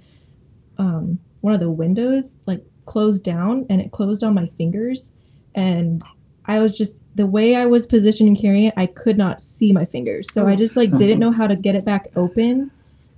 um, 0.77 1.19
one 1.41 1.53
of 1.53 1.59
the 1.59 1.69
windows 1.69 2.37
like 2.45 2.63
closed 2.85 3.23
down, 3.23 3.65
and 3.69 3.81
it 3.81 3.91
closed 3.91 4.23
on 4.23 4.33
my 4.33 4.47
fingers, 4.57 5.11
and 5.55 6.03
I 6.45 6.59
was 6.59 6.77
just 6.77 7.01
the 7.15 7.25
way 7.25 7.55
I 7.55 7.65
was 7.65 7.87
positioned 7.87 8.27
and 8.27 8.37
carrying 8.37 8.65
it, 8.65 8.73
I 8.77 8.85
could 8.85 9.17
not 9.17 9.41
see 9.41 9.71
my 9.71 9.85
fingers, 9.85 10.31
so 10.31 10.47
I 10.47 10.55
just 10.55 10.75
like 10.75 10.95
didn't 10.97 11.19
know 11.19 11.31
how 11.31 11.47
to 11.47 11.55
get 11.55 11.75
it 11.75 11.85
back 11.85 12.07
open, 12.15 12.71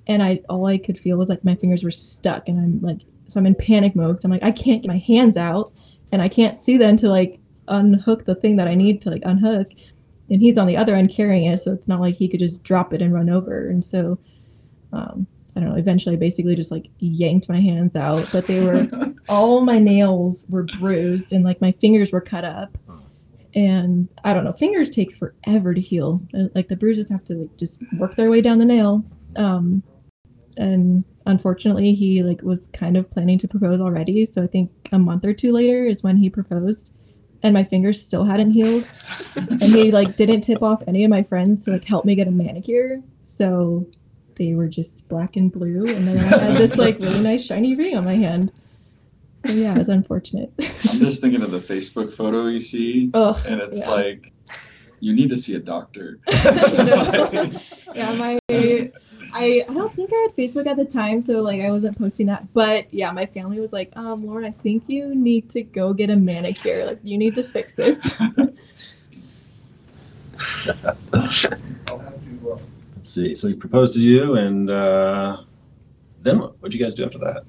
and 0.08 0.24
I 0.24 0.42
all 0.50 0.66
I 0.68 0.78
could 0.78 0.98
feel 0.98 1.18
was 1.18 1.30
like 1.30 1.44
my 1.44 1.56
fingers 1.56 1.84
were 1.84 1.92
stuck, 1.92 2.48
and 2.48 2.60
I'm 2.60 2.82
like, 2.82 3.02
so 3.28 3.40
I'm 3.40 3.46
in 3.46 3.56
panic 3.56 3.96
mode, 3.96 4.22
so 4.22 4.28
I'm 4.28 4.32
like, 4.32 4.44
I 4.44 4.52
can't 4.52 4.82
get 4.82 4.88
my 4.88 5.00
hands 5.00 5.38
out, 5.38 5.72
and 6.12 6.22
I 6.22 6.30
can't 6.30 6.58
see 6.58 6.78
them 6.78 6.98
to 6.98 7.10
like 7.10 7.40
unhook 7.68 8.26
the 8.26 8.36
thing 8.36 8.56
that 8.56 8.68
I 8.68 8.76
need 8.76 9.02
to 9.02 9.10
like 9.10 9.24
unhook 9.26 9.72
and 10.30 10.42
he's 10.42 10.58
on 10.58 10.68
the 10.68 10.78
other 10.78 10.96
end 10.96 11.12
carrying 11.12 11.46
it, 11.52 11.58
so 11.60 11.72
it's 11.72 11.88
not 11.88 12.02
like 12.02 12.16
he 12.16 12.28
could 12.28 12.40
just 12.40 12.63
drop 12.63 12.94
it 12.94 13.02
and 13.02 13.13
run 13.13 13.30
over. 13.30 13.68
And 13.68 13.84
so, 13.84 14.20
um, 14.94 15.28
I 15.56 15.60
don't 15.60 15.70
know. 15.70 15.76
Eventually, 15.76 16.16
I 16.16 16.20
basically 16.20 16.56
just 16.56 16.72
like 16.72 16.88
yanked 17.00 17.50
my 17.50 17.60
hands 17.60 17.96
out, 17.96 18.28
but 18.32 18.46
they 18.46 18.63
were 18.63 18.88
all 19.30 19.62
my 19.62 19.80
nails 19.80 20.46
were 20.50 20.63
bruised 20.80 21.34
and 21.34 21.44
like 21.44 21.60
my 21.62 21.72
fingers 21.74 22.12
were 22.12 22.22
cut 22.22 22.46
up. 22.46 22.78
And 23.56 24.08
I 24.24 24.34
don't 24.34 24.44
know. 24.44 24.54
Fingers 24.54 24.90
take 24.92 25.16
forever 25.16 25.74
to 25.74 25.82
heal. 25.82 26.22
Uh, 26.34 26.50
Like 26.54 26.68
the 26.68 26.76
bruises 26.76 27.10
have 27.10 27.24
to 27.24 27.34
like 27.34 27.58
just 27.58 27.82
work 27.98 28.16
their 28.16 28.30
way 28.30 28.42
down 28.42 28.60
the 28.60 28.66
nail. 28.66 29.04
Um, 29.36 29.82
and 30.58 31.04
unfortunately, 31.26 31.94
he 31.94 32.22
like 32.22 32.42
was 32.44 32.68
kind 32.74 32.98
of 32.98 33.10
planning 33.10 33.40
to 33.40 33.48
propose 33.48 33.80
already. 33.80 34.26
So 34.26 34.44
I 34.44 34.48
think 34.48 34.70
a 34.92 35.00
month 35.00 35.26
or 35.26 35.34
two 35.34 35.52
later 35.54 35.86
is 35.86 36.04
when 36.04 36.18
he 36.18 36.30
proposed, 36.30 36.94
and 37.43 37.54
my 37.54 37.63
fingers 37.63 38.02
still 38.06 38.23
hadn't 38.26 38.52
healed. 38.52 38.86
And 39.36 39.62
he 39.63 39.91
like 39.91 40.15
didn't 40.17 40.41
tip 40.41 40.62
off 40.63 40.82
any 40.88 41.04
of 41.04 41.10
my 41.10 41.23
friends 41.23 41.65
to 41.65 41.71
like 41.71 41.86
help 41.86 42.06
me 42.06 42.15
get 42.15 42.28
a 42.28 42.32
manicure. 42.32 43.02
So 43.23 43.86
they 44.36 44.54
were 44.54 44.67
just 44.67 45.08
black 45.08 45.36
and 45.36 45.52
blue 45.52 45.84
and 45.88 46.08
then 46.08 46.15
i 46.19 46.38
had 46.38 46.58
this 46.58 46.76
like 46.78 47.00
really 47.00 47.19
nice 47.21 47.43
shiny 47.43 47.76
ring 47.76 47.97
on 47.97 48.06
my 48.06 48.15
hand. 48.15 48.52
So 49.45 49.54
yeah 49.54 49.73
it 49.76 49.78
was 49.80 49.89
unfortunate. 49.89 50.52
I'm 50.60 51.00
just 51.00 51.21
thinking 51.21 51.41
of 51.41 51.52
the 51.52 51.60
Facebook 51.60 52.13
photo 52.13 52.47
you 52.47 52.60
see, 52.60 53.10
oh 53.13 53.41
and 53.47 53.62
it's 53.62 53.80
Yeah. 53.80 53.89
like 53.89 54.32
you 55.00 55.13
need 55.13 55.30
to 55.30 55.38
see 55.38 55.56
a 55.56 55.60
doctor. 55.60 56.19
yeah 57.95 58.13
my 58.15 58.38
I, 59.34 59.63
I 59.68 59.74
don't 59.74 59.94
think 59.96 60.12
I 60.13 60.16
had 60.28 60.36
Facebook 60.36 60.68
at 60.68 60.78
the 60.78 60.86
time, 60.86 61.22
so 61.22 61.42
like 61.42 61.62
I 61.62 61.72
wasn't 61.72 61.98
posting 61.98 62.28
that. 62.28 62.54
But 62.54 62.94
yeah, 62.94 63.12
my 63.12 63.26
family 63.26 63.60
was 63.60 63.74
like, 63.74 63.92
um, 63.96 64.26
Lauren, 64.26 64.46
I 64.46 64.52
think 64.52 64.84
you 64.88 65.13
need 65.16 65.50
to 65.52 65.63
go 65.63 65.94
get 65.94 66.10
a 66.10 66.16
manicure. 66.16 66.86
Like 66.86 67.00
you 67.04 67.18
need 67.18 67.36
to 67.36 67.44
fix 67.44 67.76
this. 67.76 68.10
Let's 71.12 71.46
see. 73.02 73.36
So 73.36 73.48
he 73.48 73.56
proposed 73.56 73.94
to 73.96 74.00
you, 74.00 74.36
and 74.36 74.70
uh, 74.70 75.44
then 76.22 76.40
what? 76.40 76.60
What'd 76.60 76.74
you 76.74 76.84
guys 76.84 76.94
do 76.94 77.06
after 77.06 77.20
that? 77.20 77.44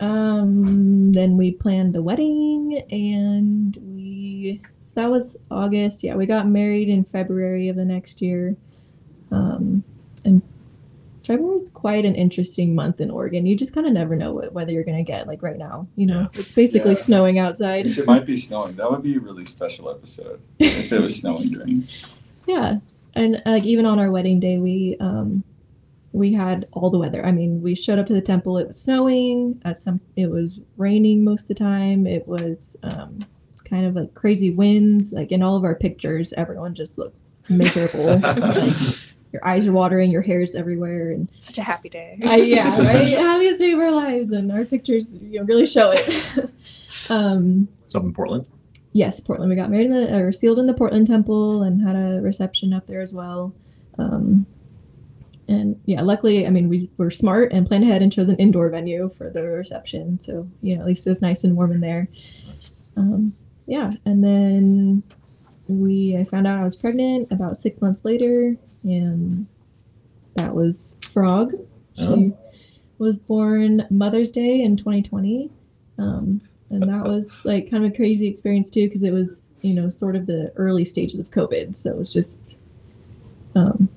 Um, 0.00 1.12
then 1.12 1.36
we 1.36 1.52
planned 1.52 1.96
a 1.96 2.02
wedding 2.02 2.84
and 2.90 3.76
we, 3.82 4.60
so 4.80 4.92
that 4.94 5.10
was 5.10 5.36
August. 5.50 6.04
Yeah, 6.04 6.14
we 6.14 6.26
got 6.26 6.46
married 6.46 6.88
in 6.88 7.04
February 7.04 7.68
of 7.68 7.76
the 7.76 7.84
next 7.84 8.22
year. 8.22 8.56
Um, 9.30 9.82
and 10.24 10.40
February 11.28 11.56
is 11.60 11.68
quite 11.70 12.04
an 12.06 12.14
interesting 12.14 12.74
month 12.74 13.00
in 13.00 13.10
Oregon. 13.10 13.44
You 13.46 13.54
just 13.54 13.74
kind 13.74 13.86
of 13.86 13.92
never 13.92 14.16
know 14.16 14.32
what 14.32 14.52
weather 14.54 14.72
you're 14.72 14.82
going 14.82 14.96
to 14.96 15.02
get. 15.04 15.26
Like 15.26 15.42
right 15.42 15.58
now, 15.58 15.86
you 15.94 16.06
know, 16.06 16.28
it's 16.32 16.54
basically 16.54 16.92
Yeah. 16.92 16.98
snowing 17.08 17.38
outside. 17.38 17.86
it 17.86 18.06
might 18.06 18.24
be 18.26 18.36
snowing. 18.36 18.76
That 18.76 18.90
would 18.90 19.02
be 19.02 19.16
a 19.16 19.20
really 19.20 19.44
special 19.44 19.90
episode 19.90 20.40
if 20.58 20.90
it 20.90 21.00
was 21.00 21.16
snowing 21.16 21.50
during. 21.50 21.86
Yeah, 22.46 22.78
and 23.14 23.42
like 23.44 23.64
even 23.64 23.84
on 23.84 23.98
our 23.98 24.10
wedding 24.10 24.40
day, 24.40 24.56
we 24.58 24.96
um 25.00 25.44
we 26.12 26.32
had 26.32 26.66
all 26.72 26.88
the 26.88 26.98
weather. 26.98 27.24
I 27.24 27.30
mean, 27.32 27.60
we 27.60 27.74
showed 27.74 27.98
up 27.98 28.06
to 28.06 28.14
the 28.14 28.22
temple. 28.22 28.56
It 28.56 28.66
was 28.68 28.80
snowing. 28.80 29.60
At 29.66 29.78
some, 29.78 30.00
it 30.16 30.30
was 30.30 30.60
raining 30.78 31.22
most 31.24 31.42
of 31.42 31.48
the 31.48 31.54
time. 31.56 32.06
It 32.06 32.26
was 32.26 32.74
um 32.82 33.26
kind 33.68 33.84
of 33.84 33.94
like 33.94 34.14
crazy 34.14 34.48
winds. 34.50 35.12
Like 35.12 35.30
in 35.30 35.42
all 35.42 35.56
of 35.56 35.64
our 35.64 35.74
pictures, 35.74 36.32
everyone 36.38 36.74
just 36.74 36.96
looks 36.96 37.22
miserable. 37.50 38.18
like, 38.22 38.74
your 39.32 39.46
eyes 39.46 39.66
are 39.66 39.72
watering. 39.72 40.10
Your 40.10 40.22
hair's 40.22 40.54
everywhere, 40.54 41.10
and 41.10 41.30
Such 41.40 41.58
a 41.58 41.62
happy 41.62 41.88
day. 41.88 42.18
I, 42.24 42.36
yeah, 42.36 42.76
right. 42.82 43.08
Happiest 43.08 43.58
day 43.58 43.72
of 43.72 43.78
our 43.80 43.90
lives, 43.90 44.32
and 44.32 44.50
our 44.52 44.64
pictures 44.64 45.16
you 45.20 45.38
know 45.40 45.44
really 45.44 45.66
show 45.66 45.90
it. 45.92 46.50
um, 47.10 47.68
It's 47.84 47.94
up 47.94 48.02
in 48.04 48.12
Portland. 48.12 48.46
yes, 48.92 49.20
Portland. 49.20 49.50
We 49.50 49.56
got 49.56 49.70
married 49.70 49.86
in 49.86 49.92
the 49.92 50.18
or 50.22 50.32
sealed 50.32 50.58
in 50.58 50.66
the 50.66 50.74
Portland 50.74 51.06
Temple 51.06 51.62
and 51.62 51.86
had 51.86 51.96
a 51.96 52.20
reception 52.20 52.72
up 52.72 52.86
there 52.86 53.00
as 53.00 53.12
well. 53.12 53.54
Um, 53.98 54.46
and 55.48 55.80
yeah, 55.86 56.02
luckily, 56.02 56.46
I 56.46 56.50
mean, 56.50 56.68
we 56.68 56.90
were 56.98 57.10
smart 57.10 57.52
and 57.52 57.66
planned 57.66 57.84
ahead 57.84 58.02
and 58.02 58.12
chose 58.12 58.28
an 58.28 58.36
indoor 58.36 58.68
venue 58.68 59.10
for 59.16 59.30
the 59.30 59.42
reception. 59.44 60.20
So 60.20 60.48
you 60.62 60.74
know, 60.74 60.82
at 60.82 60.86
least 60.86 61.06
it 61.06 61.10
was 61.10 61.22
nice 61.22 61.42
and 61.44 61.56
warm 61.56 61.72
in 61.72 61.80
there. 61.80 62.08
Um, 62.96 63.34
yeah, 63.66 63.92
and 64.04 64.22
then 64.24 65.02
we 65.68 66.16
I 66.16 66.24
found 66.24 66.46
out 66.46 66.58
I 66.58 66.64
was 66.64 66.76
pregnant 66.76 67.28
about 67.30 67.58
six 67.58 67.80
months 67.80 68.04
later, 68.04 68.56
and 68.82 69.46
that 70.34 70.54
was 70.54 70.96
Frog. 71.12 71.52
She 71.94 72.04
Oh. 72.04 72.36
was 72.98 73.18
born 73.18 73.86
Mother's 73.90 74.30
Day 74.30 74.60
in 74.62 74.76
2020. 74.76 75.50
Um, 75.98 76.40
and 76.70 76.82
that 76.84 77.04
was 77.04 77.26
like 77.44 77.70
kind 77.70 77.84
of 77.84 77.92
a 77.92 77.94
crazy 77.96 78.26
experience 78.28 78.70
too 78.70 78.86
because 78.86 79.02
it 79.02 79.12
was 79.12 79.42
you 79.62 79.74
know 79.74 79.88
sort 79.90 80.14
of 80.14 80.26
the 80.26 80.52
early 80.56 80.84
stages 80.84 81.18
of 81.18 81.30
COVID, 81.30 81.74
so 81.74 81.90
it 81.90 81.96
was 81.96 82.12
just 82.12 82.56
um, 83.54 83.88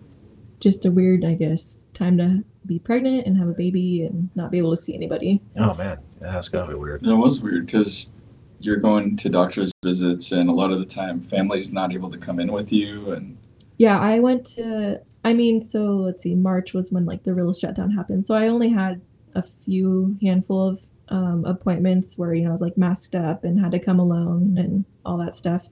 just 0.59 0.85
a 0.85 0.91
weird, 0.91 1.23
I 1.25 1.33
guess, 1.35 1.83
time 1.93 2.17
to 2.17 2.43
be 2.65 2.79
pregnant 2.79 3.25
and 3.27 3.37
have 3.37 3.47
a 3.47 3.53
baby 3.53 4.03
and 4.03 4.29
not 4.35 4.49
be 4.51 4.57
able 4.57 4.75
to 4.75 4.81
see 4.81 4.95
anybody. 4.95 5.41
Oh 5.57 5.73
man, 5.75 5.99
yeah, 6.21 6.31
that's 6.31 6.49
gotta 6.49 6.69
be 6.71 6.75
weird. 6.79 7.01
That 7.03 7.15
was 7.15 7.41
weird 7.41 7.65
because 7.67 8.13
you're 8.59 8.77
going 8.77 9.17
to 9.17 9.29
doctor's 9.29 9.71
visits, 9.83 10.31
and 10.31 10.49
a 10.49 10.53
lot 10.53 10.71
of 10.71 10.79
the 10.79 10.85
time, 10.85 11.21
family's 11.21 11.73
not 11.73 11.93
able 11.93 12.09
to 12.11 12.17
come 12.17 12.39
in 12.39 12.51
with 12.51 12.71
you, 12.71 13.11
and 13.11 13.37
Yeah, 13.81 13.99
I 13.99 14.19
went 14.19 14.45
to. 14.57 15.01
I 15.25 15.33
mean, 15.33 15.63
so 15.63 15.95
let's 15.95 16.21
see. 16.21 16.35
March 16.35 16.71
was 16.71 16.91
when 16.91 17.07
like 17.07 17.23
the 17.23 17.33
real 17.33 17.51
shutdown 17.51 17.89
happened. 17.89 18.23
So 18.23 18.35
I 18.35 18.47
only 18.47 18.69
had 18.69 19.01
a 19.33 19.41
few 19.41 20.17
handful 20.21 20.67
of 20.67 20.81
um, 21.09 21.45
appointments 21.45 22.15
where 22.15 22.35
you 22.35 22.43
know 22.43 22.49
I 22.49 22.51
was 22.51 22.61
like 22.61 22.77
masked 22.77 23.15
up 23.15 23.43
and 23.43 23.59
had 23.59 23.71
to 23.71 23.79
come 23.79 23.99
alone 23.99 24.55
and 24.55 24.85
all 25.03 25.17
that 25.17 25.35
stuff. 25.35 25.67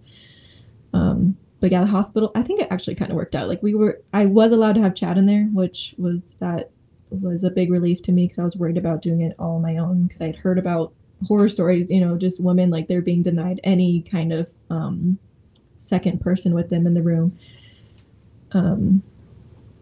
Um, 0.91 1.37
but 1.59 1.71
yeah, 1.71 1.81
the 1.81 1.85
hospital. 1.85 2.31
I 2.33 2.41
think 2.41 2.61
it 2.61 2.69
actually 2.71 2.95
kind 2.95 3.11
of 3.11 3.15
worked 3.15 3.35
out. 3.35 3.47
Like 3.47 3.61
we 3.61 3.75
were, 3.75 4.01
I 4.11 4.25
was 4.25 4.53
allowed 4.53 4.73
to 4.73 4.81
have 4.81 4.95
Chad 4.95 5.19
in 5.19 5.27
there, 5.27 5.43
which 5.53 5.93
was 5.99 6.33
that 6.39 6.71
was 7.11 7.43
a 7.43 7.51
big 7.51 7.69
relief 7.69 8.01
to 8.03 8.11
me 8.11 8.23
because 8.25 8.39
I 8.39 8.43
was 8.43 8.57
worried 8.57 8.79
about 8.79 9.03
doing 9.03 9.21
it 9.21 9.35
all 9.37 9.57
on 9.57 9.61
my 9.61 9.77
own 9.77 10.05
because 10.05 10.19
I 10.19 10.25
had 10.25 10.37
heard 10.37 10.57
about 10.57 10.93
horror 11.27 11.47
stories. 11.47 11.91
You 11.91 12.01
know, 12.01 12.17
just 12.17 12.41
women 12.41 12.71
like 12.71 12.87
they're 12.87 13.03
being 13.03 13.21
denied 13.21 13.59
any 13.63 14.01
kind 14.01 14.33
of 14.33 14.51
um, 14.71 15.19
second 15.77 16.21
person 16.21 16.55
with 16.55 16.69
them 16.69 16.87
in 16.87 16.95
the 16.95 17.03
room. 17.03 17.37
Um, 18.51 19.03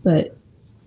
but 0.03 0.37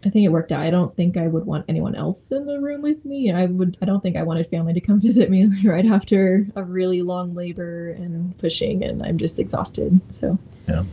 I 0.04 0.08
think 0.08 0.24
it 0.24 0.30
worked 0.30 0.50
out. 0.50 0.60
I 0.60 0.70
don't 0.70 0.96
think 0.96 1.16
I 1.16 1.26
would 1.26 1.44
want 1.44 1.66
anyone 1.68 1.94
else 1.94 2.32
in 2.32 2.46
the 2.46 2.58
room 2.58 2.80
with 2.80 3.04
me. 3.04 3.30
I 3.30 3.46
would. 3.46 3.76
I 3.82 3.84
don't 3.84 4.02
think 4.02 4.16
I 4.16 4.22
wanted 4.22 4.46
family 4.46 4.72
to 4.72 4.80
come 4.80 5.00
visit 5.00 5.30
me 5.30 5.50
right 5.64 5.86
after 5.86 6.46
a 6.56 6.62
really 6.62 7.02
long 7.02 7.34
labor 7.34 7.90
and 7.90 8.36
pushing, 8.38 8.82
and 8.82 9.02
I'm 9.04 9.18
just 9.18 9.38
exhausted. 9.38 10.00
So 10.08 10.38
yeah. 10.68 10.84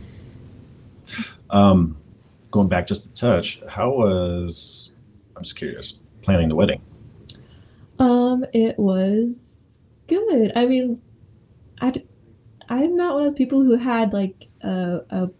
Um, 1.50 1.96
going 2.50 2.68
back 2.68 2.86
just 2.86 3.06
a 3.06 3.08
touch, 3.10 3.62
how 3.68 3.90
was? 3.90 4.90
I'm 5.36 5.42
just 5.42 5.56
curious. 5.56 5.94
Planning 6.22 6.48
the 6.48 6.56
wedding. 6.56 6.82
Um, 7.98 8.44
it 8.52 8.78
was 8.78 9.80
good. 10.06 10.52
I 10.54 10.66
mean, 10.66 11.00
I 11.80 12.02
I'm 12.68 12.96
not 12.96 13.14
one 13.14 13.24
of 13.24 13.30
those 13.30 13.38
people 13.38 13.64
who 13.64 13.76
had 13.76 14.12
like 14.12 14.48
a, 14.62 15.00
a 15.10 15.30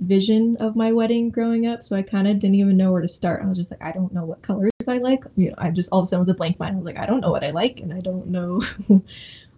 vision 0.00 0.56
of 0.60 0.76
my 0.76 0.92
wedding 0.92 1.30
growing 1.30 1.66
up, 1.66 1.82
so 1.82 1.96
I 1.96 2.02
kind 2.02 2.28
of 2.28 2.38
didn't 2.38 2.54
even 2.56 2.76
know 2.76 2.92
where 2.92 3.02
to 3.02 3.08
start. 3.08 3.42
I 3.42 3.46
was 3.46 3.56
just 3.56 3.70
like, 3.70 3.82
I 3.82 3.92
don't 3.92 4.12
know 4.12 4.24
what 4.24 4.42
colors 4.42 4.70
I 4.86 4.98
like. 4.98 5.24
You 5.36 5.50
know, 5.50 5.54
I 5.58 5.70
just 5.70 5.88
all 5.92 6.00
of 6.00 6.04
a 6.04 6.06
sudden 6.06 6.20
was 6.20 6.28
a 6.28 6.34
blank 6.34 6.58
mind. 6.58 6.74
I 6.76 6.78
was 6.78 6.86
like, 6.86 6.98
I 6.98 7.06
don't 7.06 7.20
know 7.20 7.30
what 7.30 7.44
I 7.44 7.50
like, 7.50 7.80
and 7.80 7.92
I 7.92 8.00
don't 8.00 8.28
know 8.28 8.60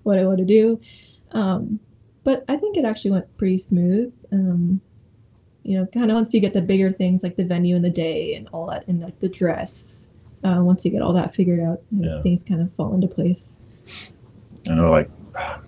what 0.02 0.18
I 0.18 0.24
want 0.24 0.38
to 0.38 0.44
do. 0.44 0.80
Um, 1.32 1.80
but 2.24 2.44
I 2.48 2.56
think 2.56 2.76
it 2.76 2.84
actually 2.84 3.12
went 3.12 3.36
pretty 3.36 3.58
smooth. 3.58 4.12
Um, 4.32 4.80
you 5.62 5.78
know, 5.78 5.86
kind 5.86 6.10
of 6.10 6.14
once 6.14 6.32
you 6.34 6.40
get 6.40 6.54
the 6.54 6.62
bigger 6.62 6.90
things 6.90 7.22
like 7.22 7.36
the 7.36 7.44
venue 7.44 7.76
and 7.76 7.84
the 7.84 7.90
day 7.90 8.34
and 8.34 8.48
all 8.52 8.66
that, 8.66 8.86
and 8.88 9.00
like 9.00 9.20
the 9.20 9.28
dress, 9.28 10.06
uh, 10.42 10.58
once 10.60 10.84
you 10.84 10.90
get 10.90 11.02
all 11.02 11.12
that 11.12 11.34
figured 11.34 11.60
out, 11.60 11.82
Yeah. 11.90 12.22
things 12.22 12.42
kind 12.42 12.60
of 12.62 12.72
fall 12.74 12.94
into 12.94 13.06
place. 13.08 13.58
I 14.68 14.74
know, 14.74 14.90
like, 14.90 15.10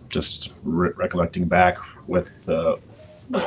just 0.08 0.52
re- 0.64 0.90
recollecting 0.96 1.46
back 1.46 1.76
with 2.08 2.48
uh, 2.48 2.76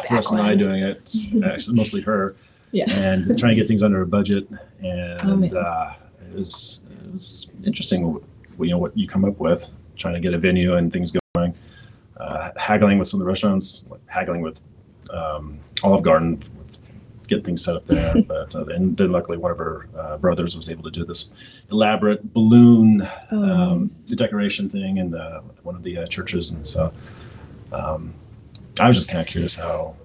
Chris 0.08 0.32
and 0.32 0.42
I 0.42 0.56
doing 0.56 0.84
it, 0.84 1.14
actually 1.46 1.76
mostly 1.78 2.02
her, 2.02 2.36
Yeah. 2.72 2.86
and 2.90 3.38
trying 3.38 3.56
to 3.56 3.62
get 3.62 3.68
things 3.68 3.84
under 3.84 4.02
a 4.02 4.08
budget, 4.08 4.48
and 4.84 5.52
Oh, 5.54 5.58
uh, 5.58 5.94
it 6.32 6.36
was 6.38 6.82
it 7.06 7.12
was 7.12 7.52
interesting, 7.64 8.20
you 8.60 8.70
know, 8.70 8.78
what 8.78 8.98
you 8.98 9.08
come 9.08 9.26
up 9.26 9.40
with, 9.40 9.72
trying 9.98 10.14
to 10.16 10.20
get 10.20 10.34
a 10.34 10.38
venue 10.38 10.76
and 10.76 10.92
things 10.92 11.14
going, 11.36 11.54
uh, 12.18 12.52
haggling 12.58 12.98
with 13.00 13.08
some 13.08 13.20
of 13.20 13.26
the 13.26 13.30
restaurants, 13.30 13.86
like 13.90 14.02
haggling 14.08 14.42
with 14.42 14.62
um, 15.12 15.60
Olive 15.84 16.04
Garden, 16.04 16.42
get 17.28 17.44
things 17.44 17.64
set 17.64 17.76
up 17.76 17.86
there, 17.88 18.14
but 18.28 18.56
uh, 18.56 18.66
and 18.66 18.98
then 18.98 19.12
luckily 19.12 19.38
one 19.38 19.52
of 19.52 19.58
her 19.58 19.88
uh, 19.98 20.18
brothers 20.18 20.56
was 20.56 20.70
able 20.70 20.84
to 20.84 20.92
do 20.92 21.06
this 21.06 21.32
elaborate 21.72 22.34
balloon 22.34 23.08
Oh, 23.32 23.44
um, 23.44 23.82
nice. 23.84 23.98
decoration 24.00 24.70
thing 24.70 24.98
in 24.98 25.12
the 25.12 25.42
one 25.64 25.76
of 25.76 25.84
the 25.84 26.00
uh, 26.00 26.06
churches, 26.08 26.52
and 26.52 26.66
so 26.66 26.92
um, 27.72 28.14
I 28.80 28.88
was 28.88 28.96
just 28.96 29.08
kind 29.08 29.22
of 29.22 29.28
curious 29.28 29.56
how 29.56 29.96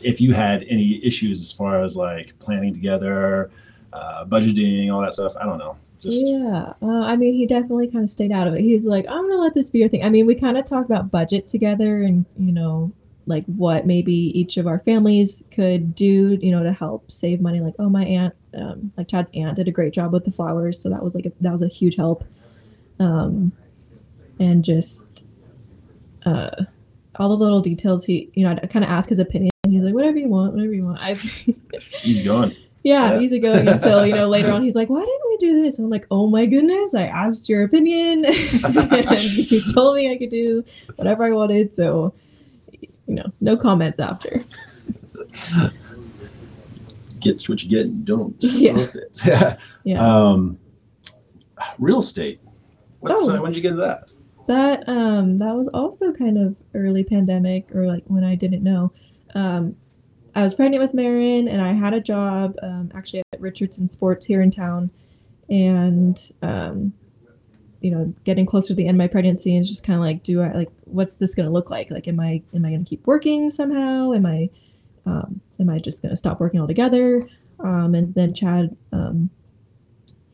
if 0.00 0.20
you 0.20 0.32
had 0.32 0.64
any 0.68 1.04
issues 1.04 1.40
as 1.42 1.52
far 1.52 1.82
as 1.82 1.96
like 1.96 2.38
planning 2.38 2.72
together, 2.72 3.50
uh, 3.92 4.24
budgeting, 4.24 4.92
all 4.92 5.00
that 5.02 5.14
stuff. 5.14 5.34
I 5.40 5.44
don't 5.44 5.58
know. 5.58 5.76
Just 6.00 6.26
yeah, 6.28 6.74
uh, 6.80 7.02
I 7.04 7.16
mean, 7.16 7.34
he 7.34 7.44
definitely 7.44 7.88
kind 7.88 8.04
of 8.04 8.10
stayed 8.10 8.30
out 8.30 8.46
of 8.46 8.54
it. 8.54 8.60
He's 8.60 8.86
like, 8.86 9.04
I'm 9.08 9.28
gonna 9.28 9.40
let 9.40 9.54
this 9.54 9.68
be 9.68 9.80
your 9.80 9.88
thing. 9.88 10.04
I 10.04 10.10
mean, 10.10 10.26
we 10.26 10.36
kind 10.36 10.56
of 10.56 10.64
talked 10.64 10.88
about 10.88 11.10
budget 11.10 11.48
together, 11.48 12.02
and 12.02 12.24
you 12.38 12.52
know, 12.52 12.92
like 13.26 13.44
what 13.46 13.84
maybe 13.84 14.12
each 14.12 14.58
of 14.58 14.68
our 14.68 14.78
families 14.78 15.42
could 15.50 15.96
do, 15.96 16.38
you 16.40 16.52
know, 16.52 16.62
to 16.62 16.72
help 16.72 17.10
save 17.10 17.40
money. 17.40 17.60
Like, 17.60 17.74
oh, 17.80 17.88
my 17.88 18.04
aunt, 18.04 18.34
um, 18.54 18.92
like 18.96 19.08
Chad's 19.08 19.30
aunt, 19.34 19.56
did 19.56 19.66
a 19.66 19.72
great 19.72 19.92
job 19.92 20.12
with 20.12 20.24
the 20.24 20.30
flowers, 20.30 20.80
so 20.80 20.88
that 20.88 21.02
was 21.02 21.16
like 21.16 21.26
a, 21.26 21.32
that 21.40 21.52
was 21.52 21.62
a 21.62 21.68
huge 21.68 21.96
help. 21.96 22.24
Um, 23.00 23.50
and 24.38 24.64
just 24.64 25.24
uh, 26.26 26.64
all 27.18 27.28
the 27.28 27.36
little 27.36 27.60
details. 27.60 28.04
He, 28.04 28.30
you 28.34 28.44
know, 28.44 28.52
I 28.62 28.66
kind 28.66 28.84
of 28.84 28.90
ask 28.90 29.08
his 29.08 29.18
opinion. 29.18 29.50
and 29.64 29.72
He's 29.72 29.82
like, 29.82 29.94
whatever 29.94 30.18
you 30.18 30.28
want, 30.28 30.52
whatever 30.54 30.72
you 30.72 30.84
want. 30.86 30.98
I, 31.00 31.14
he's 32.00 32.24
gone 32.24 32.54
Yeah, 32.84 33.12
Yeah. 33.14 33.20
easygoing 33.20 33.66
until 33.68 34.06
you 34.06 34.14
know 34.14 34.28
later 34.28 34.50
on 34.52 34.62
he's 34.64 34.74
like, 34.74 34.88
"Why 34.88 35.00
didn't 35.00 35.28
we 35.28 35.36
do 35.38 35.62
this?" 35.62 35.76
And 35.78 35.84
I'm 35.84 35.90
like, 35.90 36.06
"Oh 36.10 36.26
my 36.28 36.46
goodness! 36.46 36.94
I 36.94 37.02
asked 37.02 37.48
your 37.48 37.64
opinion, 37.64 38.24
and 38.64 39.24
you 39.50 39.60
told 39.72 39.96
me 39.96 40.10
I 40.12 40.16
could 40.16 40.30
do 40.30 40.64
whatever 40.96 41.24
I 41.24 41.30
wanted." 41.32 41.74
So, 41.74 42.14
you 42.72 43.14
know, 43.14 43.32
no 43.40 43.56
comments 43.56 43.98
after. 44.00 44.44
Get 47.20 47.48
what 47.48 47.62
you 47.64 47.68
get 47.68 47.86
and 47.86 48.04
don't. 48.04 48.36
Yeah. 48.40 48.78
it. 48.78 49.18
yeah. 49.26 49.56
Yeah, 49.82 50.00
Um, 50.30 50.56
real 51.78 51.98
estate. 51.98 52.40
What's 53.00 53.28
Oh. 53.28 53.36
uh, 53.36 53.42
when 53.42 53.50
did 53.52 53.56
you 53.56 53.62
get 53.62 53.72
into 53.72 53.80
that? 53.82 54.10
That 54.48 54.88
um 54.88 55.38
that 55.38 55.54
was 55.54 55.68
also 55.68 56.10
kind 56.10 56.38
of 56.38 56.56
early 56.74 57.04
pandemic 57.04 57.74
or 57.74 57.86
like 57.86 58.02
when 58.06 58.24
I 58.24 58.34
didn't 58.34 58.62
know. 58.62 58.92
Um, 59.34 59.76
I 60.34 60.42
was 60.42 60.54
pregnant 60.54 60.80
with 60.80 60.94
Maren, 60.94 61.48
and 61.48 61.60
I 61.60 61.72
had 61.72 61.94
a 61.94 62.00
job 62.00 62.56
um, 62.62 62.90
actually 62.94 63.22
at 63.32 63.40
Richardson 63.40 63.86
Sports 63.88 64.24
here 64.24 64.40
in 64.40 64.50
town, 64.50 64.90
and 65.50 66.18
um, 66.42 66.92
you 67.80 67.90
know, 67.90 68.14
getting 68.24 68.46
closer 68.46 68.68
to 68.68 68.74
the 68.74 68.86
end 68.86 68.96
of 68.96 68.98
my 68.98 69.06
pregnancy, 69.06 69.54
and 69.54 69.66
just 69.66 69.84
kind 69.84 69.98
of 69.98 70.04
like, 70.04 70.22
do 70.22 70.40
I 70.40 70.52
like 70.52 70.70
what's 70.84 71.14
this 71.14 71.34
going 71.34 71.46
to 71.46 71.52
look 71.52 71.70
like? 71.70 71.90
Like, 71.90 72.08
am 72.08 72.18
I 72.18 72.42
am 72.54 72.64
I 72.64 72.70
going 72.70 72.84
to 72.84 72.88
keep 72.88 73.06
working 73.06 73.50
somehow? 73.50 74.12
Am 74.12 74.24
I 74.24 74.48
um, 75.06 75.40
am 75.60 75.68
I 75.68 75.78
just 75.78 76.02
going 76.02 76.10
to 76.10 76.16
stop 76.16 76.40
working 76.40 76.60
altogether? 76.60 77.28
Um, 77.60 77.94
and 77.94 78.14
then 78.14 78.32
Chad, 78.32 78.76
um, 78.92 79.30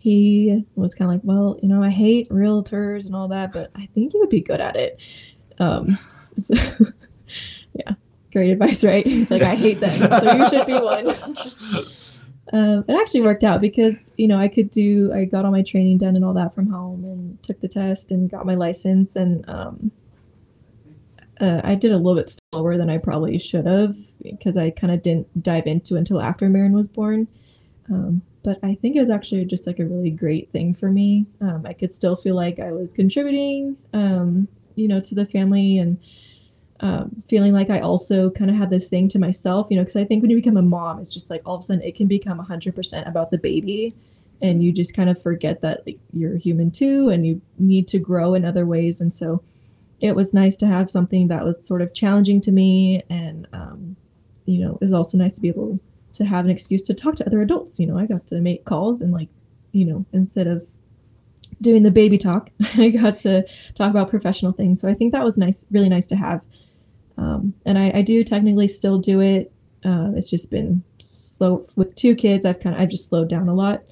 he 0.04 0.66
was 0.74 0.94
kind 0.94 1.10
of 1.10 1.14
like, 1.14 1.22
well, 1.24 1.58
you 1.62 1.68
know, 1.68 1.82
I 1.82 1.88
hate 1.88 2.28
realtors 2.28 3.06
and 3.06 3.16
all 3.16 3.26
that, 3.28 3.54
but 3.54 3.70
I 3.74 3.88
think 3.94 4.12
you 4.12 4.20
would 4.20 4.28
be 4.28 4.42
good 4.42 4.60
at 4.60 4.76
it. 4.76 5.00
Um, 5.58 5.98
so, 6.38 6.54
yeah, 7.72 7.94
great 8.30 8.50
advice, 8.50 8.84
right? 8.84 9.06
He's 9.06 9.30
like, 9.30 9.40
I 9.40 9.54
hate 9.54 9.80
them, 9.80 9.90
so 9.90 10.32
you 10.34 10.48
should 10.50 10.66
be 10.66 10.74
one. 10.74 11.16
Um, 12.52 12.84
it 12.86 12.94
actually 12.94 13.22
worked 13.22 13.42
out 13.42 13.62
because 13.62 14.00
you 14.18 14.28
know 14.28 14.38
I 14.38 14.48
could 14.48 14.68
do 14.68 15.10
I 15.12 15.24
got 15.24 15.46
all 15.46 15.50
my 15.50 15.62
training 15.62 15.96
done 15.96 16.14
and 16.14 16.24
all 16.24 16.34
that 16.34 16.54
from 16.54 16.68
home 16.68 17.02
and 17.02 17.42
took 17.42 17.58
the 17.60 17.66
test 17.66 18.12
and 18.12 18.30
got 18.30 18.44
my 18.44 18.54
license 18.54 19.16
and 19.16 19.48
um, 19.48 19.90
uh, 21.40 21.62
I 21.64 21.74
did 21.74 21.90
a 21.90 21.96
little 21.96 22.14
bit 22.14 22.36
slower 22.52 22.76
than 22.76 22.90
I 22.90 22.98
probably 22.98 23.38
should 23.38 23.66
have 23.66 23.96
because 24.22 24.58
I 24.58 24.70
kind 24.70 24.92
of 24.92 25.00
didn't 25.02 25.42
dive 25.42 25.66
into 25.66 25.96
until 25.96 26.20
after 26.20 26.48
Maren 26.50 26.74
was 26.74 26.86
born. 26.86 27.28
Um, 27.90 28.22
but 28.42 28.58
I 28.62 28.74
think 28.74 28.94
it 28.94 29.00
was 29.00 29.10
actually 29.10 29.44
just 29.46 29.66
like 29.66 29.78
a 29.78 29.86
really 29.86 30.10
great 30.10 30.50
thing 30.52 30.74
for 30.74 30.90
me. 30.90 31.26
Um, 31.40 31.64
I 31.66 31.72
could 31.72 31.92
still 31.92 32.14
feel 32.14 32.36
like 32.36 32.60
I 32.60 32.72
was 32.72 32.92
contributing, 32.92 33.76
um, 33.92 34.48
you 34.74 34.86
know, 34.86 35.00
to 35.00 35.14
the 35.14 35.26
family 35.26 35.78
and 35.78 35.98
um, 36.80 37.22
feeling 37.28 37.54
like 37.54 37.70
I 37.70 37.80
also 37.80 38.30
kind 38.30 38.50
of 38.50 38.56
had 38.56 38.70
this 38.70 38.88
thing 38.88 39.08
to 39.08 39.18
myself, 39.18 39.68
you 39.70 39.76
know, 39.76 39.82
because 39.82 39.96
I 39.96 40.04
think 40.04 40.20
when 40.20 40.30
you 40.30 40.36
become 40.36 40.56
a 40.56 40.62
mom, 40.62 40.98
it's 40.98 41.12
just 41.12 41.30
like 41.30 41.40
all 41.46 41.54
of 41.54 41.60
a 41.60 41.64
sudden 41.64 41.82
it 41.82 41.96
can 41.96 42.06
become 42.06 42.38
100% 42.38 43.08
about 43.08 43.30
the 43.30 43.38
baby. 43.38 43.94
And 44.42 44.62
you 44.62 44.72
just 44.72 44.94
kind 44.94 45.08
of 45.08 45.20
forget 45.20 45.62
that 45.62 45.86
like, 45.86 45.98
you're 46.12 46.36
human 46.36 46.70
too 46.70 47.08
and 47.08 47.26
you 47.26 47.40
need 47.58 47.88
to 47.88 47.98
grow 47.98 48.34
in 48.34 48.44
other 48.44 48.66
ways. 48.66 49.00
And 49.00 49.14
so 49.14 49.42
it 50.00 50.14
was 50.14 50.34
nice 50.34 50.56
to 50.56 50.66
have 50.66 50.90
something 50.90 51.28
that 51.28 51.44
was 51.44 51.64
sort 51.66 51.80
of 51.80 51.94
challenging 51.94 52.42
to 52.42 52.52
me. 52.52 53.04
And, 53.08 53.46
um, 53.54 53.96
you 54.44 54.58
know, 54.58 54.74
it 54.74 54.80
was 54.82 54.92
also 54.92 55.16
nice 55.16 55.36
to 55.36 55.40
be 55.40 55.48
able 55.48 55.80
to 56.14 56.24
have 56.24 56.44
an 56.44 56.50
excuse 56.50 56.82
to 56.82 56.94
talk 56.94 57.16
to 57.16 57.26
other 57.26 57.40
adults. 57.40 57.78
You 57.78 57.86
know, 57.86 57.98
I 57.98 58.06
got 58.06 58.26
to 58.28 58.40
make 58.40 58.64
calls 58.64 59.00
and, 59.00 59.12
like, 59.12 59.28
you 59.72 59.84
know, 59.84 60.04
instead 60.12 60.46
of 60.46 60.66
doing 61.60 61.82
the 61.82 61.90
baby 61.90 62.18
talk, 62.18 62.50
I 62.76 62.88
got 62.90 63.18
to 63.20 63.46
talk 63.74 63.90
about 63.90 64.08
professional 64.08 64.52
things. 64.52 64.80
So 64.80 64.88
I 64.88 64.94
think 64.94 65.12
that 65.12 65.24
was 65.24 65.36
nice, 65.38 65.64
really 65.70 65.88
nice 65.88 66.06
to 66.08 66.16
have. 66.16 66.40
Um, 67.16 67.54
and 67.64 67.78
I, 67.78 67.92
I 67.96 68.02
do 68.02 68.24
technically 68.24 68.68
still 68.68 68.98
do 68.98 69.20
it. 69.20 69.52
Uh, 69.84 70.12
it's 70.16 70.30
just 70.30 70.50
been 70.50 70.82
slow 70.98 71.66
with 71.76 71.94
two 71.94 72.14
kids. 72.14 72.44
I've 72.44 72.58
kind 72.60 72.74
of 72.74 72.80
I've 72.82 72.88
just 72.88 73.08
slowed 73.08 73.28
down 73.28 73.48
a 73.48 73.54
lot. 73.54 73.82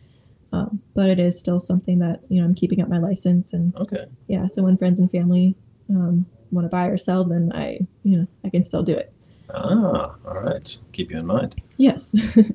Um, 0.53 0.83
but 0.95 1.09
it 1.09 1.19
is 1.19 1.39
still 1.39 1.61
something 1.61 1.99
that 2.01 2.21
you 2.29 2.39
know 2.41 2.45
I'm 2.47 2.55
keeping 2.55 2.81
up 2.83 2.89
my 2.89 2.99
license 2.99 3.53
and 3.53 3.75
Okay. 3.77 4.05
yeah. 4.27 4.47
So 4.47 4.63
when 4.63 4.77
friends 4.77 5.01
and 5.01 5.11
family 5.11 5.55
um, 5.89 6.27
want 6.51 6.65
to 6.67 6.69
buy 6.69 6.87
or 6.87 6.99
sell, 6.99 7.25
then 7.25 7.53
I 7.55 7.79
you 8.03 8.19
know 8.19 8.27
I 8.45 8.51
can 8.51 8.63
still 8.63 8.83
do 8.83 8.95
it. 8.95 9.13
Ah, 9.55 10.15
all 10.27 10.41
right. 10.41 10.77
Keep 10.93 11.11
you 11.11 11.19
in 11.19 11.27
mind. 11.27 11.61
Yes. 11.83 12.15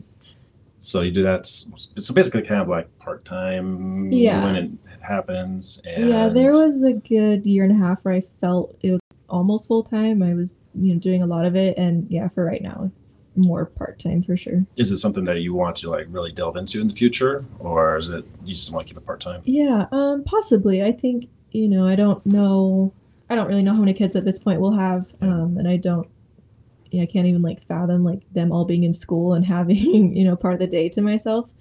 So 0.80 1.02
you 1.02 1.12
do 1.12 1.24
that. 1.24 1.46
So 1.46 2.14
basically, 2.14 2.44
kind 2.44 2.62
of 2.62 2.70
like 2.70 2.88
part 3.00 3.26
time 3.26 4.10
Yeah. 4.12 4.46
when 4.46 4.56
it 4.56 4.72
happens. 5.02 5.82
And 5.86 6.08
Yeah, 6.08 6.30
there 6.30 6.52
was 6.52 6.82
a 6.84 6.94
good 6.94 7.46
year 7.46 7.64
and 7.66 7.74
a 7.74 7.76
half 7.76 8.06
where 8.06 8.14
I 8.14 8.22
felt 8.22 8.78
it 8.82 8.92
was 8.92 9.02
almost 9.28 9.68
full 9.68 9.84
time. 9.84 10.24
I 10.24 10.34
was, 10.34 10.56
you 10.76 10.94
know, 10.94 11.00
doing 11.00 11.22
a 11.22 11.26
lot 11.26 11.46
of 11.46 11.58
it, 11.58 11.78
and 11.78 12.10
yeah, 12.10 12.30
for 12.30 12.46
right 12.46 12.62
now, 12.62 12.90
it's 12.96 13.26
more 13.36 13.66
part 13.66 14.00
time 14.00 14.24
for 14.24 14.38
sure. 14.38 14.66
Is 14.78 14.92
it 14.92 14.98
something 15.00 15.26
that 15.26 15.42
you 15.42 15.54
want 15.54 15.76
to 15.78 15.90
like 15.90 16.08
really 16.10 16.32
delve 16.32 16.56
into 16.56 16.80
in 16.80 16.88
the 16.88 16.94
future, 16.94 17.44
or 17.60 17.98
is 17.98 18.10
it 18.10 18.24
you 18.46 18.54
just 18.54 18.72
want 18.72 18.88
to 18.88 18.94
keep 18.94 18.98
it 19.02 19.06
part 19.06 19.20
time? 19.20 19.42
Yeah, 19.44 19.88
um, 19.92 20.24
possibly. 20.24 20.84
I 20.84 20.92
think 20.94 21.28
you 21.52 21.68
know, 21.68 21.86
I 21.86 21.96
don't 21.96 22.26
know. 22.26 22.94
I 23.30 23.36
don't 23.36 23.48
really 23.48 23.64
know 23.64 23.74
how 23.74 23.80
many 23.80 23.94
kids 23.94 24.16
at 24.16 24.24
this 24.24 24.40
point 24.40 24.62
we'll 24.62 24.72
have, 24.78 25.12
um, 25.22 25.58
and 25.58 25.68
I 25.68 25.76
don't. 25.76 26.08
Yeah, 26.92 27.04
I 27.04 27.06
can't 27.06 27.28
even 27.28 27.42
like 27.42 27.62
fathom 27.68 28.04
like 28.04 28.22
them 28.34 28.52
all 28.52 28.66
being 28.66 28.84
in 28.84 28.94
school 28.94 29.34
and 29.34 29.46
having 29.58 30.16
you 30.16 30.24
know 30.24 30.36
part 30.36 30.54
of 30.54 30.60
the 30.60 30.68
day 30.68 30.90
to 30.90 31.02
myself. 31.02 31.52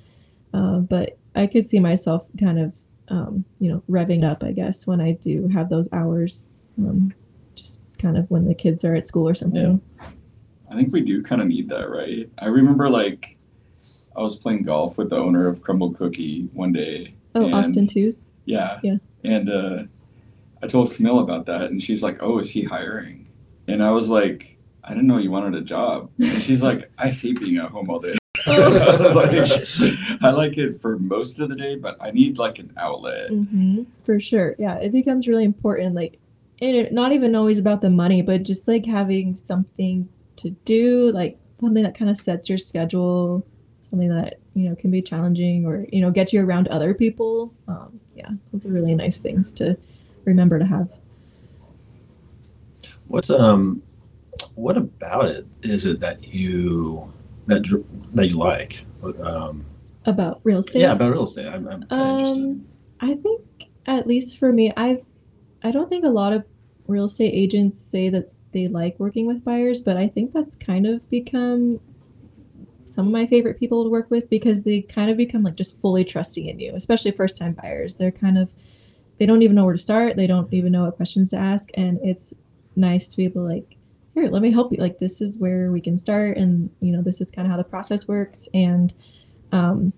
Uh, 0.54 0.78
but 0.78 1.18
I 1.34 1.46
could 1.46 1.68
see 1.68 1.78
myself 1.80 2.26
kind 2.38 2.58
of 2.58 2.76
um, 3.08 3.44
you 3.58 3.70
know 3.70 3.82
revving 3.88 4.24
up, 4.24 4.42
I 4.42 4.52
guess, 4.52 4.86
when 4.86 5.00
I 5.00 5.12
do 5.12 5.48
have 5.48 5.68
those 5.68 5.88
hours. 5.92 6.46
Um, 6.78 7.12
just 7.54 7.80
kind 7.98 8.18
of 8.18 8.30
when 8.30 8.44
the 8.46 8.54
kids 8.54 8.84
are 8.84 8.94
at 8.94 9.06
school 9.06 9.26
or 9.28 9.34
something. 9.34 9.80
Yeah. 9.98 10.06
I 10.70 10.74
think 10.74 10.92
we 10.92 11.00
do 11.00 11.22
kind 11.22 11.40
of 11.40 11.48
need 11.48 11.68
that, 11.70 11.88
right? 11.88 12.28
I 12.38 12.46
remember 12.46 12.90
like 12.90 13.36
I 14.16 14.20
was 14.20 14.36
playing 14.36 14.64
golf 14.64 14.98
with 14.98 15.10
the 15.10 15.16
owner 15.16 15.46
of 15.46 15.60
Crumbl 15.60 15.96
Cookie 15.96 16.48
one 16.52 16.72
day. 16.72 17.14
Oh, 17.34 17.44
and- 17.44 17.54
Austin 17.54 17.86
twos. 17.86 18.26
Yeah. 18.44 18.78
Yeah. 18.82 18.96
And 19.24 19.50
uh, 19.50 19.82
I 20.62 20.66
told 20.66 20.94
Camille 20.94 21.18
about 21.18 21.46
that, 21.46 21.62
and 21.70 21.82
she's 21.82 22.02
like, 22.02 22.22
"Oh, 22.22 22.38
is 22.38 22.50
he 22.50 22.62
hiring?" 22.62 23.26
And 23.68 23.82
I 23.82 23.90
was 23.90 24.08
like, 24.08 24.55
"I 24.86 24.90
didn't 24.90 25.06
know 25.06 25.18
you 25.18 25.30
wanted 25.30 25.54
a 25.54 25.64
job." 25.64 26.10
And 26.18 26.42
she's 26.42 26.62
like, 26.62 26.90
"I 26.98 27.08
hate 27.08 27.40
being 27.40 27.58
at 27.58 27.70
home 27.70 27.90
all 27.90 28.00
day." 28.00 28.16
I 28.46 29.12
like, 29.12 30.22
I 30.22 30.30
like 30.30 30.56
it 30.56 30.80
for 30.80 30.98
most 30.98 31.40
of 31.40 31.48
the 31.48 31.56
day, 31.56 31.76
but 31.76 31.96
I 32.00 32.12
need 32.12 32.38
like 32.38 32.58
an 32.58 32.72
outlet. 32.76 33.30
hmm 33.30 33.82
For 34.04 34.20
sure. 34.20 34.54
Yeah, 34.58 34.76
it 34.76 34.92
becomes 34.92 35.26
really 35.26 35.44
important. 35.44 35.94
Like, 35.94 36.18
and 36.62 36.76
it, 36.76 36.92
not 36.92 37.12
even 37.12 37.34
always 37.34 37.58
about 37.58 37.80
the 37.80 37.90
money, 37.90 38.22
but 38.22 38.44
just 38.44 38.68
like 38.68 38.86
having 38.86 39.34
something 39.34 40.08
to 40.36 40.50
do, 40.64 41.10
like 41.12 41.38
something 41.60 41.82
that 41.82 41.96
kind 41.96 42.10
of 42.10 42.16
sets 42.16 42.48
your 42.48 42.58
schedule, 42.58 43.44
something 43.90 44.08
that 44.08 44.38
you 44.54 44.68
know 44.68 44.76
can 44.76 44.90
be 44.90 45.02
challenging 45.02 45.66
or 45.66 45.86
you 45.92 46.00
know 46.00 46.10
get 46.10 46.32
you 46.32 46.44
around 46.44 46.68
other 46.68 46.94
people. 46.94 47.52
Um, 47.68 48.00
yeah, 48.14 48.30
those 48.52 48.64
are 48.64 48.70
really 48.70 48.94
nice 48.94 49.18
things 49.18 49.52
to 49.52 49.76
remember 50.24 50.58
to 50.58 50.66
have. 50.66 50.90
What's 53.08 53.30
um, 53.30 53.82
what 54.54 54.76
about 54.76 55.26
it 55.26 55.46
is 55.62 55.84
it 55.84 56.00
that 56.00 56.22
you 56.24 57.12
that 57.46 57.64
that 58.14 58.30
you 58.30 58.36
like? 58.36 58.84
Um, 59.22 59.64
About 60.04 60.40
real 60.44 60.58
estate. 60.60 60.80
yeah, 60.80 60.92
about 60.92 61.12
real 61.12 61.24
estate. 61.24 61.46
I'm, 61.46 61.68
I'm. 61.68 61.84
Um, 61.90 62.66
I 63.00 63.14
think 63.14 63.42
at 63.86 64.06
least 64.06 64.38
for 64.38 64.52
me, 64.52 64.72
I've 64.76 65.02
I 65.62 65.70
don't 65.70 65.88
think 65.88 66.04
a 66.04 66.08
lot 66.08 66.32
of 66.32 66.44
real 66.86 67.04
estate 67.06 67.32
agents 67.32 67.78
say 67.78 68.08
that 68.10 68.32
they 68.52 68.66
like 68.68 68.98
working 68.98 69.26
with 69.26 69.44
buyers, 69.44 69.80
but 69.80 69.96
I 69.96 70.08
think 70.08 70.32
that's 70.32 70.54
kind 70.56 70.86
of 70.86 71.08
become 71.10 71.80
some 72.84 73.06
of 73.06 73.12
my 73.12 73.26
favorite 73.26 73.58
people 73.58 73.82
to 73.84 73.90
work 73.90 74.10
with 74.10 74.30
because 74.30 74.62
they 74.62 74.80
kind 74.80 75.10
of 75.10 75.16
become 75.16 75.42
like 75.42 75.56
just 75.56 75.80
fully 75.80 76.04
trusting 76.04 76.46
in 76.46 76.58
you, 76.60 76.72
especially 76.74 77.10
first 77.10 77.36
time 77.36 77.52
buyers. 77.54 77.94
They're 77.96 78.12
kind 78.12 78.38
of 78.38 78.50
they 79.18 79.26
don't 79.26 79.42
even 79.42 79.56
know 79.56 79.64
where 79.64 79.74
to 79.74 79.78
start, 79.78 80.16
they 80.16 80.26
don't 80.26 80.52
even 80.52 80.72
know 80.72 80.84
what 80.84 80.96
questions 80.96 81.30
to 81.30 81.36
ask, 81.36 81.68
and 81.74 81.98
it's 82.02 82.32
nice 82.76 83.08
to 83.08 83.16
be 83.16 83.24
able 83.24 83.46
to 83.46 83.54
like 83.54 83.75
here, 84.16 84.30
let 84.30 84.42
me 84.42 84.50
help 84.50 84.72
you. 84.72 84.78
Like 84.78 84.98
this 84.98 85.20
is 85.20 85.38
where 85.38 85.70
we 85.70 85.80
can 85.80 85.98
start 85.98 86.36
and 86.36 86.70
you 86.80 86.90
know, 86.92 87.02
this 87.02 87.20
is 87.20 87.30
kind 87.30 87.46
of 87.46 87.50
how 87.52 87.56
the 87.56 87.64
process 87.64 88.08
works 88.08 88.48
and 88.54 88.92
um 89.52 89.92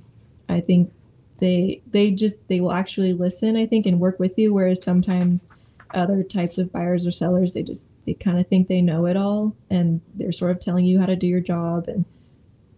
I 0.49 0.61
think 0.61 0.93
they 1.39 1.81
they 1.91 2.11
just 2.11 2.37
they 2.49 2.61
will 2.61 2.73
actually 2.73 3.13
listen 3.13 3.57
i 3.57 3.65
think 3.65 3.87
and 3.87 4.01
work 4.01 4.19
with 4.19 4.37
you 4.37 4.53
whereas 4.53 4.83
sometimes 4.83 5.51
other 5.95 6.25
types 6.25 6.59
of 6.59 6.73
buyers 6.73 7.07
or 7.07 7.13
sellers 7.13 7.53
they 7.53 7.63
just 7.63 7.87
they 8.07 8.15
kind 8.15 8.41
of 8.41 8.47
think 8.49 8.67
they 8.67 8.81
know 8.83 9.07
it 9.07 9.17
all 9.17 9.55
and 9.71 10.01
they're 10.17 10.33
sort 10.33 10.51
of 10.51 10.59
telling 10.59 10.85
you 10.85 10.99
how 10.99 11.07
to 11.07 11.15
do 11.15 11.29
your 11.29 11.39
job 11.41 11.85
and 11.87 12.05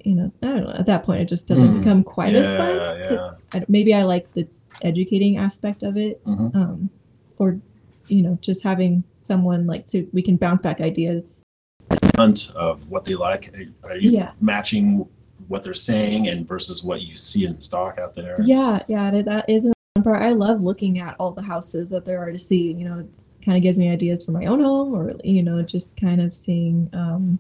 you 0.05 0.15
know 0.15 0.31
i 0.43 0.47
don't 0.49 0.65
know 0.65 0.75
at 0.75 0.85
that 0.85 1.05
point 1.05 1.23
it 1.23 1.29
just 1.29 1.47
doesn't 1.47 1.69
Hmm. 1.73 1.79
become 1.79 2.05
quite 2.05 2.35
as 2.35 2.53
fun 2.53 2.77
yeah. 3.11 3.17
I, 3.55 3.65
maybe 3.67 3.95
i 3.95 4.03
like 4.03 4.31
the 4.35 4.47
educating 4.83 5.39
aspect 5.39 5.83
of 5.83 5.97
it 5.97 6.23
Mhm. 6.27 6.55
um, 6.55 6.91
or 7.39 7.59
you 8.09 8.21
know 8.21 8.39
just 8.43 8.63
having 8.63 9.05
someone 9.21 9.67
like 9.67 9.87
to 9.87 10.09
we 10.13 10.23
can 10.23 10.37
bounce 10.37 10.63
back 10.63 10.81
ideas 10.81 11.37
Hunt 12.17 12.53
of 12.55 12.89
what 12.89 13.05
they 13.05 13.15
like. 13.15 13.53
Are 13.83 13.97
you 13.97 14.11
Yeah. 14.11 14.33
matching 14.41 15.07
what 15.49 15.65
they're 15.65 15.75
saying 15.75 16.29
and 16.29 16.47
versus 16.47 16.85
what 16.85 17.01
you 17.03 17.17
see 17.17 17.45
in 17.47 17.61
stock 17.61 17.99
out 17.99 18.15
there? 18.15 18.37
Yeah, 18.45 18.81
yeah, 18.89 19.11
that- 19.23 19.49
is 19.49 19.67
a 19.67 19.73
fun 19.97 20.05
part. 20.05 20.23
I 20.23 20.31
love 20.31 20.61
looking 20.63 20.99
at 21.01 21.17
all 21.19 21.33
the 21.33 21.43
houses 21.43 21.91
that 21.91 22.05
there 22.05 22.21
are 22.21 22.31
to 22.31 22.39
see. 22.39 22.73
You 22.73 22.85
know, 22.89 22.99
it 23.01 23.07
kind 23.45 23.57
of 23.57 23.63
gives 23.63 23.79
me 23.79 23.89
ideas 23.91 24.23
for 24.25 24.33
my 24.33 24.47
own 24.47 24.61
home, 24.61 24.95
or 24.95 25.15
you 25.25 25.43
know, 25.43 25.63
just 25.63 25.97
kind 25.97 26.21
of 26.21 26.33
seeing 26.35 26.89
um, 26.93 27.39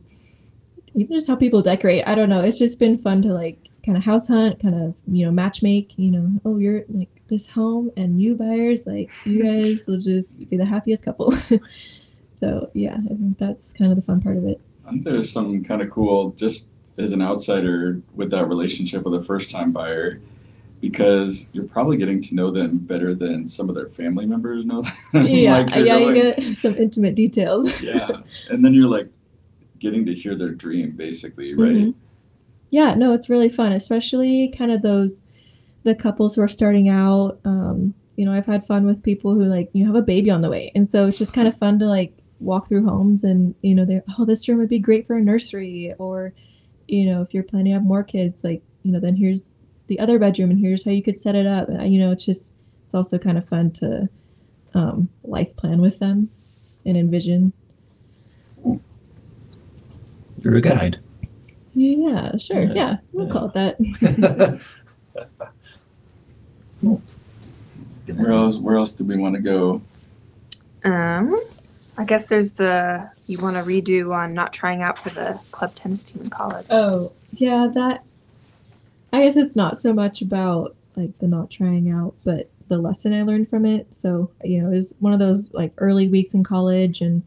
even 0.94 1.14
just 1.14 1.28
how 1.28 1.36
people 1.36 1.62
decorate. 1.62 2.02
I 2.08 2.14
don't 2.14 2.28
know. 2.30 2.40
It's 2.40 2.58
just 2.58 2.78
been 2.78 2.98
fun 2.98 3.22
to 3.22 3.28
like 3.34 3.68
kind 3.84 3.96
of 3.96 4.02
house 4.04 4.26
hunt, 4.26 4.60
kind 4.60 4.74
of 4.74 4.94
you 5.06 5.26
know, 5.26 5.30
match 5.30 5.62
make. 5.62 5.96
You 5.98 6.10
know, 6.10 6.30
oh, 6.44 6.58
you're 6.58 6.84
like 6.88 7.19
this 7.30 7.46
home, 7.46 7.90
and 7.96 8.16
new 8.18 8.34
buyers, 8.34 8.86
like 8.86 9.10
you 9.24 9.42
guys 9.50 9.86
will 9.88 9.98
just 10.00 10.48
be 10.50 10.58
the 10.58 10.66
happiest 10.66 11.02
couple. 11.04 11.32
so 12.40 12.70
yeah, 12.74 12.96
I 12.96 13.08
think 13.08 13.38
that's 13.38 13.72
kind 13.72 13.90
of 13.90 13.96
the 13.96 14.02
fun 14.02 14.20
part 14.20 14.36
of 14.36 14.44
it. 14.46 14.60
I 14.86 14.90
think 14.90 15.04
there's 15.04 15.30
some 15.32 15.64
kind 15.64 15.80
of 15.82 15.90
cool, 15.90 16.32
just 16.32 16.70
as 16.98 17.12
an 17.12 17.22
outsider, 17.22 18.00
with 18.14 18.30
that 18.32 18.48
relationship 18.48 19.04
with 19.04 19.14
a 19.20 19.24
first 19.24 19.50
time 19.50 19.72
buyer, 19.72 20.20
because 20.80 21.46
you're 21.52 21.64
probably 21.68 21.96
getting 21.96 22.20
to 22.22 22.34
know 22.34 22.50
them 22.50 22.78
better 22.78 23.14
than 23.14 23.46
some 23.48 23.68
of 23.68 23.74
their 23.74 23.88
family 23.88 24.26
members 24.26 24.64
know 24.64 24.82
them. 24.82 24.92
Yeah, 25.26 25.58
Like, 25.58 25.70
yeah, 25.76 25.78
you 25.78 25.86
going- 26.06 26.14
get 26.14 26.42
some 26.56 26.74
intimate 26.76 27.14
details. 27.14 27.80
yeah. 27.82 28.08
And 28.50 28.64
then 28.64 28.74
you're 28.74 28.88
like 28.88 29.08
getting 29.78 30.04
to 30.06 30.14
hear 30.14 30.34
their 30.34 30.50
dream, 30.50 30.90
basically, 30.92 31.54
right? 31.54 31.72
Mhm. 31.72 31.94
Yeah, 32.70 32.94
no, 32.94 33.12
it's 33.12 33.28
really 33.28 33.48
fun, 33.48 33.72
especially 33.72 34.48
kind 34.48 34.70
of 34.70 34.82
those 34.82 35.22
the 35.84 35.94
couples 35.94 36.34
who 36.34 36.42
are 36.42 36.48
starting 36.48 36.88
out. 36.88 37.38
Um, 37.44 37.94
you 38.16 38.26
know, 38.26 38.32
I've 38.32 38.46
had 38.46 38.66
fun 38.66 38.84
with 38.84 39.02
people 39.02 39.34
who 39.34 39.44
like 39.44 39.70
you 39.72 39.86
have 39.86 39.94
a 39.94 40.02
baby 40.02 40.30
on 40.30 40.40
the 40.42 40.50
way, 40.50 40.70
and 40.74 40.88
so 40.88 41.06
it's 41.06 41.18
just 41.18 41.32
kind 41.32 41.48
of 41.48 41.56
fun 41.56 41.78
to 41.78 41.86
like 41.86 42.12
walk 42.38 42.68
through 42.68 42.82
homes 42.86 43.22
and 43.22 43.54
you 43.60 43.74
know 43.74 43.84
they're 43.84 44.02
oh 44.18 44.24
this 44.24 44.48
room 44.48 44.56
would 44.58 44.68
be 44.68 44.78
great 44.78 45.06
for 45.06 45.14
a 45.14 45.20
nursery 45.20 45.92
or 45.98 46.32
you 46.88 47.04
know 47.04 47.20
if 47.20 47.34
you're 47.34 47.42
planning 47.42 47.66
to 47.66 47.74
have 47.74 47.82
more 47.84 48.02
kids 48.02 48.42
like 48.42 48.62
you 48.82 48.90
know 48.90 48.98
then 48.98 49.14
here's 49.14 49.50
the 49.88 50.00
other 50.00 50.18
bedroom 50.18 50.50
and 50.50 50.58
here's 50.58 50.82
how 50.82 50.90
you 50.90 51.02
could 51.02 51.18
set 51.18 51.34
it 51.34 51.46
up 51.46 51.68
you 51.82 51.98
know 52.00 52.10
it's 52.10 52.24
just 52.24 52.54
it's 52.86 52.94
also 52.94 53.18
kind 53.18 53.36
of 53.36 53.46
fun 53.46 53.70
to 53.70 54.08
um, 54.72 55.10
life 55.22 55.54
plan 55.56 55.82
with 55.82 55.98
them 55.98 56.30
and 56.86 56.96
envision 56.96 57.52
You're 60.42 60.56
a 60.56 60.60
guide. 60.62 60.98
yeah 61.74 62.38
sure 62.38 62.62
Yeah, 62.62 62.72
yeah, 62.74 62.96
we'll 63.12 63.26
yeah. 63.26 63.32
call 63.32 63.52
it 63.54 63.54
that 63.54 64.60
Where 66.82 68.32
else? 68.32 68.58
Where 68.58 68.76
else 68.76 68.92
do 68.92 69.04
we 69.04 69.16
want 69.16 69.34
to 69.36 69.40
go? 69.40 69.82
Um, 70.84 71.36
I 71.98 72.04
guess 72.04 72.26
there's 72.26 72.52
the 72.52 73.10
you 73.26 73.38
want 73.40 73.56
to 73.56 73.62
redo 73.62 74.14
on 74.14 74.34
not 74.34 74.52
trying 74.52 74.82
out 74.82 74.98
for 74.98 75.10
the 75.10 75.38
club 75.52 75.74
tennis 75.74 76.04
team 76.04 76.22
in 76.22 76.30
college. 76.30 76.66
Oh, 76.70 77.12
yeah, 77.32 77.68
that 77.74 78.04
I 79.12 79.24
guess 79.24 79.36
it's 79.36 79.56
not 79.56 79.76
so 79.76 79.92
much 79.92 80.22
about 80.22 80.76
like 80.96 81.18
the 81.18 81.26
not 81.26 81.50
trying 81.50 81.90
out, 81.90 82.14
but 82.24 82.50
the 82.68 82.78
lesson 82.78 83.12
I 83.12 83.22
learned 83.22 83.50
from 83.50 83.66
it. 83.66 83.92
So, 83.92 84.30
you 84.44 84.62
know, 84.62 84.70
it 84.70 84.76
was 84.76 84.94
one 85.00 85.12
of 85.12 85.18
those 85.18 85.52
like 85.52 85.72
early 85.78 86.08
weeks 86.08 86.34
in 86.34 86.44
college 86.44 87.00
and 87.00 87.22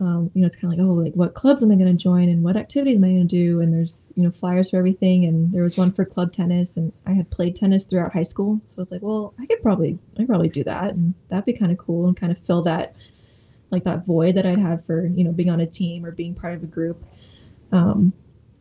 um, 0.00 0.30
you 0.34 0.40
know, 0.40 0.46
it's 0.46 0.56
kind 0.56 0.72
of 0.72 0.78
like, 0.78 0.86
oh, 0.86 0.92
like 0.92 1.14
what 1.14 1.34
clubs 1.34 1.62
am 1.62 1.70
I 1.70 1.76
going 1.76 1.96
to 1.96 2.02
join 2.02 2.28
and 2.28 2.42
what 2.42 2.56
activities 2.56 2.96
am 2.96 3.04
I 3.04 3.08
going 3.08 3.28
to 3.28 3.36
do? 3.36 3.60
And 3.60 3.72
there's, 3.72 4.12
you 4.16 4.24
know, 4.24 4.30
flyers 4.30 4.70
for 4.70 4.76
everything. 4.76 5.24
And 5.24 5.52
there 5.52 5.62
was 5.62 5.76
one 5.76 5.92
for 5.92 6.04
club 6.04 6.32
tennis 6.32 6.76
and 6.76 6.92
I 7.06 7.12
had 7.12 7.30
played 7.30 7.54
tennis 7.54 7.86
throughout 7.86 8.12
high 8.12 8.24
school. 8.24 8.60
So 8.68 8.76
I 8.78 8.80
was 8.82 8.90
like, 8.90 9.02
well, 9.02 9.34
I 9.38 9.46
could 9.46 9.62
probably, 9.62 9.98
I 10.14 10.18
could 10.18 10.28
probably 10.28 10.48
do 10.48 10.64
that. 10.64 10.94
And 10.94 11.14
that'd 11.28 11.44
be 11.44 11.52
kind 11.52 11.70
of 11.70 11.78
cool 11.78 12.08
and 12.08 12.16
kind 12.16 12.32
of 12.32 12.38
fill 12.38 12.62
that, 12.62 12.96
like 13.70 13.84
that 13.84 14.04
void 14.04 14.34
that 14.34 14.46
I'd 14.46 14.58
had 14.58 14.84
for, 14.84 15.06
you 15.06 15.22
know, 15.22 15.32
being 15.32 15.50
on 15.50 15.60
a 15.60 15.66
team 15.66 16.04
or 16.04 16.10
being 16.10 16.34
part 16.34 16.54
of 16.54 16.62
a 16.64 16.66
group. 16.66 17.04
Um, 17.70 18.12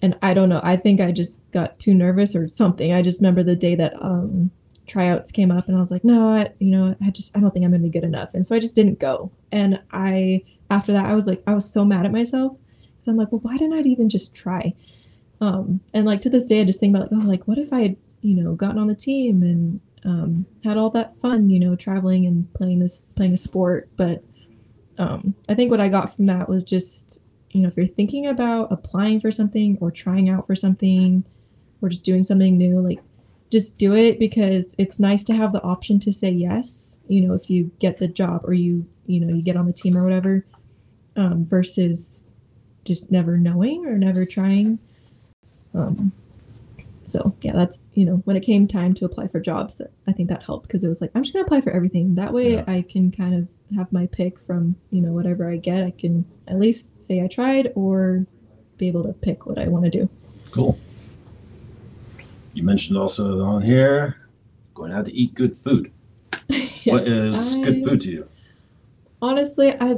and 0.03 0.17
I 0.21 0.33
don't 0.33 0.49
know. 0.49 0.59
I 0.61 0.75
think 0.75 0.99
I 0.99 1.11
just 1.11 1.39
got 1.51 1.79
too 1.79 1.93
nervous 1.93 2.35
or 2.35 2.47
something. 2.49 2.93
I 2.93 3.01
just 3.01 3.19
remember 3.19 3.41
the 3.41 3.55
day 3.55 3.73
that 3.75 3.93
um, 4.01 4.51
tryouts 4.85 5.31
came 5.31 5.49
up, 5.49 5.67
and 5.67 5.77
I 5.77 5.79
was 5.79 5.91
like, 5.91 6.03
no, 6.03 6.29
I, 6.29 6.51
you 6.59 6.71
know, 6.71 6.95
I 7.01 7.09
just 7.09 7.35
I 7.35 7.39
don't 7.39 7.51
think 7.51 7.63
I'm 7.63 7.71
gonna 7.71 7.83
be 7.83 7.89
good 7.89 8.03
enough, 8.03 8.33
and 8.33 8.45
so 8.45 8.53
I 8.53 8.59
just 8.59 8.75
didn't 8.75 8.99
go. 8.99 9.31
And 9.51 9.81
I 9.91 10.43
after 10.73 10.93
that, 10.93 11.05
I 11.05 11.15
was 11.15 11.27
like, 11.27 11.43
I 11.47 11.53
was 11.53 11.71
so 11.71 11.85
mad 11.85 12.05
at 12.05 12.11
myself 12.11 12.57
because 12.91 13.07
I'm 13.07 13.17
like, 13.17 13.31
well, 13.31 13.41
why 13.41 13.57
didn't 13.57 13.73
I 13.77 13.81
even 13.81 14.09
just 14.09 14.33
try? 14.33 14.73
Um, 15.41 15.81
and 15.93 16.05
like 16.05 16.21
to 16.21 16.29
this 16.29 16.43
day, 16.43 16.61
I 16.61 16.63
just 16.63 16.79
think 16.79 16.95
about 16.95 17.11
like, 17.11 17.21
oh, 17.21 17.27
like 17.27 17.47
what 17.47 17.57
if 17.57 17.73
I 17.73 17.81
had 17.81 17.97
you 18.23 18.41
know, 18.41 18.55
gotten 18.55 18.79
on 18.79 18.87
the 18.87 18.95
team 18.95 19.43
and 19.43 19.81
um, 20.05 20.45
had 20.63 20.77
all 20.77 20.89
that 20.91 21.19
fun, 21.21 21.49
you 21.49 21.59
know, 21.59 21.75
traveling 21.75 22.25
and 22.25 22.51
playing 22.53 22.79
this 22.79 23.03
playing 23.15 23.33
a 23.33 23.37
sport. 23.37 23.89
But 23.95 24.23
um, 24.97 25.35
I 25.49 25.53
think 25.53 25.69
what 25.69 25.81
I 25.81 25.89
got 25.89 26.15
from 26.15 26.25
that 26.27 26.49
was 26.49 26.63
just, 26.63 27.21
you 27.51 27.61
know, 27.61 27.67
if 27.67 27.77
you're 27.77 27.85
thinking 27.85 28.27
about 28.27 28.71
applying 28.71 29.19
for 29.19 29.29
something 29.29 29.77
or 29.81 29.91
trying 29.91 30.29
out 30.29 30.47
for 30.47 30.55
something 30.55 31.23
or 31.81 31.89
just 31.89 32.03
doing 32.03 32.23
something 32.23 32.57
new, 32.57 32.79
like 32.79 32.99
just 33.51 33.77
do 33.77 33.93
it 33.93 34.19
because 34.19 34.73
it's 34.77 34.99
nice 34.99 35.23
to 35.25 35.33
have 35.33 35.51
the 35.51 35.61
option 35.61 35.99
to 35.99 36.13
say 36.13 36.29
yes, 36.29 36.99
you 37.07 37.21
know, 37.21 37.33
if 37.33 37.49
you 37.49 37.71
get 37.79 37.97
the 37.99 38.07
job 38.07 38.41
or 38.45 38.53
you, 38.53 38.87
you 39.05 39.19
know, 39.19 39.33
you 39.33 39.41
get 39.41 39.57
on 39.57 39.67
the 39.67 39.73
team 39.73 39.97
or 39.97 40.03
whatever, 40.03 40.45
um, 41.15 41.45
versus 41.45 42.25
just 42.85 43.11
never 43.11 43.37
knowing 43.37 43.85
or 43.85 43.97
never 43.97 44.25
trying. 44.25 44.79
Um, 45.73 46.11
so 47.05 47.35
yeah, 47.41 47.53
that's 47.53 47.89
you 47.93 48.05
know 48.05 48.17
when 48.25 48.35
it 48.35 48.41
came 48.41 48.67
time 48.67 48.93
to 48.95 49.05
apply 49.05 49.27
for 49.27 49.39
jobs, 49.39 49.81
I 50.07 50.11
think 50.11 50.29
that 50.29 50.43
helped 50.43 50.67
because 50.67 50.83
it 50.83 50.87
was 50.87 51.01
like 51.01 51.11
I'm 51.15 51.23
just 51.23 51.33
gonna 51.33 51.45
apply 51.45 51.61
for 51.61 51.71
everything. 51.71 52.15
That 52.15 52.33
way, 52.33 52.53
Yeah. 52.55 52.63
I 52.67 52.81
can 52.81 53.11
kind 53.11 53.33
of 53.35 53.47
have 53.75 53.91
my 53.91 54.05
pick 54.07 54.39
from 54.45 54.75
you 54.91 55.01
know 55.01 55.11
whatever 55.11 55.49
I 55.49 55.57
get. 55.57 55.83
I 55.83 55.91
can 55.91 56.25
at 56.47 56.59
least 56.59 57.03
say 57.03 57.21
I 57.23 57.27
tried 57.27 57.71
or 57.75 58.25
be 58.77 58.87
able 58.87 59.03
to 59.03 59.13
pick 59.13 59.45
what 59.45 59.57
I 59.59 59.67
want 59.67 59.85
to 59.85 59.91
do. 59.91 60.09
Cool. 60.51 60.77
You 62.53 62.63
mentioned 62.63 62.97
also 62.97 63.41
on 63.41 63.61
here 63.61 64.17
going 64.75 64.91
out 64.91 65.05
to 65.05 65.13
eat 65.13 65.33
good 65.35 65.57
food. 65.57 65.91
what 66.85 67.07
Yes, 67.07 67.07
is 67.07 67.55
good 67.57 67.83
food 67.83 67.99
to 68.01 68.11
you? 68.11 68.29
honestly 69.21 69.71
i 69.79 69.95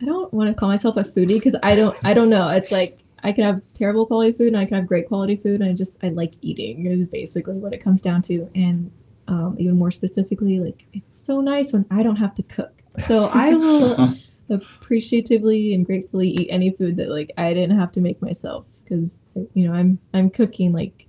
i 0.00 0.04
don't 0.04 0.32
want 0.32 0.48
to 0.48 0.54
call 0.54 0.68
myself 0.68 0.96
a 0.96 1.02
foodie 1.02 1.28
because 1.34 1.56
i 1.62 1.74
don't 1.74 1.96
i 2.04 2.14
don't 2.14 2.28
know. 2.30 2.48
It's 2.48 2.70
like 2.70 2.98
i 3.24 3.32
can 3.32 3.44
have 3.44 3.60
terrible 3.74 4.06
quality 4.06 4.32
food 4.32 4.48
and 4.48 4.56
i 4.56 4.64
can 4.64 4.76
have 4.76 4.86
great 4.86 5.08
quality 5.08 5.36
food. 5.36 5.60
And 5.60 5.70
i 5.70 5.72
just 5.72 5.98
i 6.02 6.08
like 6.08 6.34
eating 6.40 6.86
is 6.86 7.08
basically 7.08 7.54
what 7.56 7.72
it 7.72 7.78
comes 7.78 8.00
down 8.02 8.22
to. 8.22 8.48
And 8.54 8.90
um, 9.26 9.56
even 9.58 9.76
more 9.76 9.90
specifically 9.90 10.58
like 10.60 10.86
it's 10.92 11.14
so 11.14 11.40
nice 11.40 11.72
when 11.72 11.84
i 11.90 12.02
don't 12.02 12.16
have 12.16 12.34
to 12.34 12.42
cook. 12.44 12.82
So 13.06 13.26
i 13.34 13.54
will 13.54 14.14
appreciatively 14.50 15.74
and 15.74 15.84
gratefully 15.84 16.30
eat 16.30 16.48
any 16.50 16.70
food 16.70 16.96
that 16.96 17.10
like 17.10 17.30
i 17.36 17.52
didn't 17.52 17.78
have 17.78 17.92
to 17.92 18.00
make 18.00 18.22
myself 18.22 18.64
because 18.82 19.18
you 19.52 19.68
know 19.68 19.74
i'm 19.74 19.98
i'm 20.14 20.30
cooking 20.30 20.72
like 20.72 21.06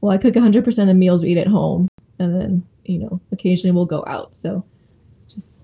well 0.00 0.10
i 0.12 0.16
cook 0.16 0.32
100% 0.34 0.66
of 0.80 0.86
the 0.86 0.94
meals 0.94 1.22
we 1.22 1.30
eat 1.32 1.36
at 1.38 1.46
home 1.46 1.86
and 2.18 2.40
then 2.40 2.66
you 2.86 2.98
know 2.98 3.20
occasionally 3.32 3.74
we'll 3.74 3.84
go 3.84 4.02
out. 4.06 4.34
So 4.34 4.64
just 5.28 5.60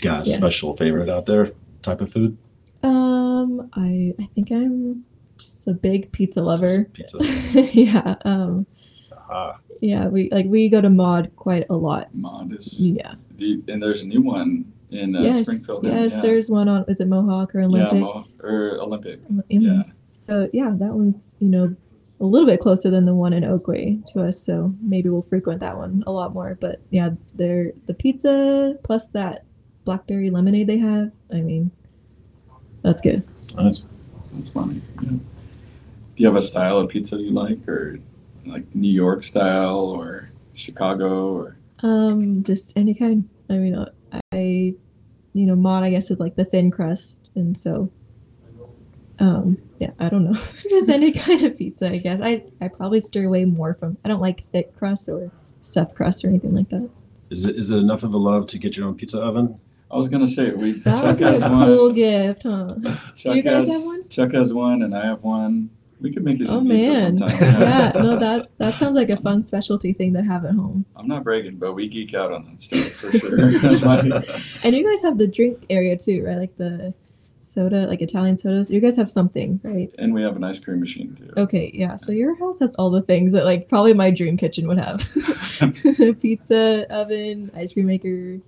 Got 0.00 0.26
a 0.26 0.30
Yeah. 0.30 0.36
special 0.36 0.72
favorite 0.72 1.08
out 1.08 1.26
there 1.26 1.52
type 1.84 2.00
of 2.00 2.10
food? 2.10 2.36
Um, 2.82 3.70
I 3.74 4.14
I 4.18 4.26
think 4.34 4.50
I'm 4.50 5.04
just 5.38 5.66
a 5.68 5.72
big 5.72 6.10
pizza 6.12 6.42
lover. 6.42 6.84
Pizza. 6.92 7.16
yeah. 7.72 8.16
Um. 8.24 8.66
Ah, 9.30 9.58
Yeah. 9.80 10.08
We 10.08 10.28
like 10.30 10.46
we 10.46 10.68
go 10.68 10.80
to 10.80 10.90
Mod 10.90 11.30
quite 11.36 11.66
a 11.70 11.74
lot. 11.76 12.14
Modest. 12.14 12.78
Yeah. 12.80 13.14
And 13.38 13.82
there's 13.82 14.02
a 14.02 14.06
new 14.06 14.22
one 14.22 14.72
in 14.90 15.16
uh, 15.16 15.22
yes. 15.22 15.42
Springfield. 15.42 15.84
Yes. 15.84 16.12
yeah. 16.12 16.20
There's 16.20 16.50
one 16.50 16.68
on. 16.68 16.84
Is 16.88 17.00
it 17.00 17.08
Mohawk 17.08 17.54
or 17.54 17.60
yeah, 17.60 17.66
Olympic? 17.66 18.00
Mo- 18.00 18.26
or 18.42 18.78
Olympic. 18.80 19.26
Mhm. 19.28 19.42
Yeah. 19.48 19.82
So 20.20 20.48
yeah, 20.52 20.72
that 20.78 20.94
one's 20.94 21.32
you 21.40 21.48
know 21.48 21.74
a 22.20 22.24
little 22.24 22.46
bit 22.46 22.60
closer 22.60 22.90
than 22.90 23.06
the 23.06 23.14
one 23.14 23.32
in 23.32 23.42
Oakway 23.42 24.04
to 24.12 24.22
us. 24.24 24.40
So 24.40 24.74
maybe 24.80 25.08
we'll 25.08 25.22
frequent 25.22 25.60
that 25.60 25.76
one 25.76 26.02
a 26.06 26.12
lot 26.12 26.32
more. 26.32 26.56
But 26.60 26.80
yeah, 26.90 27.10
they're 27.34 27.72
the 27.86 27.94
pizza 27.94 28.76
plus 28.84 29.06
that 29.08 29.44
blackberry 29.84 30.30
lemonade 30.30 30.66
they 30.66 30.78
have. 30.78 31.10
I 31.32 31.40
mean, 31.40 31.70
that's 32.82 33.00
good. 33.00 33.22
nice. 33.54 33.82
That's 34.34 34.50
funny. 34.50 34.80
Yeah. 35.02 35.10
Do 35.10 35.20
you 36.16 36.26
have 36.26 36.36
a 36.36 36.42
style 36.42 36.78
of 36.78 36.88
pizza 36.88 37.16
you 37.16 37.30
like, 37.30 37.66
or 37.68 37.98
like 38.46 38.62
New 38.74 38.90
York 38.92 39.22
style, 39.24 39.78
or 39.78 40.30
Chicago, 40.54 41.32
or 41.34 41.56
Um, 41.82 42.42
just 42.44 42.76
any 42.76 42.94
kind. 42.94 43.28
I 43.48 43.54
mean, 43.54 43.84
I, 44.32 44.74
you 45.32 45.46
know, 45.46 45.54
mod 45.56 45.82
I 45.82 45.90
guess 45.90 46.10
is 46.10 46.18
like 46.18 46.36
the 46.36 46.44
thin 46.44 46.70
crust, 46.70 47.28
and 47.34 47.56
so, 47.56 47.90
um, 49.18 49.58
yeah, 49.78 49.90
I 49.98 50.08
don't 50.08 50.24
know, 50.24 50.38
just 50.68 50.88
any 50.88 51.12
kind 51.12 51.42
of 51.44 51.56
pizza. 51.56 51.90
I 51.90 51.98
guess 51.98 52.20
I 52.22 52.44
I 52.60 52.68
probably 52.68 53.00
steer 53.00 53.26
away 53.26 53.44
more 53.44 53.74
from. 53.74 53.96
I 54.04 54.08
don't 54.08 54.20
like 54.20 54.44
thick 54.52 54.76
crust 54.76 55.08
or 55.08 55.30
stuffed 55.62 55.94
crust 55.94 56.24
or 56.24 56.28
anything 56.28 56.54
like 56.54 56.68
that. 56.70 56.88
Is 57.30 57.46
it 57.46 57.56
is 57.56 57.70
it 57.70 57.78
enough 57.78 58.02
of 58.02 58.14
a 58.14 58.18
love 58.18 58.46
to 58.48 58.58
get 58.58 58.76
your 58.76 58.86
own 58.86 58.94
pizza 58.94 59.18
oven? 59.20 59.58
I 59.94 59.96
was 59.96 60.08
gonna 60.08 60.26
say 60.26 60.50
we 60.50 60.72
That 60.72 61.00
Chuck 61.00 61.04
would 61.04 61.18
be 61.18 61.24
has 61.24 61.42
a 61.42 61.48
one. 61.50 61.66
cool 61.68 61.92
gift, 61.92 62.42
huh? 62.42 62.74
Chuck 63.14 63.36
you 63.36 63.42
guys 63.42 63.62
has, 63.62 63.72
have 63.72 63.84
one? 63.84 64.08
Chuck 64.08 64.32
has 64.32 64.52
one, 64.52 64.82
and 64.82 64.92
I 64.92 65.06
have 65.06 65.22
one. 65.22 65.70
We 66.00 66.12
could 66.12 66.24
make 66.24 66.38
you 66.40 66.46
Oh 66.48 66.54
some 66.54 66.68
pizza 66.68 66.90
man, 66.90 67.18
sometime. 67.18 67.40
yeah, 67.62 67.92
no, 68.02 68.18
that 68.18 68.48
that 68.58 68.74
sounds 68.74 68.96
like 68.96 69.10
a 69.10 69.16
fun 69.16 69.40
specialty 69.40 69.92
thing 69.92 70.12
to 70.14 70.22
have 70.22 70.44
at 70.44 70.54
home. 70.54 70.84
I'm 70.96 71.06
not 71.06 71.22
bragging, 71.22 71.58
but 71.58 71.74
we 71.74 71.88
geek 71.88 72.12
out 72.12 72.32
on 72.32 72.44
that 72.46 72.60
stuff 72.60 72.80
for 72.90 73.16
sure. 73.16 73.52
Like, 73.78 74.28
And 74.64 74.74
you 74.74 74.84
guys 74.84 75.00
have 75.02 75.16
the 75.16 75.28
drink 75.28 75.64
area 75.70 75.96
too, 75.96 76.24
right? 76.24 76.38
Like 76.38 76.56
the 76.56 76.92
soda, 77.40 77.86
like 77.86 78.02
Italian 78.02 78.36
sodas. 78.36 78.70
You 78.70 78.80
guys 78.80 78.96
have 78.96 79.08
something, 79.08 79.60
right? 79.62 79.94
and 80.00 80.12
we 80.12 80.22
have 80.22 80.34
an 80.34 80.42
ice 80.42 80.58
cream 80.58 80.80
machine 80.80 81.14
too. 81.14 81.30
Okay, 81.36 81.70
yeah. 81.72 81.94
So 81.94 82.10
your 82.10 82.34
house 82.36 82.58
has 82.58 82.74
all 82.74 82.90
the 82.90 83.02
things 83.02 83.30
that 83.30 83.44
like 83.44 83.68
probably 83.68 83.94
my 83.94 84.10
dream 84.10 84.36
kitchen 84.36 84.66
would 84.66 84.78
have. 84.80 85.08
Pizza 86.20 86.84
oven, 86.90 87.52
ice 87.54 87.72
cream 87.72 87.86
maker. 87.86 88.40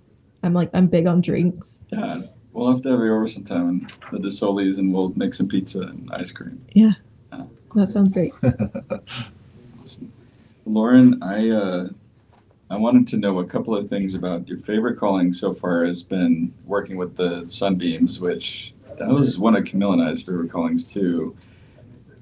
I'm 0.46 0.54
like 0.54 0.70
I'm 0.72 0.86
big 0.86 1.06
on 1.06 1.20
drinks. 1.20 1.84
Yeah, 1.90 2.22
we'll 2.52 2.70
have 2.72 2.82
to 2.82 2.90
have 2.90 3.00
you 3.00 3.14
over 3.14 3.28
sometime 3.28 3.68
in 3.68 3.90
the 4.22 4.28
DeSolis, 4.28 4.78
and 4.78 4.94
we'll 4.94 5.10
make 5.16 5.34
some 5.34 5.48
pizza 5.48 5.82
and 5.82 6.10
ice 6.12 6.32
cream. 6.32 6.64
Yeah. 6.72 6.92
That 7.76 7.88
sounds 7.88 8.12
great. 8.12 8.32
Awesome. 9.82 10.12
Lauren, 10.64 11.22
I 11.22 11.50
uh, 11.50 11.88
I 12.70 12.76
wanted 12.76 13.06
to 13.08 13.18
know 13.18 13.38
a 13.38 13.44
couple 13.44 13.76
of 13.76 13.88
things 13.88 14.14
about 14.14 14.48
your 14.48 14.58
favorite 14.58 14.98
calling 14.98 15.32
so 15.32 15.52
far 15.52 15.84
has 15.84 16.02
been 16.02 16.52
working 16.64 16.96
with 16.96 17.16
the 17.16 17.44
Sunbeams, 17.46 18.18
which 18.18 18.74
that 18.98 19.06
was 19.06 19.38
one 19.38 19.54
of 19.54 19.64
Camille 19.64 19.92
and 19.92 20.02
I's 20.02 20.22
favorite 20.22 20.50
callings 20.50 20.84
too. 20.84 21.36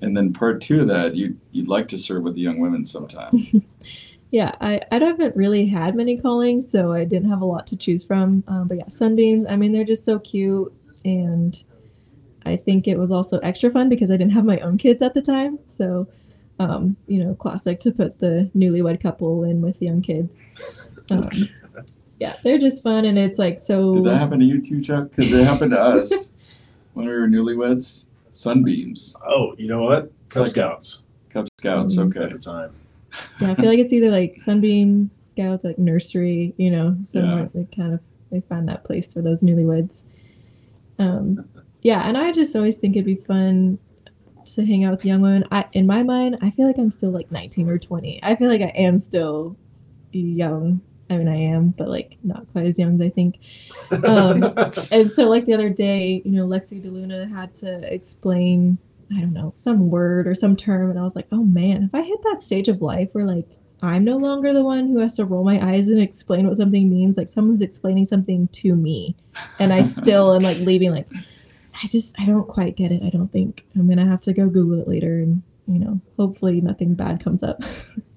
And 0.03 0.15
then 0.15 0.35
part 0.35 0.61
two 0.61 0.83
of 0.83 0.89
that, 0.89 1.15
you 1.15 1.39
you'd 1.53 1.69
like 1.69 1.89
to 1.89 1.97
serve 1.97 2.23
with 2.25 2.35
the 2.35 2.43
young 2.43 2.59
women 2.59 2.85
sometime. 2.85 3.65
Yeah, 4.35 4.51
I, 4.61 4.81
I 4.91 4.99
haven't 4.99 5.37
really 5.37 5.67
had 5.67 5.95
many 5.95 6.19
callings, 6.19 6.69
so 6.69 6.93
I 6.93 7.05
didn't 7.05 7.29
have 7.29 7.41
a 7.41 7.45
lot 7.45 7.69
to 7.69 7.77
choose 7.77 8.03
from. 8.05 8.43
Um, 8.49 8.67
but 8.67 8.79
yeah, 8.79 8.89
sunbeams. 8.89 9.47
I 9.49 9.55
mean, 9.55 9.71
they're 9.71 9.85
just 9.85 10.05
so 10.05 10.19
cute, 10.19 10.73
and 11.05 11.63
I 12.45 12.57
think 12.57 12.89
it 12.89 12.99
was 12.99 13.13
also 13.13 13.39
extra 13.39 13.71
fun 13.71 13.89
because 13.89 14.11
I 14.11 14.17
didn't 14.17 14.33
have 14.33 14.45
my 14.45 14.59
own 14.59 14.77
kids 14.77 15.03
at 15.03 15.15
the 15.15 15.23
time. 15.23 15.61
So, 15.69 16.09
um, 16.59 16.97
you 17.07 17.23
know, 17.23 17.37
classic 17.37 17.79
to 17.81 17.93
put 17.93 18.19
the 18.19 18.51
newlywed 18.57 19.01
couple 19.01 19.45
in 19.45 19.61
with 19.63 19.81
young 19.81 20.03
kids. 20.03 20.37
Um, 21.11 21.23
yeah, 22.19 22.35
they're 22.43 22.59
just 22.59 22.83
fun, 22.83 23.05
and 23.05 23.17
it's 23.17 23.39
like 23.39 23.61
so. 23.61 23.95
Did 23.95 24.07
that 24.07 24.19
happen 24.19 24.41
to 24.41 24.45
you 24.45 24.61
too, 24.61 24.81
Chuck? 24.83 25.11
Because 25.15 25.33
it 25.33 25.45
happened 25.45 25.71
to 25.71 25.81
us 25.81 26.33
when 26.95 27.07
we 27.07 27.13
were 27.13 27.29
newlyweds. 27.29 28.07
Sunbeams, 28.33 29.15
Oh, 29.25 29.55
you 29.59 29.69
know 29.69 29.81
what? 29.83 30.11
Cub 30.29 30.41
like- 30.41 30.51
Scouts 30.51 31.05
Cub 31.31 31.47
Scouts. 31.61 31.95
Mhm. 31.95 32.11
at 32.17 32.23
Okay. 32.23 32.33
the 32.33 32.39
time. 32.41 32.73
Yeah, 33.41 33.51
I 33.53 33.55
feel 33.55 33.67
like 33.67 33.79
it's 33.79 33.93
either 33.93 34.11
like 34.11 34.39
sunbeams, 34.41 35.31
scouts, 35.31 35.65
like 35.65 35.79
nursery, 35.79 36.55
you 36.57 36.71
know, 36.71 36.97
somewhere 37.03 37.51
Yeah. 37.55 37.63
they 37.63 37.77
kind 37.77 37.95
of 37.95 38.01
they 38.31 38.41
find 38.41 38.69
that 38.69 38.85
place 38.85 39.13
for 39.13 39.23
those 39.23 39.43
newlyweds. 39.43 40.03
Um, 40.99 41.49
yeah, 41.83 42.09
and 42.09 42.17
I 42.17 42.33
just 42.33 42.55
always 42.57 42.75
think 42.75 42.97
it'd 42.97 43.05
be 43.07 43.15
fun 43.17 43.79
to 44.55 44.65
hang 44.67 44.85
out 44.85 44.93
with 44.93 45.05
young 45.05 45.21
women. 45.21 45.45
I, 45.51 45.67
in 45.73 45.87
my 45.87 46.03
mind, 46.03 46.39
I 46.43 46.51
feel 46.51 46.67
like 46.67 46.79
I'm 46.79 46.91
still 46.91 47.11
like 47.11 47.31
19 47.31 47.69
or 47.69 47.79
20. 47.79 48.21
I 48.23 48.35
feel 48.37 48.49
like 48.49 48.61
I 48.63 48.73
am 48.77 48.99
still 48.99 49.57
young. 50.13 50.81
I 51.11 51.17
mean, 51.19 51.29
I 51.29 51.37
am, 51.37 51.69
but 51.69 51.89
like 51.89 52.17
not 52.23 52.51
quite 52.51 52.67
as 52.67 52.79
young 52.79 52.95
as 52.95 53.01
I 53.01 53.11
think. 53.11 53.39
Um, 54.05 54.43
and 54.91 55.11
so, 55.11 55.29
like 55.29 55.45
the 55.47 55.55
other 55.55 55.69
day, 55.69 56.23
you 56.25 56.33
know, 56.33 56.47
Lexi 56.47 56.83
DeLuna 56.83 57.31
had 57.31 57.55
to 57.57 57.93
explain, 57.93 58.79
I 59.15 59.21
don't 59.21 59.33
know, 59.33 59.53
some 59.57 59.91
word 59.91 60.27
or 60.27 60.35
some 60.35 60.57
term, 60.57 60.91
and 60.91 60.99
I 60.99 61.03
was 61.03 61.17
like, 61.17 61.27
oh 61.33 61.45
man, 61.45 61.83
if 61.85 61.95
I 61.95 62.03
hit 62.03 62.23
that 62.23 62.43
stage 62.43 62.69
of 62.69 62.83
life 62.83 63.09
where 63.13 63.25
like 63.25 63.47
I'm 63.83 64.05
no 64.05 64.17
longer 64.17 64.53
the 64.53 64.63
one 64.63 64.89
who 64.89 64.99
has 65.01 65.15
to 65.17 65.25
roll 65.25 65.45
my 65.45 65.61
eyes 65.65 65.89
and 65.89 66.01
explain 66.01 66.49
what 66.49 66.57
something 66.57 66.89
means, 66.89 67.17
like 67.17 67.29
someone's 67.29 67.61
explaining 67.63 68.07
something 68.07 68.49
to 68.49 68.75
me, 68.75 69.15
and 69.59 69.73
I 69.73 69.83
still 69.99 70.33
am 70.35 70.43
like 70.43 70.59
leaving, 70.59 70.91
like 70.93 71.09
I 71.83 71.87
just 71.89 72.19
I 72.19 72.27
don't 72.27 72.49
quite 72.49 72.77
get 72.77 72.93
it. 72.93 73.03
I 73.03 73.11
don't 73.11 73.31
think 73.33 73.65
I'm 73.75 73.89
gonna 73.89 74.07
have 74.07 74.21
to 74.23 74.33
go 74.33 74.49
Google 74.49 74.81
it 74.81 74.89
later, 74.89 75.19
and 75.21 75.43
you 75.67 75.79
know, 75.79 76.01
hopefully 76.17 76.61
nothing 76.61 76.95
bad 76.95 77.23
comes 77.23 77.43
up. 77.43 77.63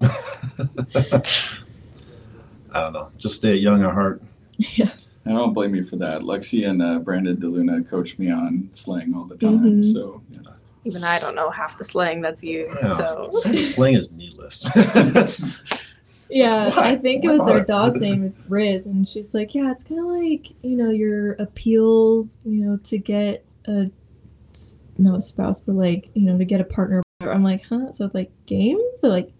I 2.70 2.80
don't 2.80 2.92
know. 2.92 3.10
Just 3.18 3.36
stay 3.36 3.54
young 3.54 3.82
at 3.82 3.92
heart. 3.92 4.22
yeah, 4.58 4.92
I 5.26 5.30
don't 5.30 5.54
blame 5.54 5.74
you 5.74 5.86
for 5.86 5.96
that. 5.96 6.22
Lexi 6.22 6.68
and 6.68 6.82
uh, 6.82 6.98
Brandon 6.98 7.36
DeLuna 7.36 7.88
coach 7.88 8.18
me 8.18 8.30
on 8.30 8.68
slang 8.72 9.14
all 9.14 9.24
the 9.24 9.36
time. 9.36 9.60
Mhm. 9.60 9.92
So, 9.92 10.22
you 10.30 10.40
know. 10.42 10.52
Even 10.88 11.04
I 11.04 11.18
don't 11.18 11.34
know 11.34 11.50
half 11.50 11.78
the 11.78 11.84
slang 11.84 12.20
that's 12.20 12.42
used. 12.42 12.82
Yeah, 12.82 13.04
So 13.06 13.30
slang 13.62 13.94
is 13.94 14.10
needless. 14.12 14.62
That's- 14.74 15.42
Yeah, 16.30 16.68
Why? 16.76 16.90
I 16.90 16.96
think 16.96 17.24
it 17.24 17.28
was 17.30 17.40
their 17.46 17.64
dog's 17.64 18.00
name, 18.00 18.22
is 18.24 18.32
Riz, 18.50 18.84
and 18.84 19.08
she's 19.08 19.32
like, 19.32 19.54
yeah, 19.54 19.70
it's 19.72 19.82
kind 19.82 19.98
of 19.98 20.06
like 20.08 20.50
you 20.62 20.76
know 20.76 20.90
your 20.90 21.32
appeal, 21.34 22.28
you 22.44 22.66
know, 22.66 22.76
to 22.84 22.98
get 22.98 23.46
a 23.66 23.90
not 24.98 25.16
a 25.16 25.20
spouse, 25.22 25.60
but 25.60 25.74
like 25.74 26.10
you 26.12 26.26
know 26.26 26.36
to 26.36 26.44
get 26.44 26.60
a 26.60 26.64
partner. 26.64 27.02
I'm 27.22 27.42
like, 27.42 27.62
huh? 27.62 27.92
So 27.92 28.04
it's 28.04 28.14
like 28.14 28.30
games, 28.44 28.82
so 28.98 29.08
like 29.08 29.32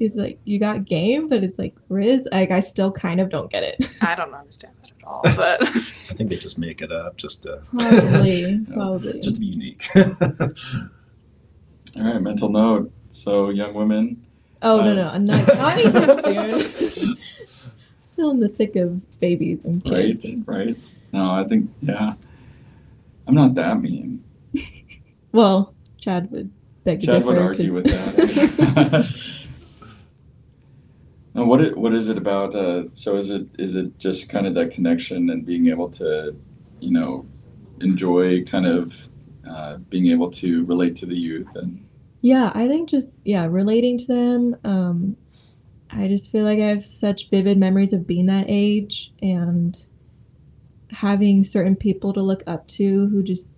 is 0.00 0.16
like 0.16 0.38
you 0.44 0.58
got 0.58 0.84
game, 0.84 1.28
but 1.28 1.42
it's 1.44 1.58
like 1.58 1.74
Riz. 1.88 2.26
Like 2.32 2.50
I 2.50 2.60
still 2.60 2.90
kind 2.92 3.20
of 3.20 3.30
don't 3.30 3.50
get 3.50 3.62
it. 3.62 3.90
I 4.02 4.14
don't 4.14 4.32
understand 4.34 4.74
that 4.82 4.92
at 4.92 5.04
all, 5.06 5.20
but 5.36 5.66
I 5.66 6.14
think 6.14 6.30
they 6.30 6.36
just 6.36 6.58
make 6.58 6.80
it 6.82 6.90
up 6.92 7.16
just 7.16 7.42
to 7.44 7.62
Probably, 7.78 8.60
probably. 8.72 9.20
just 9.20 9.36
to 9.36 9.40
be 9.40 9.46
unique. 9.46 9.86
All 11.96 12.04
right, 12.04 12.20
mental 12.20 12.48
note. 12.50 12.92
So, 13.10 13.48
young 13.50 13.72
women, 13.74 14.24
oh 14.62 14.80
no, 14.80 14.90
uh, 15.08 15.18
no, 15.18 15.34
not, 15.36 15.46
not 15.56 15.78
anytime 15.78 16.22
soon. 16.22 17.16
Still 18.00 18.30
in 18.30 18.40
the 18.40 18.48
thick 18.48 18.76
of 18.76 19.00
babies 19.20 19.64
and 19.64 19.82
right? 19.90 20.20
kids. 20.20 20.46
Right? 20.46 20.76
No, 21.12 21.30
I 21.30 21.44
think, 21.44 21.70
yeah. 21.80 22.14
I'm 23.26 23.34
not 23.34 23.54
that 23.54 23.80
mean. 23.80 24.22
Well, 25.32 25.74
Chad 25.98 26.30
would 26.30 26.50
beg 26.84 27.00
to 27.00 27.06
Chad 27.06 27.14
differ. 27.20 27.26
would 27.28 27.38
argue 27.38 27.72
with 27.74 27.86
'cause- 27.86 28.16
that. 28.56 29.37
Now, 31.38 31.44
what 31.44 31.60
it, 31.60 31.78
what 31.78 31.94
is 31.94 32.08
it 32.08 32.18
about? 32.18 32.56
Uh, 32.56 32.84
so, 32.94 33.16
is 33.16 33.30
it 33.30 33.46
is 33.60 33.76
it 33.76 33.96
just 33.96 34.28
kind 34.28 34.44
of 34.44 34.54
that 34.54 34.72
connection 34.72 35.30
and 35.30 35.46
being 35.46 35.68
able 35.68 35.88
to, 35.90 36.34
you 36.80 36.90
know, 36.90 37.26
enjoy 37.80 38.42
kind 38.44 38.66
of 38.66 39.08
uh, 39.48 39.76
being 39.88 40.08
able 40.08 40.32
to 40.32 40.64
relate 40.64 40.96
to 40.96 41.06
the 41.06 41.14
youth 41.14 41.46
and 41.54 41.86
Yeah, 42.22 42.50
I 42.56 42.66
think 42.66 42.88
just 42.88 43.22
yeah, 43.24 43.46
relating 43.46 43.98
to 43.98 44.06
them. 44.06 44.56
Um, 44.64 45.16
I 45.90 46.08
just 46.08 46.32
feel 46.32 46.44
like 46.44 46.58
I 46.58 46.66
have 46.66 46.84
such 46.84 47.30
vivid 47.30 47.56
memories 47.56 47.92
of 47.92 48.04
being 48.04 48.26
that 48.26 48.46
age 48.48 49.12
and 49.22 49.86
having 50.90 51.44
certain 51.44 51.76
people 51.76 52.12
to 52.14 52.20
look 52.20 52.42
up 52.48 52.66
to 52.66 53.08
who 53.10 53.22
just 53.22 53.48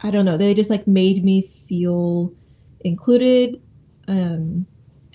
I 0.00 0.12
don't 0.12 0.24
know, 0.24 0.36
they 0.36 0.54
just 0.54 0.70
like 0.70 0.86
made 0.86 1.24
me 1.24 1.42
feel 1.42 2.32
included 2.84 3.60
um 4.06 4.66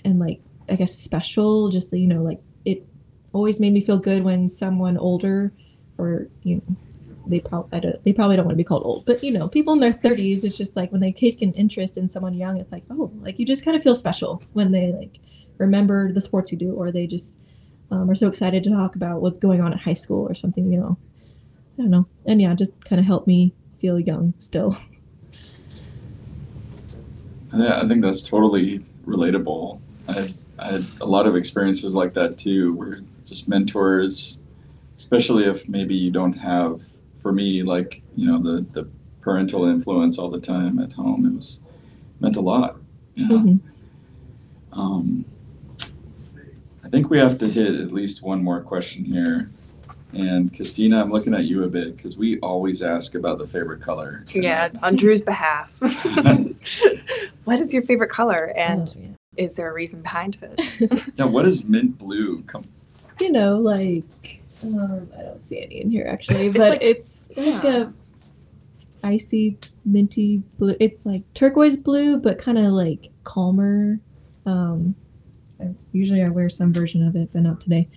and 0.04 0.18
like 0.18 0.40
I 0.70 0.76
guess 0.76 0.94
special 0.96 1.68
just 1.68 1.92
you 1.92 2.06
know 2.06 2.22
like 2.22 2.40
it 2.64 2.86
always 3.32 3.60
made 3.60 3.72
me 3.72 3.80
feel 3.80 3.98
good 3.98 4.22
when 4.24 4.48
someone 4.48 4.96
older 4.96 5.52
or 5.98 6.28
you 6.42 6.56
know 6.56 6.76
they 7.28 7.40
probably 7.40 7.92
they 8.04 8.12
probably 8.12 8.36
don't 8.36 8.46
want 8.46 8.54
to 8.54 8.56
be 8.56 8.64
called 8.64 8.84
old, 8.84 9.04
but 9.04 9.22
you 9.22 9.30
know, 9.30 9.48
people 9.48 9.74
in 9.74 9.80
their 9.80 9.92
30s, 9.92 10.44
it's 10.44 10.56
just 10.56 10.74
like 10.76 10.90
when 10.90 11.00
they 11.00 11.12
take 11.12 11.42
an 11.42 11.52
interest 11.52 11.96
in 11.96 12.08
someone 12.08 12.34
young, 12.34 12.58
it's 12.58 12.72
like, 12.72 12.84
oh, 12.90 13.12
like 13.20 13.38
you 13.38 13.46
just 13.46 13.64
kind 13.64 13.76
of 13.76 13.82
feel 13.82 13.94
special 13.94 14.42
when 14.54 14.72
they 14.72 14.92
like 14.92 15.18
remember 15.58 16.12
the 16.12 16.20
sports 16.20 16.50
you 16.50 16.58
do, 16.58 16.72
or 16.72 16.90
they 16.90 17.06
just 17.06 17.36
um, 17.90 18.10
are 18.10 18.14
so 18.14 18.26
excited 18.26 18.64
to 18.64 18.70
talk 18.70 18.96
about 18.96 19.20
what's 19.20 19.38
going 19.38 19.60
on 19.60 19.72
at 19.72 19.80
high 19.80 19.94
school 19.94 20.26
or 20.28 20.34
something, 20.34 20.72
you 20.72 20.78
know. 20.78 20.96
I 21.78 21.82
don't 21.82 21.90
know. 21.90 22.06
And 22.26 22.40
yeah, 22.40 22.54
just 22.54 22.72
kind 22.84 22.98
of 22.98 23.06
helped 23.06 23.26
me 23.26 23.52
feel 23.78 24.00
young 24.00 24.34
still. 24.38 24.76
Yeah, 27.54 27.80
I 27.80 27.88
think 27.88 28.02
that's 28.02 28.22
totally 28.22 28.84
relatable. 29.06 29.80
I 30.08 30.34
I 30.58 30.72
had 30.72 30.86
a 31.00 31.06
lot 31.06 31.26
of 31.26 31.36
experiences 31.36 31.94
like 31.94 32.14
that 32.14 32.36
too, 32.38 32.74
where 32.74 33.00
just 33.24 33.48
mentors, 33.48 34.42
especially 34.96 35.44
if 35.44 35.68
maybe 35.68 35.94
you 35.94 36.10
don't 36.10 36.32
have, 36.34 36.80
for 37.16 37.32
me, 37.32 37.62
like, 37.62 38.02
you 38.16 38.26
know, 38.26 38.42
the, 38.42 38.64
the 38.72 38.88
parental 39.20 39.66
influence 39.66 40.18
all 40.18 40.30
the 40.30 40.40
time 40.40 40.78
at 40.78 40.92
home, 40.92 41.26
it 41.26 41.34
was 41.36 41.62
meant 42.20 42.36
a 42.36 42.40
lot. 42.40 42.76
You 43.14 43.28
know? 43.28 43.38
Mhm. 43.38 43.60
Um, 44.72 45.24
I 46.84 46.88
think 46.88 47.10
we 47.10 47.18
have 47.18 47.38
to 47.38 47.48
hit 47.48 47.74
at 47.74 47.92
least 47.92 48.22
one 48.22 48.42
more 48.42 48.60
question 48.60 49.04
here. 49.04 49.50
And 50.14 50.54
Christina, 50.54 51.02
I'm 51.02 51.12
looking 51.12 51.34
at 51.34 51.44
you 51.44 51.64
a 51.64 51.68
bit 51.68 51.94
because 51.96 52.16
we 52.16 52.38
always 52.40 52.80
ask 52.80 53.14
about 53.14 53.38
the 53.38 53.46
favorite 53.46 53.82
color. 53.82 54.24
yeah, 54.32 54.70
on 54.82 54.96
Drew's 54.96 55.20
behalf. 55.20 55.74
what 57.44 57.60
is 57.60 57.74
your 57.74 57.82
favorite 57.82 58.10
color 58.10 58.52
and 58.56 58.94
Oh, 58.96 59.00
yeah. 59.00 59.08
Is 59.38 59.54
there 59.54 59.70
a 59.70 59.72
reason 59.72 60.02
behind 60.02 60.36
it? 60.42 61.04
Yeah, 61.16 61.24
what 61.26 61.46
is 61.46 61.64
mint 61.64 61.96
blue? 61.98 62.42
Come 62.42 62.62
you 63.20 63.32
know, 63.32 63.56
like 63.58 64.04
um, 64.62 65.08
I 65.18 65.22
don't 65.22 65.48
see 65.48 65.60
any 65.62 65.80
in 65.80 65.90
here 65.90 66.06
actually, 66.06 66.46
It's 66.48 66.56
but 66.58 66.70
like- 66.72 66.82
it's 66.82 67.28
like 67.36 67.62
yeah. 67.64 67.76
a 67.84 67.92
icy 69.02 69.58
minty 69.84 70.42
blue. 70.58 70.74
It's 70.80 71.06
like 71.06 71.22
turquoise 71.34 71.76
blue, 71.76 72.18
but 72.18 72.38
kind 72.38 72.58
of 72.58 72.72
like 72.72 73.10
calmer. 73.24 73.98
Um, 74.46 74.94
I, 75.60 75.74
usually 75.92 76.22
I 76.22 76.28
wear 76.28 76.48
some 76.50 76.72
version 76.72 77.06
of 77.06 77.16
it, 77.16 77.30
but 77.32 77.42
not 77.42 77.60
today. 77.60 77.88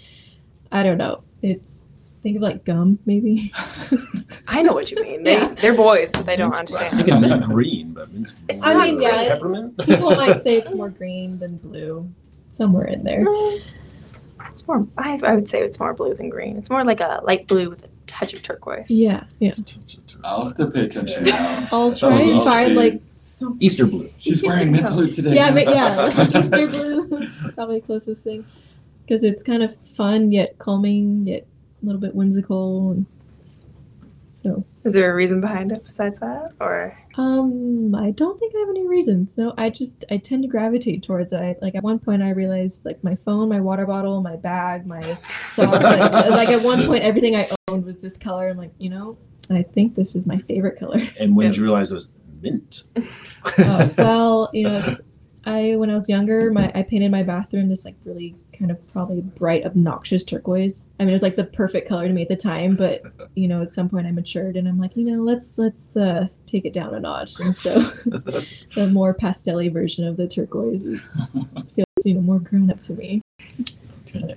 I 0.72 0.84
don't 0.84 0.98
know. 0.98 1.24
It's 1.42 1.80
think 2.24 2.36
of 2.38 2.42
like 2.44 2.64
gum 2.66 3.00
maybe. 3.06 3.52
I 4.48 4.62
know 4.62 4.74
what 4.74 4.92
you 4.92 5.02
mean. 5.02 5.24
They 5.24 5.34
Yeah. 5.34 5.48
they're 5.56 5.76
boys, 5.76 6.12
so 6.12 6.22
they 6.24 6.36
don't 6.36 6.56
Mint's- 6.56 6.74
I 6.76 6.86
understand. 6.88 6.98
think 6.98 7.24
it's 7.24 7.30
mint 7.30 7.46
green, 7.46 7.81
but 8.02 8.12
mint's 8.12 8.34
It's 8.50 8.64
I 8.64 8.74
mean, 8.76 9.02
yeah, 9.02 9.28
peppermint. 9.28 9.78
People 9.86 10.12
might 10.12 10.40
say 10.42 10.58
it's 10.58 10.70
more 10.74 10.90
green 10.90 11.38
than 11.38 11.58
blue, 11.58 12.10
somewhere 12.50 12.86
in 12.86 13.04
there. 13.04 13.26
It's 14.50 14.68
more. 14.68 14.88
I, 14.98 15.20
I 15.24 15.36
would 15.36 15.48
say 15.48 15.62
it's 15.62 15.80
more 15.80 15.94
blue 15.94 16.16
than 16.16 16.30
green. 16.30 16.58
It's 16.58 16.70
more 16.70 16.84
like 16.84 17.00
a 17.00 17.22
light 17.24 17.48
blue 17.48 17.70
with 17.70 17.84
a 17.84 17.90
touch 18.08 18.34
of 18.34 18.42
turquoise. 18.42 18.90
Yeah, 18.90 19.26
yeah. 19.40 19.54
I'll 20.24 20.46
have 20.46 20.58
to 20.58 20.68
pay 20.72 20.86
attention 20.86 21.24
now. 21.24 21.68
I'll 21.72 21.94
try 21.94 22.20
and 22.20 22.34
like 22.34 22.44
find 22.44 22.72
Easter. 22.72 22.82
like 22.82 23.02
some 23.18 23.58
Easter 23.60 23.86
blue. 23.86 24.10
She's 24.18 24.42
wearing 24.42 24.72
mint 24.72 24.90
blue 24.90 25.12
today. 25.12 25.34
Yeah, 25.34 25.52
but 25.52 25.68
yeah, 25.68 25.96
like 25.96 26.36
Easter 26.36 26.68
blue, 26.68 27.30
probably 27.54 27.82
the 27.82 27.86
closest 27.86 28.24
thing, 28.24 28.46
because 29.04 29.24
it's 29.24 29.44
kind 29.44 29.62
of 29.62 29.78
fun 29.86 30.32
yet 30.32 30.58
calming 30.58 31.28
yet 31.28 31.46
a 31.82 31.86
little 31.86 32.02
bit 32.02 32.16
whimsical. 32.16 32.92
And 32.92 33.06
so, 34.32 34.66
Is 34.84 34.94
there 34.94 35.12
a 35.12 35.16
reason 35.16 35.40
behind 35.40 35.72
it 35.72 35.86
besides 35.86 36.18
that, 36.20 36.52
or 36.60 36.98
um, 37.16 37.94
I 37.96 38.12
don't 38.12 38.40
think 38.40 38.54
I 38.56 38.60
have 38.60 38.70
any 38.70 38.88
reasons. 38.88 39.38
No, 39.38 39.54
I 39.58 39.70
just 39.70 40.06
I 40.12 40.18
tend 40.18 40.44
to 40.44 40.48
gravitate 40.50 41.04
towards 41.04 41.34
it. 41.34 41.42
I, 41.42 41.56
like 41.62 41.76
at 41.76 41.84
one 41.84 42.00
point, 42.00 42.22
I 42.24 42.30
realized 42.30 42.86
like 42.86 43.04
my 43.04 43.16
phone, 43.16 43.50
my 43.50 43.60
water 43.60 43.86
bottle, 43.86 44.22
my 44.22 44.36
bag, 44.38 44.86
my 44.86 45.02
socks. 45.48 45.84
like, 45.84 46.12
like 46.30 46.50
at 46.50 46.64
one 46.64 46.86
point, 46.86 47.04
everything 47.04 47.36
I 47.36 47.50
owned 47.68 47.86
was 47.86 48.00
this 48.02 48.18
color. 48.18 48.48
I'm 48.48 48.58
like, 48.58 48.72
you 48.78 48.90
know, 48.90 49.18
I 49.50 49.62
think 49.64 49.96
this 49.96 50.16
is 50.16 50.26
my 50.26 50.38
favorite 50.40 50.80
color. 50.80 51.02
And 51.20 51.36
when 51.36 51.46
Yeah. 51.46 51.50
did 51.52 51.58
you 51.58 51.64
realize 51.64 51.92
it 51.92 51.96
was 51.96 52.08
mint? 52.42 52.84
Oh, 53.58 53.94
well, 53.98 54.50
you 54.54 54.70
know, 54.70 54.82
I 55.46 55.76
when 55.76 55.90
I 55.90 55.96
was 55.96 56.08
younger, 56.08 56.52
my 56.52 56.72
I 56.76 56.84
painted 56.84 57.12
my 57.12 57.24
bathroom 57.24 57.70
this 57.70 57.84
like 57.86 57.96
really 58.06 58.36
kind 58.62 58.70
of 58.70 58.88
probably 58.94 59.22
bright, 59.22 59.66
obnoxious 59.66 60.24
turquoise. 60.24 60.86
I 61.00 61.04
mean, 61.04 61.10
it 61.10 61.14
was 61.14 61.24
like 61.24 61.36
the 61.36 61.46
perfect 61.46 61.90
color 61.90 62.08
to 62.08 62.14
me 62.14 62.22
at 62.22 62.30
the 62.30 62.36
time, 62.36 62.76
but 62.76 63.02
you 63.36 63.48
know, 63.48 63.64
at 63.64 63.74
some 63.74 63.90
point 63.90 64.06
I 64.06 64.12
matured 64.12 64.56
and 64.56 64.68
I'm 64.68 64.80
like, 64.80 64.96
you 64.96 65.04
know, 65.04 65.24
let's 65.24 65.50
let's 65.58 65.98
uh, 65.98 66.28
take 66.46 66.66
it 66.66 66.72
down 66.72 66.94
a 66.94 67.00
notch. 67.00 67.40
And 67.40 67.56
so 67.56 67.80
the 68.76 68.90
more 68.94 69.16
pastel 69.16 69.68
version 69.72 70.08
of 70.08 70.16
the 70.16 70.28
turquoise 70.28 70.84
is, 70.84 71.02
feels 71.76 72.06
you 72.06 72.14
know 72.14 72.22
more 72.22 72.40
grown 72.40 72.70
up 72.70 72.80
to 72.82 72.94
me. 72.94 73.22
Okay. 74.08 74.36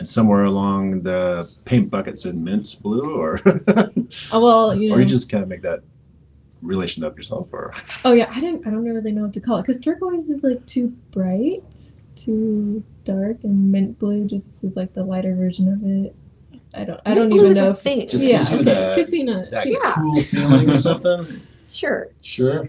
And 0.00 0.08
somewhere 0.08 0.42
along 0.42 1.02
the 1.02 1.48
paint 1.64 1.90
buckets 1.90 2.24
in 2.24 2.42
mint 2.42 2.76
blue, 2.82 3.20
or 3.20 3.40
Oh 4.32 4.40
well, 4.40 4.74
you 4.74 4.88
know. 4.88 4.96
or 4.96 4.98
you 4.98 5.06
just 5.06 5.30
kind 5.30 5.44
of 5.44 5.48
make 5.48 5.62
that 5.62 5.84
relation 6.60 7.04
up 7.04 7.16
yourself, 7.16 7.52
or 7.52 7.72
Oh 8.04 8.12
yeah, 8.12 8.32
I 8.34 8.40
didn't. 8.40 8.66
I 8.66 8.70
don't 8.70 8.84
really 8.84 9.12
know 9.12 9.22
what 9.22 9.32
to 9.34 9.40
call 9.40 9.58
it 9.58 9.62
because 9.62 9.78
turquoise 9.78 10.28
is 10.28 10.42
like 10.42 10.66
too 10.66 10.88
bright, 11.12 11.92
too 12.24 12.82
dark, 13.04 13.42
and 13.44 13.70
mint 13.72 13.98
blue 13.98 14.26
just 14.26 14.48
is 14.62 14.76
like 14.76 14.92
the 14.94 15.02
lighter 15.04 15.34
version 15.34 15.68
of 15.72 15.82
it. 15.84 16.14
I 16.74 16.84
don't. 16.84 17.00
I 17.06 17.14
don't 17.14 17.28
Blue 17.30 17.38
even 17.38 17.50
is 17.52 17.58
a 17.58 17.62
know. 17.62 17.70
If, 17.70 17.80
thing. 17.80 18.06
Just 18.08 18.24
yeah, 18.24 18.42
okay. 18.42 18.62
that- 18.64 18.94
Christina. 18.94 19.46
that 19.50 19.66
Yeah. 19.66 19.92
cool 19.94 20.20
feeling 20.32 20.68
or 20.70 20.78
something. 20.78 21.40
sure, 21.70 22.08
Sure. 22.20 22.68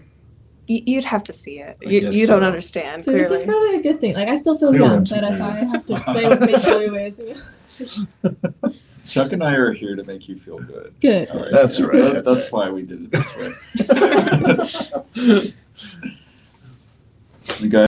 Y- 0.68 0.82
you'd 0.86 1.04
have 1.04 1.24
to 1.24 1.32
see 1.32 1.58
it. 1.58 1.76
I 1.84 1.88
You, 1.88 2.00
guess 2.02 2.14
you 2.16 2.26
don't 2.28 2.42
so. 2.42 2.46
understand 2.46 3.02
So 3.04 3.10
this 3.12 3.28
is 3.30 3.42
probably 3.44 3.74
a 3.76 3.82
good 3.82 4.00
thing. 4.00 4.14
Like 4.14 4.28
I 4.28 4.36
still 4.36 4.54
feel 4.56 4.70
We 4.72 4.78
don't 4.78 5.08
young, 5.10 5.20
but 5.22 5.32
if 5.32 5.40
I 5.40 5.50
have 5.64 5.86
to 5.86 5.92
explain 5.96 6.28
what 6.28 6.40
mint 6.40 6.62
blue 6.62 6.80
you 7.26 7.34
know. 8.62 8.72
Chuck 9.04 9.32
and 9.32 9.42
I 9.42 9.54
are 9.54 9.72
here 9.72 9.96
to 9.96 10.04
make 10.04 10.28
you 10.28 10.36
feel 10.36 10.58
good. 10.60 10.94
good. 11.00 11.28
All 11.30 11.38
right. 11.42 11.50
That's 11.52 11.80
right, 11.80 12.12
that's 12.14 12.28
that's 12.28 12.44
right. 12.44 12.52
why 12.52 12.70
we 12.70 12.82
did 12.84 13.02
it 13.04 13.10
this 13.10 13.36
way. 13.36 13.50
you 17.60 17.68
guys. 17.68 17.86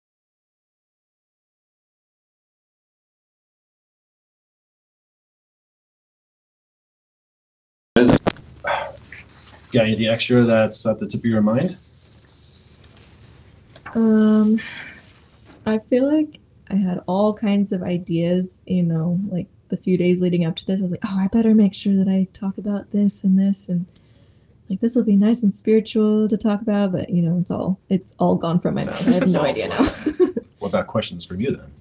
Got 9.73 9.87
anything 9.87 10.07
extra 10.07 10.43
that's 10.43 10.85
at 10.87 10.99
the 10.99 11.07
tip 11.07 11.21
of 11.21 11.25
your 11.25 11.41
mind? 11.41 11.79
Um, 13.95 14.61
I 15.67 15.79
feel 15.79 16.11
like 16.11 16.39
I 16.71 16.77
had 16.77 17.03
all 17.07 17.35
kinds 17.35 17.73
of 17.73 17.83
ideas, 17.83 18.63
you 18.67 18.83
know, 18.83 19.19
like 19.31 19.47
the 19.69 19.77
few 19.77 19.97
days 19.97 20.21
leading 20.21 20.45
up 20.45 20.57
to 20.57 20.67
this. 20.67 20.81
I 20.81 20.83
was 20.83 20.91
like, 20.91 21.05
oh, 21.05 21.19
I 21.19 21.29
better 21.29 21.55
make 21.55 21.75
sure 21.75 21.95
that 21.97 22.09
I 22.09 22.29
talk 22.33 22.59
about 22.59 22.91
this 22.93 23.25
and 23.25 23.39
this 23.39 23.69
and 23.69 23.87
like 24.69 24.81
this 24.81 24.95
will 24.95 25.05
be 25.05 25.17
nice 25.17 25.43
and 25.43 25.53
spiritual 25.53 26.29
to 26.29 26.37
talk 26.37 26.63
about, 26.63 26.93
but 26.93 27.11
you 27.11 27.23
know, 27.23 27.39
it's 27.39 27.51
all 27.51 27.79
it's 27.89 28.15
all 28.19 28.37
gone 28.37 28.61
from 28.61 28.75
my 28.75 28.85
mouth. 28.85 29.07
I 29.09 29.13
have 29.13 29.33
no 29.33 29.43
idea 29.45 29.69
now. 29.69 29.89
What 30.59 30.69
about 30.69 30.87
questions 30.87 31.25
from 31.25 31.41
you 31.41 31.57
then? 31.57 31.73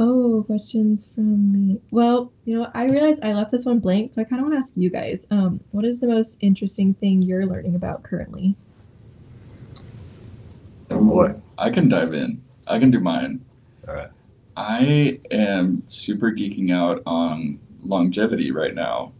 Oh, 0.00 0.42
questions 0.46 1.10
from 1.14 1.52
me. 1.52 1.80
Well, 1.90 2.32
you 2.46 2.58
know, 2.58 2.70
I 2.74 2.86
realized 2.86 3.22
I 3.22 3.34
left 3.34 3.50
this 3.50 3.66
one 3.66 3.78
blank, 3.78 4.12
so 4.12 4.20
I 4.20 4.24
kind 4.24 4.42
of 4.42 4.48
want 4.48 4.54
to 4.54 4.58
ask 4.58 4.72
you 4.74 4.90
guys. 4.90 5.26
Um, 5.30 5.60
what 5.70 5.84
is 5.84 6.00
the 6.00 6.08
most 6.08 6.38
interesting 6.40 6.94
thing 6.94 7.22
you're 7.22 7.46
learning 7.46 7.74
about 7.74 8.02
currently? 8.02 8.56
Oh 10.90 11.04
boy. 11.04 11.34
I 11.58 11.70
can 11.70 11.88
dive 11.88 12.14
in. 12.14 12.42
I 12.66 12.78
can 12.78 12.90
do 12.90 12.98
mine. 12.98 13.44
All 13.86 13.94
right. 13.94 14.10
I 14.56 15.20
am 15.30 15.82
super 15.88 16.32
geeking 16.32 16.72
out 16.72 17.02
on 17.06 17.60
longevity 17.84 18.50
right 18.50 18.74
now. 18.74 19.12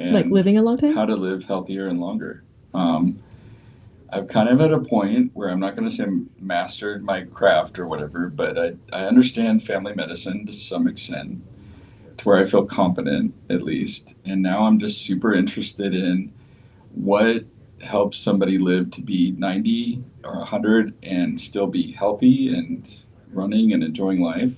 And 0.00 0.12
like 0.12 0.26
living 0.26 0.58
a 0.58 0.62
long 0.62 0.78
time. 0.78 0.94
how 0.94 1.04
to 1.04 1.14
live 1.14 1.44
healthier 1.44 1.86
and 1.86 2.00
longer. 2.00 2.42
Um, 2.74 3.22
I'm 4.12 4.28
kind 4.28 4.50
of 4.50 4.60
at 4.60 4.72
a 4.72 4.78
point 4.78 5.30
where 5.32 5.48
I'm 5.48 5.58
not 5.58 5.74
going 5.74 5.88
to 5.88 5.94
say 5.94 6.04
I'm 6.04 6.28
mastered 6.38 7.02
my 7.02 7.22
craft 7.24 7.78
or 7.78 7.86
whatever, 7.86 8.28
but 8.28 8.58
I, 8.58 8.72
I 8.92 9.06
understand 9.06 9.62
family 9.62 9.94
medicine 9.94 10.44
to 10.44 10.52
some 10.52 10.86
extent, 10.86 11.42
to 12.18 12.24
where 12.24 12.36
I 12.36 12.44
feel 12.44 12.66
competent 12.66 13.34
at 13.48 13.62
least. 13.62 14.14
And 14.26 14.42
now 14.42 14.64
I'm 14.64 14.78
just 14.78 15.00
super 15.00 15.32
interested 15.32 15.94
in 15.94 16.30
what 16.94 17.44
helps 17.80 18.18
somebody 18.18 18.58
live 18.58 18.90
to 18.92 19.00
be 19.00 19.32
90 19.32 20.04
or 20.24 20.36
100 20.40 20.94
and 21.02 21.40
still 21.40 21.66
be 21.66 21.92
healthy 21.92 22.54
and 22.54 23.04
running 23.32 23.72
and 23.72 23.82
enjoying 23.82 24.20
life. 24.20 24.52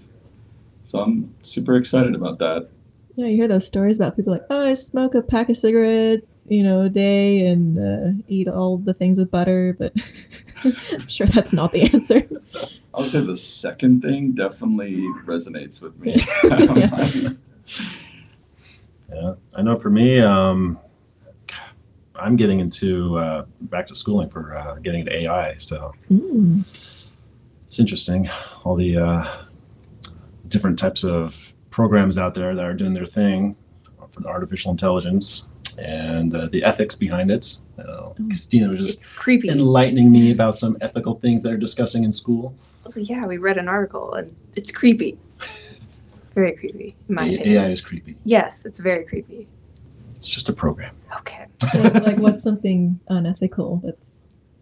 So 0.85 0.99
I'm 0.99 1.33
super 1.43 1.77
excited 1.77 2.17
about 2.17 2.39
that. 2.41 2.69
Yeah, 3.17 3.27
you 3.27 3.37
hear 3.37 3.47
those 3.49 3.65
stories 3.67 3.97
about 3.97 4.17
people 4.17 4.33
like, 4.33 4.43
oh, 4.51 4.67
I 4.67 4.73
smoke 4.73 5.15
a 5.15 5.23
pack 5.23 5.49
of 5.49 5.57
cigarettes, 5.57 6.45
you 6.49 6.65
know, 6.65 6.83
a 6.83 6.89
day 6.89 7.47
and 7.47 7.79
uh, 7.79 8.23
eat 8.27 8.49
all 8.49 8.79
the 8.79 8.93
things 8.93 9.19
with 9.19 9.31
butter, 9.31 9.77
but 9.79 9.93
I'm 10.65 11.07
sure 11.07 11.27
that's 11.29 11.53
not 11.53 11.73
the 11.73 11.83
answer. 11.93 12.27
I 12.93 13.01
would 13.01 13.11
say 13.11 13.21
the 13.21 13.37
second 13.37 14.03
thing 14.03 14.33
definitely 14.33 14.97
resonates 15.27 15.81
with 15.81 15.97
me. 15.99 16.25
Yeah. 16.77 17.31
Yeah, 19.13 19.35
I 19.55 19.63
know 19.63 19.77
for 19.77 19.91
me, 19.91 20.19
um, 20.19 20.77
I'm 22.17 22.35
getting 22.37 22.59
into 22.59 23.17
uh, 23.19 23.45
back 23.61 23.87
to 23.89 23.95
schooling 23.95 24.29
for 24.29 24.57
uh, 24.57 24.77
getting 24.77 25.01
into 25.01 25.15
AI. 25.15 25.57
So 25.59 25.93
Mm. 26.11 26.63
it's 27.67 27.79
interesting, 27.79 28.29
all 28.65 28.75
the 28.75 28.97
uh, 28.97 29.25
different 30.49 30.79
types 30.81 31.05
of 31.05 31.55
programs 31.79 32.19
out 32.19 32.35
there 32.35 32.55
that 32.55 32.65
are 32.65 32.73
doing 32.73 32.93
their 32.93 33.05
thing 33.05 33.57
for 34.13 34.21
the 34.21 34.29
artificial 34.29 34.71
intelligence 34.71 35.47
and 35.77 36.33
uh, 36.37 36.47
the 36.53 36.63
ethics 36.63 36.95
behind 36.95 37.33
it. 37.33 37.57
Uh, 37.77 38.11
Christina 38.29 38.69
was 38.69 38.77
just 38.77 38.99
It's 38.99 39.07
creepy. 39.09 39.49
enlightening 39.49 40.13
me 40.13 40.31
about 40.31 40.55
some 40.55 40.77
ethical 40.81 41.15
things 41.15 41.43
that 41.43 41.53
are 41.53 41.57
discussing 41.57 42.05
in 42.05 42.13
school. 42.13 42.55
Oh, 42.87 42.93
yeah, 42.97 43.27
we 43.27 43.39
read 43.39 43.59
an 43.59 43.67
article 43.67 44.15
and 44.15 44.33
it's 44.57 44.71
creepy. 44.71 45.19
Very 46.37 46.53
creepy, 46.55 46.95
in 47.09 47.15
my 47.17 47.25
A- 47.25 47.35
opinion. 47.35 47.65
AI 47.65 47.71
is 47.73 47.81
creepy. 47.81 48.17
Yes, 48.25 48.65
it's 48.67 48.79
very 48.81 49.05
creepy. 49.05 49.47
It's 50.17 50.27
just 50.29 50.49
a 50.49 50.53
program. 50.53 50.95
Okay. 51.19 51.47
like, 51.75 51.95
like, 52.07 52.19
what's 52.19 52.43
something 52.43 52.99
unethical 53.09 53.81
that's 53.85 54.13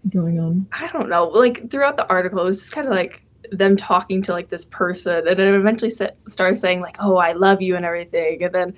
going 0.08 0.38
on? 0.40 0.66
I 0.72 0.86
don't 0.88 1.08
know. 1.10 1.28
Like 1.28 1.70
throughout 1.70 1.96
the 1.98 2.06
article, 2.08 2.40
it 2.40 2.44
was 2.44 2.58
just 2.60 2.72
kind 2.72 2.86
of 2.86 2.92
like 2.94 3.22
them 3.52 3.76
talking 3.76 4.22
to 4.22 4.32
like 4.32 4.48
this 4.48 4.64
person, 4.66 5.26
and 5.28 5.38
it 5.38 5.54
eventually 5.54 5.90
sa- 5.90 6.10
started 6.26 6.56
saying 6.56 6.80
like, 6.80 6.96
"Oh, 7.00 7.16
I 7.16 7.32
love 7.32 7.60
you" 7.62 7.76
and 7.76 7.84
everything, 7.84 8.42
and 8.42 8.52
then 8.54 8.74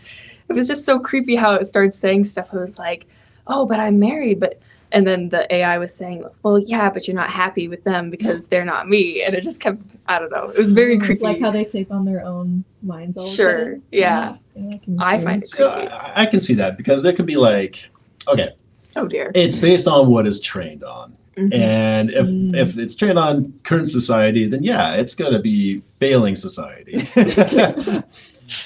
it 0.49 0.53
was 0.53 0.69
just 0.69 0.85
so 0.85 0.99
creepy 0.99 1.37
how 1.37 1.55
it 1.55 1.65
started 1.67 1.95
saying 1.95 2.25
stuff. 2.25 2.53
It 2.53 2.59
was 2.59 2.79
like, 2.79 3.07
"Oh, 3.47 3.67
but 3.67 3.79
I'm 3.81 3.99
married," 3.99 4.41
but 4.41 4.61
and 4.93 5.07
then 5.07 5.29
the 5.31 5.53
AI 5.53 5.79
was 5.79 5.93
saying, 5.95 6.25
"Well, 6.43 6.59
yeah, 6.59 6.91
but 6.91 7.07
you're 7.09 7.17
not 7.17 7.31
happy 7.31 7.69
with 7.69 7.83
them 7.85 8.11
because 8.11 8.47
they're 8.49 8.65
not 8.65 8.89
me," 8.89 9.23
and 9.23 9.35
it 9.35 9.43
just 9.43 9.61
kept. 9.61 9.81
I 10.07 10.19
don't 10.19 10.31
know. 10.33 10.51
It 10.51 10.59
was 10.59 10.73
very 10.73 10.99
creepy. 10.99 11.25
Like 11.25 11.41
how 11.41 11.51
they 11.51 11.65
take 11.65 11.91
on 11.91 12.05
their 12.05 12.25
own 12.25 12.65
minds 12.83 13.17
all 13.17 13.25
of 13.27 13.33
a 13.33 13.35
sure. 13.35 13.79
Yeah. 13.93 14.37
Yeah, 14.57 14.75
I 14.75 14.79
can 14.79 15.01
I 15.01 15.19
see. 15.19 15.25
find 15.25 15.43
it 15.43 15.49
So 15.49 15.71
creepy. 15.73 15.89
I, 15.89 16.23
I 16.23 16.27
can 16.27 16.39
see 16.41 16.55
that 16.55 16.77
because 16.77 17.03
there 17.03 17.13
could 17.13 17.27
be 17.27 17.37
like, 17.37 17.85
okay, 18.29 18.51
Oh 18.95 19.09
dear. 19.09 19.33
it's 19.35 19.57
based 19.57 19.89
on 19.89 20.09
what 20.09 20.27
is 20.29 20.39
trained 20.41 20.85
on. 20.85 21.13
Mhm. 21.37 21.53
And 21.55 22.11
if 22.11 22.27
Mm. 22.27 22.55
if 22.57 22.79
it's 22.79 22.95
trained 22.95 23.19
on 23.19 23.53
current 23.65 23.89
society, 23.89 24.47
then 24.47 24.63
yeah, 24.63 24.95
it's 24.95 25.15
going 25.15 25.33
to 25.33 25.41
be 25.41 25.83
failing 25.99 26.37
society. 26.37 26.97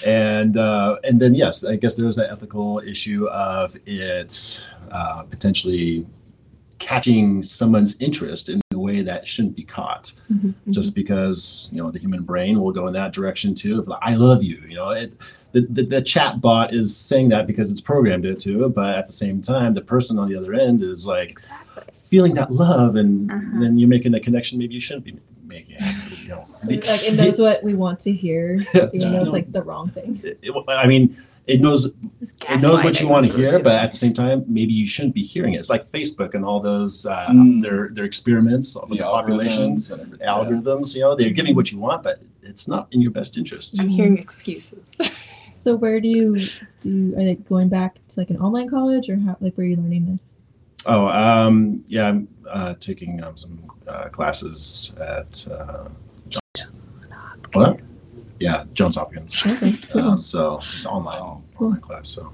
and 0.04 0.56
uh, 0.56 0.96
and 1.04 1.20
then 1.20 1.34
yes, 1.34 1.64
I 1.64 1.76
guess 1.76 1.96
there's 1.96 2.16
that 2.16 2.30
ethical 2.30 2.80
issue 2.84 3.26
of 3.28 3.76
it 3.86 4.66
uh, 4.90 5.22
potentially 5.22 6.06
catching 6.78 7.42
someone's 7.42 7.96
interest 8.00 8.48
in 8.48 8.60
way 8.98 9.04
that 9.04 9.26
shouldn't 9.26 9.56
be 9.56 9.62
caught, 9.64 10.12
Mhm. 10.32 10.54
just 10.70 10.94
because 10.94 11.68
you 11.72 11.78
know 11.82 11.90
the 11.90 11.98
human 11.98 12.22
brain 12.22 12.60
will 12.60 12.72
go 12.72 12.86
in 12.86 12.92
that 12.94 13.12
direction 13.12 13.54
too. 13.54 13.80
Of 13.80 13.88
like, 13.88 13.98
I 14.02 14.14
love 14.14 14.42
you, 14.42 14.58
you 14.68 14.74
know. 14.76 14.90
It, 14.90 15.12
the, 15.52 15.62
the, 15.62 15.82
the 15.82 16.02
chat 16.02 16.42
bot 16.42 16.74
is 16.74 16.94
saying 16.94 17.30
that 17.30 17.46
because 17.46 17.70
it's 17.70 17.80
programmed 17.80 18.26
it 18.26 18.38
to, 18.40 18.68
but 18.68 18.94
at 18.94 19.06
the 19.06 19.14
same 19.14 19.40
time, 19.40 19.72
the 19.72 19.80
person 19.80 20.18
on 20.18 20.28
the 20.28 20.36
other 20.36 20.52
end 20.52 20.82
is 20.82 21.06
like, 21.06 21.30
Exactly. 21.30 21.84
feeling 21.94 22.34
that 22.34 22.52
love 22.52 22.96
and 22.96 23.30
Uh-huh. 23.30 23.60
then 23.62 23.78
you're 23.78 23.88
making 23.88 24.12
a 24.14 24.20
connection 24.20 24.58
maybe 24.58 24.74
you 24.74 24.80
shouldn't 24.80 25.06
be 25.06 25.16
making 25.46 25.76
you 26.22 26.28
know. 26.28 26.44
like 26.68 26.84
it 27.08 27.14
knows 27.14 27.38
what 27.38 27.64
we 27.64 27.74
want 27.74 27.98
to 28.00 28.12
hear, 28.12 28.56
even 28.74 28.90
Yes. 28.92 29.10
though 29.12 29.22
it's 29.22 29.32
like 29.32 29.50
the 29.50 29.62
wrong 29.62 29.88
thing. 29.90 30.20
It- 30.22 30.38
it- 30.42 30.54
i 30.68 30.86
mean 30.86 31.16
it 31.48 31.60
knows 31.60 31.86
It's 32.20 32.32
it 32.48 32.60
knows 32.60 32.84
what 32.84 33.00
you 33.00 33.08
want 33.08 33.24
to 33.26 33.32
that's 33.32 33.38
what 33.38 33.42
it's 33.42 33.50
hear 33.50 33.62
but 33.62 33.72
at 33.84 33.90
the 33.90 33.96
same 33.96 34.12
time 34.12 34.44
maybe 34.46 34.72
you 34.72 34.86
shouldn't 34.86 35.14
be 35.14 35.22
hearing 35.22 35.54
it 35.54 35.58
it's 35.58 35.70
like 35.70 35.84
facebook 35.90 36.34
and 36.34 36.44
all 36.44 36.60
those 36.60 37.06
uh, 37.06 37.26
Mm. 37.30 37.62
their 37.64 37.88
their 37.94 38.04
experiments 38.04 38.76
with 38.88 38.98
the, 38.98 39.04
population 39.04 39.76
algorithms 39.76 39.92
and 39.92 40.20
algorithms 40.20 40.94
you 40.94 41.00
know 41.02 41.14
they're 41.16 41.30
giving 41.40 41.54
what 41.56 41.72
you 41.72 41.78
want 41.78 42.02
but 42.02 42.16
it's 42.42 42.68
not 42.68 42.86
in 42.92 43.00
your 43.00 43.10
best 43.18 43.36
interest 43.36 43.80
I'm 43.80 43.88
hearing 43.88 44.18
excuses. 44.18 44.96
So 45.64 45.74
where 45.74 46.00
do 46.00 46.06
you 46.08 46.36
do? 46.78 46.88
You, 46.88 47.14
are 47.16 47.24
they 47.24 47.34
going 47.34 47.68
back 47.68 47.98
to 48.10 48.20
like 48.20 48.30
an 48.30 48.36
online 48.46 48.68
college, 48.68 49.10
or 49.10 49.16
how? 49.18 49.36
Like 49.40 49.54
where 49.58 49.66
are 49.66 49.70
you 49.70 49.74
learning 49.76 50.06
this? 50.12 50.40
oh 50.86 51.08
um 51.08 51.82
yeah 51.88 52.06
i'm 52.10 52.28
uh, 52.48 52.74
taking 52.78 53.20
um, 53.24 53.36
some 53.36 53.58
uh, 53.88 54.08
classes 54.08 54.94
at 55.00 55.32
uh, 55.50 55.88
Johns. 56.28 56.70
what 57.54 57.80
yeah 58.40 58.64
johns 58.72 58.96
hopkins 58.96 59.42
Okay, 59.46 59.72
cool. 59.90 60.02
Um, 60.02 60.20
so 60.20 60.56
it's 60.56 60.86
online, 60.86 61.20
Wow. 61.20 61.42
online 61.60 61.80
class. 61.80 62.08
So, 62.08 62.32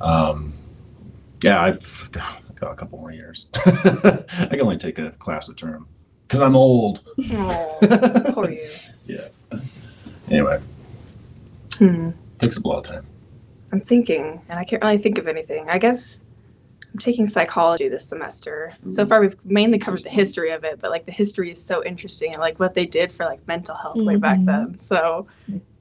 um, 0.00 0.52
yeah, 1.42 1.60
I've 1.60 2.08
got 2.12 2.42
got 2.56 2.72
a 2.72 2.74
couple 2.74 2.98
more 2.98 3.12
years. 3.12 3.48
I 3.56 4.46
can 4.50 4.60
only 4.62 4.76
take 4.78 4.98
a 4.98 5.10
class 5.12 5.48
a 5.48 5.54
term 5.54 5.86
because 6.26 6.40
I'm 6.40 6.56
old. 6.56 7.00
oh, 7.32 7.78
poor 8.34 8.50
you. 8.50 8.68
Yeah. 9.06 9.28
Anyway, 10.30 10.60
Hmm. 11.78 12.10
takes 12.38 12.58
up 12.58 12.64
a 12.64 12.68
lot 12.68 12.78
of 12.78 12.84
time. 12.94 13.06
I'm 13.72 13.80
thinking, 13.80 14.40
and 14.50 14.58
I 14.58 14.64
can't 14.64 14.82
really 14.82 14.98
think 14.98 15.16
of 15.18 15.26
anything. 15.28 15.68
I 15.70 15.78
guess 15.78 16.24
I'm 16.92 16.98
taking 16.98 17.26
psychology 17.26 17.88
this 17.88 18.04
semester. 18.04 18.72
So 18.88 19.04
far, 19.04 19.20
we've 19.20 19.36
mainly 19.44 19.78
covered 19.78 20.02
the 20.04 20.08
history 20.10 20.50
of 20.50 20.64
it, 20.64 20.80
but 20.80 20.90
like 20.90 21.04
the 21.06 21.12
history 21.12 21.50
is 21.50 21.62
so 21.62 21.84
interesting 21.84 22.30
and 22.32 22.40
like 22.40 22.58
what 22.58 22.74
they 22.74 22.86
did 22.86 23.12
for 23.12 23.24
like 23.26 23.46
mental 23.46 23.74
health 23.76 23.96
way 23.96 24.16
back 24.16 24.38
Mhm. 24.38 24.46
then. 24.46 24.80
So 24.80 25.26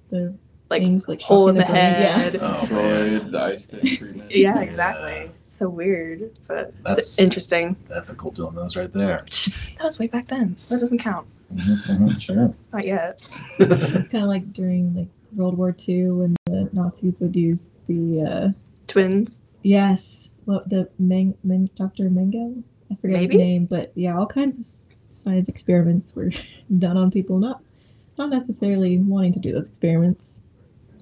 The 0.10 0.34
like 0.70 0.82
things 0.82 1.08
like 1.08 1.22
hole 1.22 1.47
in 1.47 1.55
the 1.55 1.62
shocking 1.62 1.74
brain, 1.76 2.01
yeah. 2.01 2.18
head. 2.18 2.36
Oh, 2.41 2.68
man. 2.72 3.32
The 3.32 3.39
ice 3.41 3.66
pick 3.68 3.84
treatment. 3.84 4.32
Yeah, 4.32 4.60
exactly. 4.60 5.32
It's 5.45 5.55
so 5.55 5.70
weird, 5.70 6.38
but 6.47 6.74
it's 6.74 6.78
interesting. 6.78 6.78
That's- 6.84 6.97
it's 6.97 7.20
interesting. 7.20 7.76
Ethical 7.95 8.32
dilemmas 8.32 8.76
right 8.76 8.91
there. 8.91 9.24
That 9.78 9.84
was 9.86 9.97
way 9.99 10.08
back 10.08 10.28
then. 10.28 10.58
That 10.70 10.80
doesn't 10.82 10.97
count. 10.99 11.28
Mhm, 11.55 12.20
sure. 12.26 12.53
Not 12.74 12.86
yet. 12.86 13.22
It's 13.60 14.10
kind 14.10 14.24
of 14.24 14.30
like 14.30 14.51
during 14.51 14.93
like 14.95 15.08
World 15.36 15.58
War 15.58 15.74
II 15.88 16.10
when 16.12 16.36
the 16.47 16.70
Nazis 16.74 17.20
would 17.22 17.36
use 17.36 17.70
the 17.88 18.22
uh, 18.22 18.49
Twins. 18.88 19.39
yes, 19.64 20.30
what 20.48 20.70
the 20.70 20.89
Meng, 20.98 21.36
Meng 21.43 21.70
Dr. 21.76 22.10
Mengele, 22.10 22.64
I 22.89 22.95
forget 22.95 23.22
his 23.22 23.32
name, 23.32 23.66
but 23.66 23.91
yeah, 23.95 24.18
all 24.18 24.26
kinds 24.26 24.58
of 24.58 24.66
science 25.14 25.50
experiments 25.50 26.16
were 26.16 26.32
done 26.78 26.95
on 26.98 27.12
people, 27.12 27.38
not 27.38 27.62
not 28.18 28.30
necessarily 28.30 28.98
wanting 28.98 29.34
to 29.34 29.39
do 29.39 29.52
those 29.52 29.68
experiments. 29.68 30.39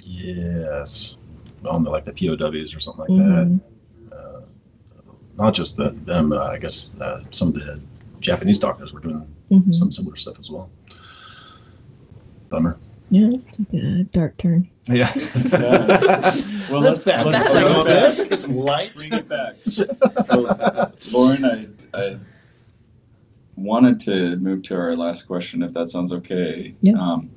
yes. 0.03 1.17
On 1.65 1.83
the 1.83 1.89
like 1.89 2.05
the 2.05 2.11
POWs 2.11 2.75
or 2.75 2.79
something 2.79 3.05
like 3.07 3.07
that. 3.25 3.45
Mhm. 3.47 3.59
Uh, 4.11 4.41
not 5.37 5.53
just 5.53 5.77
the, 5.77 5.89
them. 6.05 6.31
Uh, 6.33 6.43
I 6.43 6.57
guess 6.57 6.95
uh, 6.99 7.23
some 7.31 7.47
of 7.49 7.53
the 7.55 7.79
Japanese 8.19 8.57
doctors 8.59 8.93
were 8.93 8.99
doing 8.99 9.25
Mhm. 9.51 9.73
some 9.73 9.91
similar 9.91 10.15
stuff 10.15 10.39
as 10.39 10.49
well. 10.51 10.69
Bummer. 12.49 12.77
Yeah, 13.15 13.29
this 13.29 13.47
took 13.47 13.73
a 13.73 14.03
dark 14.03 14.37
turn. 14.37 14.69
Yeah. 14.87 15.11
Well, 16.69 16.81
let's 16.81 17.05
let's- 17.05 17.05
back. 17.05 17.25
let's 17.25 17.37
Let's 17.37 17.45
bring 17.45 17.61
bring 17.65 17.69
it 17.69 17.79
it 17.79 17.85
back. 17.85 18.07
Let's 18.17 18.25
get 18.25 18.39
some 18.39 18.55
light. 18.57 18.95
Bring 18.95 19.13
it 19.13 19.29
back. 19.29 19.55
So, 21.05 21.17
Lauren, 21.17 21.45
I, 21.93 21.97
I 21.97 22.17
wanted 23.55 23.99
to 24.01 24.35
move 24.37 24.63
to 24.63 24.75
our 24.75 24.95
last 24.95 25.23
question, 25.27 25.61
if 25.63 25.73
that 25.73 25.89
sounds 25.89 26.11
okay. 26.11 26.73
Yeah. 26.81 26.93
Um, 26.99 27.29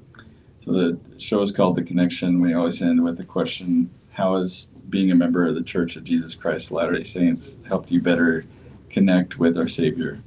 so 0.61 0.73
the 0.73 0.99
show 1.19 1.43
is 1.43 1.53
called 1.53 1.77
The 1.77 1.83
Connection. 1.83 2.41
We 2.41 2.55
always 2.55 2.81
end 2.83 3.05
with 3.05 3.19
the 3.19 3.25
question, 3.25 3.91
how 4.13 4.39
has 4.41 4.73
being 4.89 5.11
a 5.11 5.15
member 5.15 5.47
of 5.47 5.55
the 5.55 5.63
Church 5.63 5.95
of 5.97 6.05
Jesus 6.05 6.35
Christ 6.35 6.69
of 6.69 6.73
Latter-day 6.73 7.05
Saints 7.05 7.59
helped 7.69 7.91
you 7.91 8.01
better 8.01 8.45
connect 8.91 9.39
with 9.39 9.57
our 9.59 9.69
Savior? 9.69 10.21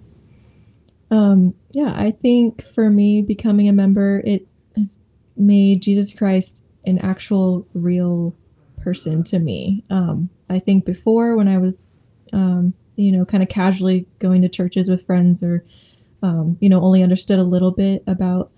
Um, 1.09 1.55
yeah, 1.71 1.93
I 1.97 2.11
think 2.11 2.63
for 2.63 2.89
me, 2.89 3.21
becoming 3.23 3.67
a 3.67 3.73
member, 3.73 4.21
it 4.23 4.47
has 4.75 4.99
made 5.35 5.81
Jesus 5.81 6.13
Christ 6.13 6.63
an 6.85 6.99
actual 6.99 7.67
real 7.73 8.35
person 8.81 9.23
to 9.25 9.39
me. 9.39 9.83
Um, 9.89 10.29
I 10.49 10.59
think 10.59 10.85
before 10.85 11.35
when 11.35 11.47
I 11.47 11.57
was, 11.57 11.91
um, 12.33 12.73
you 12.95 13.11
know, 13.11 13.25
kind 13.25 13.43
of 13.43 13.49
casually 13.49 14.05
going 14.19 14.41
to 14.41 14.49
churches 14.49 14.89
with 14.89 15.05
friends 15.05 15.43
or, 15.43 15.63
um, 16.23 16.57
you 16.59 16.69
know, 16.69 16.81
only 16.81 17.03
understood 17.03 17.39
a 17.39 17.43
little 17.43 17.71
bit 17.71 18.03
about, 18.07 18.51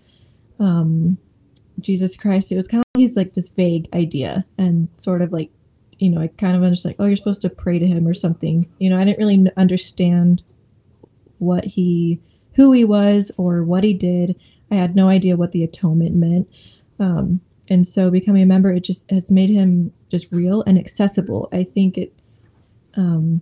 um, 0.59 1.17
Jesus 1.79 2.15
Christ, 2.15 2.51
it 2.51 2.55
was 2.55 2.67
kind 2.67 2.81
of 2.81 2.99
he's 2.99 3.17
like 3.17 3.33
this 3.33 3.49
vague 3.49 3.87
idea 3.93 4.45
and 4.57 4.87
sort 4.97 5.21
of 5.21 5.31
like, 5.31 5.49
you 5.99 6.09
know, 6.09 6.21
I 6.21 6.27
kind 6.27 6.55
of 6.55 6.63
understood 6.63 6.89
like, 6.89 6.95
oh, 6.99 7.05
you're 7.05 7.15
supposed 7.15 7.41
to 7.41 7.49
pray 7.49 7.79
to 7.79 7.87
him 7.87 8.07
or 8.07 8.13
something. 8.13 8.69
You 8.79 8.89
know, 8.89 8.97
I 8.97 9.03
didn't 9.03 9.19
really 9.19 9.51
understand 9.57 10.43
what 11.39 11.65
he, 11.65 12.19
who 12.55 12.71
he 12.71 12.85
was 12.85 13.31
or 13.37 13.63
what 13.63 13.83
he 13.83 13.93
did. 13.93 14.35
I 14.71 14.75
had 14.75 14.95
no 14.95 15.09
idea 15.09 15.35
what 15.35 15.51
the 15.51 15.63
atonement 15.63 16.15
meant. 16.15 16.47
Um, 16.99 17.41
and 17.69 17.87
so 17.87 18.09
becoming 18.11 18.43
a 18.43 18.47
member, 18.47 18.71
it 18.71 18.83
just 18.83 19.09
has 19.09 19.31
made 19.31 19.49
him 19.49 19.93
just 20.09 20.31
real 20.31 20.63
and 20.63 20.77
accessible. 20.77 21.49
I 21.51 21.63
think 21.63 21.97
it's 21.97 22.47
um, 22.95 23.41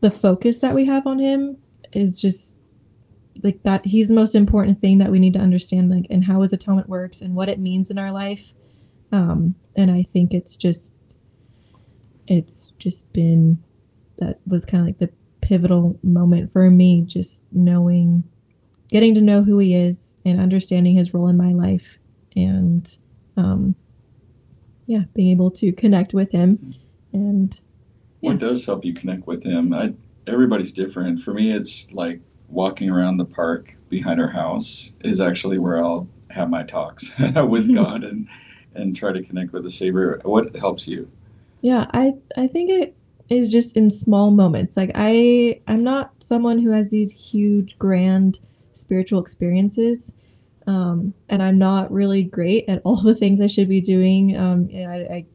the 0.00 0.10
focus 0.10 0.58
that 0.60 0.74
we 0.74 0.84
have 0.86 1.06
on 1.06 1.18
him 1.18 1.56
is 1.92 2.20
just 2.20 2.54
like 3.42 3.62
that 3.62 3.84
he's 3.86 4.08
the 4.08 4.14
most 4.14 4.34
important 4.34 4.80
thing 4.80 4.98
that 4.98 5.10
we 5.10 5.18
need 5.18 5.32
to 5.32 5.38
understand 5.38 5.90
like 5.90 6.06
and 6.10 6.24
how 6.24 6.42
his 6.42 6.52
atonement 6.52 6.88
works 6.88 7.20
and 7.20 7.34
what 7.34 7.48
it 7.48 7.58
means 7.58 7.90
in 7.90 7.98
our 7.98 8.12
life 8.12 8.54
um 9.12 9.54
and 9.76 9.90
i 9.90 10.02
think 10.02 10.32
it's 10.32 10.56
just 10.56 10.94
it's 12.26 12.68
just 12.78 13.12
been 13.12 13.62
that 14.18 14.38
was 14.46 14.64
kind 14.64 14.82
of 14.82 14.86
like 14.86 14.98
the 14.98 15.10
pivotal 15.40 15.98
moment 16.02 16.52
for 16.52 16.70
me 16.70 17.02
just 17.02 17.44
knowing 17.52 18.24
getting 18.88 19.14
to 19.14 19.20
know 19.20 19.42
who 19.42 19.58
he 19.58 19.74
is 19.74 20.13
and 20.24 20.40
understanding 20.40 20.94
his 20.94 21.12
role 21.14 21.28
in 21.28 21.36
my 21.36 21.52
life 21.52 21.98
and 22.36 22.96
um 23.36 23.74
yeah 24.86 25.02
being 25.14 25.30
able 25.30 25.50
to 25.50 25.72
connect 25.72 26.14
with 26.14 26.30
him 26.32 26.74
and 27.12 27.60
What 28.20 28.38
does 28.38 28.64
help 28.66 28.84
you 28.84 28.92
connect 28.94 29.26
with 29.26 29.44
him? 29.44 29.72
I, 29.72 29.94
everybody's 30.26 30.72
different. 30.72 31.20
For 31.20 31.32
me, 31.34 31.52
it's 31.52 31.92
like 31.92 32.20
walking 32.48 32.88
around 32.90 33.18
the 33.18 33.24
park 33.24 33.74
behind 33.88 34.20
our 34.20 34.30
house 34.30 34.94
is 35.04 35.20
actually 35.20 35.58
where 35.58 35.78
I'll 35.84 36.08
have 36.30 36.48
my 36.50 36.62
talks 36.64 37.12
with 37.18 37.72
God 37.80 38.02
and 38.04 38.26
and 38.74 38.96
try 38.96 39.12
to 39.12 39.22
connect 39.22 39.52
with 39.52 39.62
the 39.62 39.70
Savior. 39.70 40.20
What 40.24 40.56
helps 40.56 40.88
you? 40.88 41.08
Yeah, 41.60 41.86
I 41.92 42.14
I 42.36 42.46
think 42.48 42.70
it 42.70 42.96
is 43.28 43.50
just 43.52 43.76
in 43.76 43.90
small 43.90 44.30
moments. 44.30 44.76
Like 44.76 44.90
I 44.94 45.60
I'm 45.68 45.84
not 45.84 46.12
someone 46.18 46.58
who 46.58 46.70
has 46.72 46.90
these 46.90 47.12
huge 47.12 47.78
grand 47.78 48.40
spiritual 48.76 49.20
experiences. 49.20 50.14
Um, 50.66 51.14
and 51.28 51.42
I'm 51.42 51.58
not 51.58 51.92
really 51.92 52.22
great 52.22 52.64
at 52.68 52.80
all 52.84 52.96
the 53.02 53.14
things 53.14 53.40
I 53.40 53.46
should 53.46 53.68
be 53.68 53.80
doing. 53.80 54.36
Um, 54.36 54.68
I, 54.72 54.96
I 55.14 55.26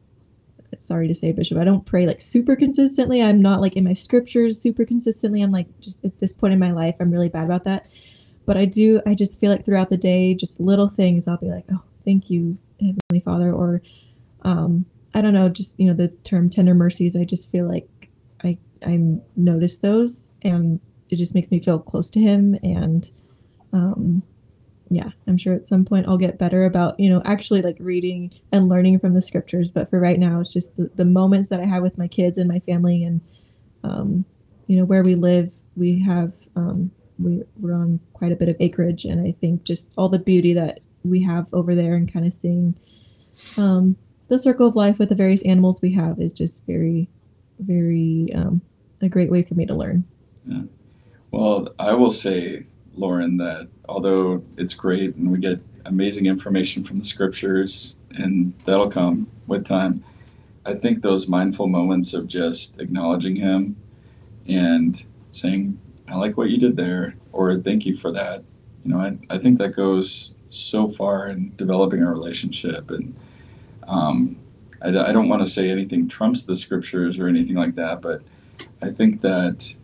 sorry 0.78 1.08
to 1.08 1.14
say, 1.14 1.32
Bishop, 1.32 1.58
I 1.58 1.64
don't 1.64 1.86
pray 1.86 2.06
like 2.06 2.20
super 2.20 2.56
consistently. 2.56 3.22
I'm 3.22 3.40
not 3.40 3.60
like 3.60 3.76
in 3.76 3.84
my 3.84 3.92
scriptures 3.92 4.60
super 4.60 4.84
consistently. 4.84 5.42
I'm 5.42 5.52
like 5.52 5.66
just 5.80 6.04
at 6.04 6.18
this 6.20 6.32
point 6.32 6.52
in 6.52 6.58
my 6.58 6.72
life, 6.72 6.96
I'm 7.00 7.10
really 7.10 7.28
bad 7.28 7.44
about 7.44 7.64
that. 7.64 7.88
But 8.46 8.56
I 8.56 8.64
do, 8.64 9.00
I 9.06 9.14
just 9.14 9.38
feel 9.38 9.50
like 9.50 9.64
throughout 9.64 9.90
the 9.90 9.96
day, 9.96 10.34
just 10.34 10.58
little 10.58 10.88
things, 10.88 11.28
I'll 11.28 11.36
be 11.36 11.50
like, 11.50 11.66
oh, 11.70 11.82
thank 12.04 12.30
you, 12.30 12.58
Heavenly 12.80 13.22
Father, 13.24 13.52
or 13.52 13.82
um, 14.42 14.86
I 15.14 15.20
don't 15.20 15.34
know, 15.34 15.48
just 15.48 15.78
you 15.78 15.86
know 15.86 15.94
the 15.94 16.08
term 16.08 16.50
tender 16.50 16.74
mercies. 16.74 17.16
I 17.16 17.24
just 17.24 17.50
feel 17.50 17.68
like 17.68 17.88
I 18.42 18.58
I 18.84 19.18
notice 19.36 19.76
those, 19.76 20.30
and 20.42 20.80
it 21.10 21.16
just 21.16 21.34
makes 21.34 21.50
me 21.50 21.60
feel 21.60 21.78
close 21.78 22.10
to 22.10 22.20
Him. 22.20 22.56
And 22.62 23.10
um, 23.72 24.22
yeah, 24.90 25.10
I'm 25.26 25.36
sure 25.36 25.54
at 25.54 25.66
some 25.66 25.84
point 25.84 26.08
I'll 26.08 26.18
get 26.18 26.38
better 26.38 26.64
about 26.64 26.98
you 26.98 27.08
know 27.08 27.22
actually 27.24 27.62
like 27.62 27.76
reading 27.78 28.32
and 28.50 28.68
learning 28.68 28.98
from 28.98 29.14
the 29.14 29.22
scriptures. 29.22 29.70
But 29.70 29.88
for 29.88 30.00
right 30.00 30.18
now, 30.18 30.40
it's 30.40 30.52
just 30.52 30.76
the, 30.76 30.90
the 30.96 31.04
moments 31.04 31.48
that 31.48 31.60
I 31.60 31.66
have 31.66 31.82
with 31.82 31.96
my 31.96 32.08
kids 32.08 32.38
and 32.38 32.48
my 32.48 32.58
family, 32.60 33.04
and 33.04 33.20
um, 33.84 34.24
you 34.66 34.76
know 34.76 34.84
where 34.84 35.04
we 35.04 35.14
live. 35.14 35.52
We 35.76 36.00
have 36.00 36.32
um, 36.56 36.90
we 37.18 37.42
we're 37.56 37.74
on 37.74 38.00
quite 38.14 38.32
a 38.32 38.36
bit 38.36 38.48
of 38.48 38.56
acreage, 38.58 39.04
and 39.04 39.26
I 39.26 39.32
think 39.40 39.62
just 39.62 39.86
all 39.96 40.08
the 40.08 40.18
beauty 40.18 40.54
that 40.54 40.80
we 41.04 41.22
have 41.22 41.46
over 41.52 41.74
there, 41.74 41.94
and 41.94 42.12
kind 42.12 42.26
of 42.26 42.32
seeing 42.32 42.74
um, 43.56 43.96
the 44.28 44.38
circle 44.38 44.66
of 44.66 44.76
life 44.76 44.98
with 44.98 45.08
the 45.08 45.14
various 45.14 45.42
animals 45.42 45.82
we 45.82 45.92
have 45.92 46.20
is 46.20 46.32
just 46.32 46.64
very, 46.66 47.08
very 47.58 48.28
um, 48.34 48.60
a 49.00 49.08
great 49.08 49.30
way 49.30 49.42
for 49.42 49.54
me 49.54 49.66
to 49.66 49.74
learn. 49.74 50.04
Yeah. 50.46 50.62
Well, 51.30 51.68
I 51.78 51.92
will 51.94 52.10
say, 52.10 52.66
Lauren, 53.00 53.36
that 53.38 53.68
although 53.88 54.44
it's 54.58 54.74
great 54.74 55.16
and 55.16 55.32
we 55.32 55.38
get 55.38 55.60
amazing 55.86 56.26
information 56.26 56.84
from 56.84 56.98
the 56.98 57.04
scriptures, 57.04 57.96
and 58.10 58.54
that'll 58.66 58.90
come 58.90 59.26
with 59.46 59.64
time, 59.64 60.04
I 60.66 60.74
think 60.74 61.02
those 61.02 61.26
mindful 61.26 61.66
moments 61.66 62.12
of 62.12 62.28
just 62.28 62.78
acknowledging 62.78 63.36
Him 63.36 63.76
and 64.46 65.02
saying, 65.32 65.80
I 66.08 66.16
like 66.16 66.36
what 66.36 66.50
you 66.50 66.58
did 66.58 66.76
there, 66.76 67.14
or 67.32 67.58
thank 67.58 67.86
you 67.86 67.96
for 67.96 68.12
that. 68.12 68.44
You 68.84 68.92
know, 68.92 68.98
I, 68.98 69.16
I 69.34 69.38
think 69.38 69.58
that 69.58 69.76
goes 69.76 70.34
so 70.50 70.88
far 70.88 71.28
in 71.28 71.54
developing 71.56 72.02
a 72.02 72.10
relationship. 72.10 72.90
And 72.90 73.16
um, 73.86 74.36
I, 74.82 74.88
I 74.88 75.12
don't 75.12 75.28
want 75.28 75.44
to 75.44 75.50
say 75.50 75.70
anything 75.70 76.08
trumps 76.08 76.44
the 76.44 76.56
scriptures 76.56 77.18
or 77.18 77.28
anything 77.28 77.56
like 77.56 77.74
that, 77.76 78.02
but 78.02 78.22
I 78.82 78.90
think 78.90 79.20
that 79.22 79.74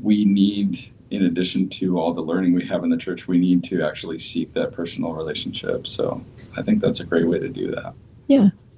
we 0.00 0.24
need, 0.24 0.92
in 1.10 1.24
addition 1.24 1.68
to 1.70 1.98
all 1.98 2.12
the 2.12 2.20
learning 2.20 2.54
we 2.54 2.66
have 2.66 2.84
in 2.84 2.90
the 2.90 2.96
church, 2.96 3.26
we 3.26 3.38
need 3.38 3.64
to 3.64 3.82
actually 3.82 4.18
seek 4.18 4.52
that 4.54 4.72
personal 4.72 5.12
relationship. 5.12 5.86
So 5.86 6.22
I 6.56 6.62
think 6.62 6.80
that's 6.80 7.00
a 7.00 7.06
great 7.06 7.26
way 7.26 7.38
to 7.38 7.48
do 7.48 7.70
that. 7.70 7.94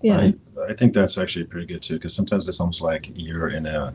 Yeah. 0.02 0.18
I, 0.18 0.34
I 0.70 0.74
think 0.74 0.94
that's 0.94 1.18
actually 1.18 1.44
pretty 1.44 1.66
good 1.66 1.82
too, 1.82 1.94
because 1.94 2.14
sometimes 2.14 2.48
it's 2.48 2.60
almost 2.60 2.82
like 2.82 3.10
you're 3.14 3.48
in 3.48 3.66
a, 3.66 3.94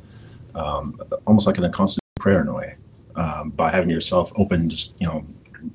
um, 0.53 0.99
almost 1.25 1.47
like 1.47 1.57
in 1.57 1.63
a 1.63 1.69
constant 1.69 2.03
prayer 2.19 2.41
in 2.41 2.47
a 2.47 2.53
way, 2.53 2.75
um, 3.15 3.49
by 3.51 3.71
having 3.71 3.89
yourself 3.89 4.31
open 4.35 4.69
just 4.69 4.95
you 4.99 5.07
know 5.07 5.25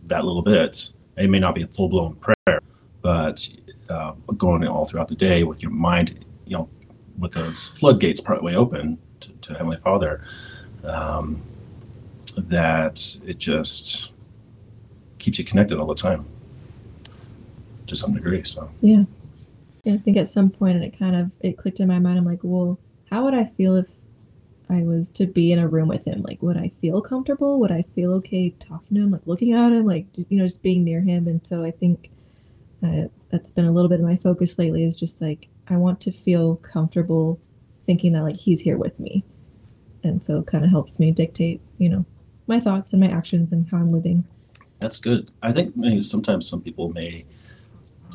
that 0.07 0.25
little 0.25 0.43
bit. 0.43 0.91
It 1.17 1.29
may 1.29 1.39
not 1.39 1.55
be 1.55 1.63
a 1.63 1.67
full 1.67 1.89
blown 1.89 2.15
prayer, 2.17 2.61
but 3.03 3.49
uh, 3.89 4.13
going 4.37 4.67
all 4.67 4.85
throughout 4.85 5.09
the 5.09 5.15
day 5.15 5.43
with 5.45 5.63
your 5.63 5.73
mind, 5.73 6.25
you 6.47 6.57
know, 6.57 6.69
with 7.19 7.33
those 7.33 7.69
floodgates 7.69 8.21
partway 8.21 8.55
open 8.55 8.99
to, 9.21 9.29
to 9.33 9.53
Heavenly 9.55 9.79
Father, 9.79 10.25
um, 10.85 11.43
that 12.37 13.17
it 13.27 13.39
just 13.39 14.13
keeps 15.19 15.39
you 15.39 15.45
connected 15.45 15.79
all 15.79 15.87
the 15.87 15.95
time 15.95 16.27
to 17.87 17.97
some 17.97 18.15
degree. 18.15 18.43
So. 18.45 18.71
Yeah, 18.81 19.05
I 19.87 19.99
think 19.99 20.17
at 20.17 20.29
some 20.29 20.51
point 20.51 20.77
and 20.77 20.85
it 20.85 20.99
kind 20.99 21.17
of 21.17 21.31
it 21.41 21.57
clicked 21.57 21.81
in 21.81 21.89
my 21.89 21.99
mind. 21.99 22.19
I'm 22.19 22.25
like, 22.25 22.41
well, 22.43 22.79
how 23.11 23.25
would 23.25 23.35
I 23.35 23.47
feel 23.57 23.77
if 23.77 23.87
I 24.69 24.83
was 24.83 25.11
to 25.13 25.27
be 25.27 25.53
in 25.53 25.59
a 25.59 25.69
room 25.69 25.89
with 25.89 26.07
him? 26.07 26.23
Like, 26.23 26.43
would 26.43 26.57
I 26.57 26.71
feel 26.81 27.01
comfortable? 27.01 27.59
Would 27.61 27.73
I 27.73 27.83
feel 27.83 28.13
okay 28.15 28.51
talking 28.51 28.97
to 28.97 29.03
him, 29.03 29.11
like 29.11 29.27
looking 29.27 29.53
at 29.53 29.73
him, 29.73 29.85
like 29.85 30.07
you 30.17 30.39
know, 30.39 30.47
just 30.47 30.63
being 30.63 30.85
near 30.85 31.01
him? 31.01 31.27
And 31.27 31.45
so 31.47 31.65
I 31.65 31.73
think 31.73 32.11
uh, 32.83 33.09
that's 33.31 33.51
been 33.51 33.67
a 33.67 33.73
little 33.73 33.89
bit 33.89 34.01
of 34.01 34.07
my 34.07 34.17
focus 34.17 34.59
lately. 34.59 34.85
Is 34.85 34.95
just 34.95 35.21
like 35.21 35.49
I 35.69 35.77
want 35.77 36.01
to 36.03 36.13
feel 36.13 36.57
comfortable 36.57 37.41
thinking 37.81 38.13
that 38.13 38.23
like 38.23 38.37
he's 38.37 38.61
here 38.61 38.79
with 38.79 39.01
me, 39.01 39.25
and 40.05 40.23
so 40.23 40.39
it 40.39 40.47
kind 40.47 40.65
of 40.65 40.71
helps 40.71 41.01
me 41.01 41.11
dictate, 41.11 41.61
you 41.79 41.89
know, 41.89 42.05
my 42.51 42.61
thoughts 42.61 42.93
and 42.93 43.01
my 43.01 43.09
actions 43.09 43.53
and 43.53 43.67
how 43.71 43.79
I'm 43.79 43.93
living. 43.93 44.25
That's 44.81 45.01
good. 45.01 45.31
I 45.43 45.53
think 45.53 45.77
maybe 45.77 46.03
sometimes 46.03 46.49
some 46.49 46.61
people 46.61 46.91
may 46.93 47.25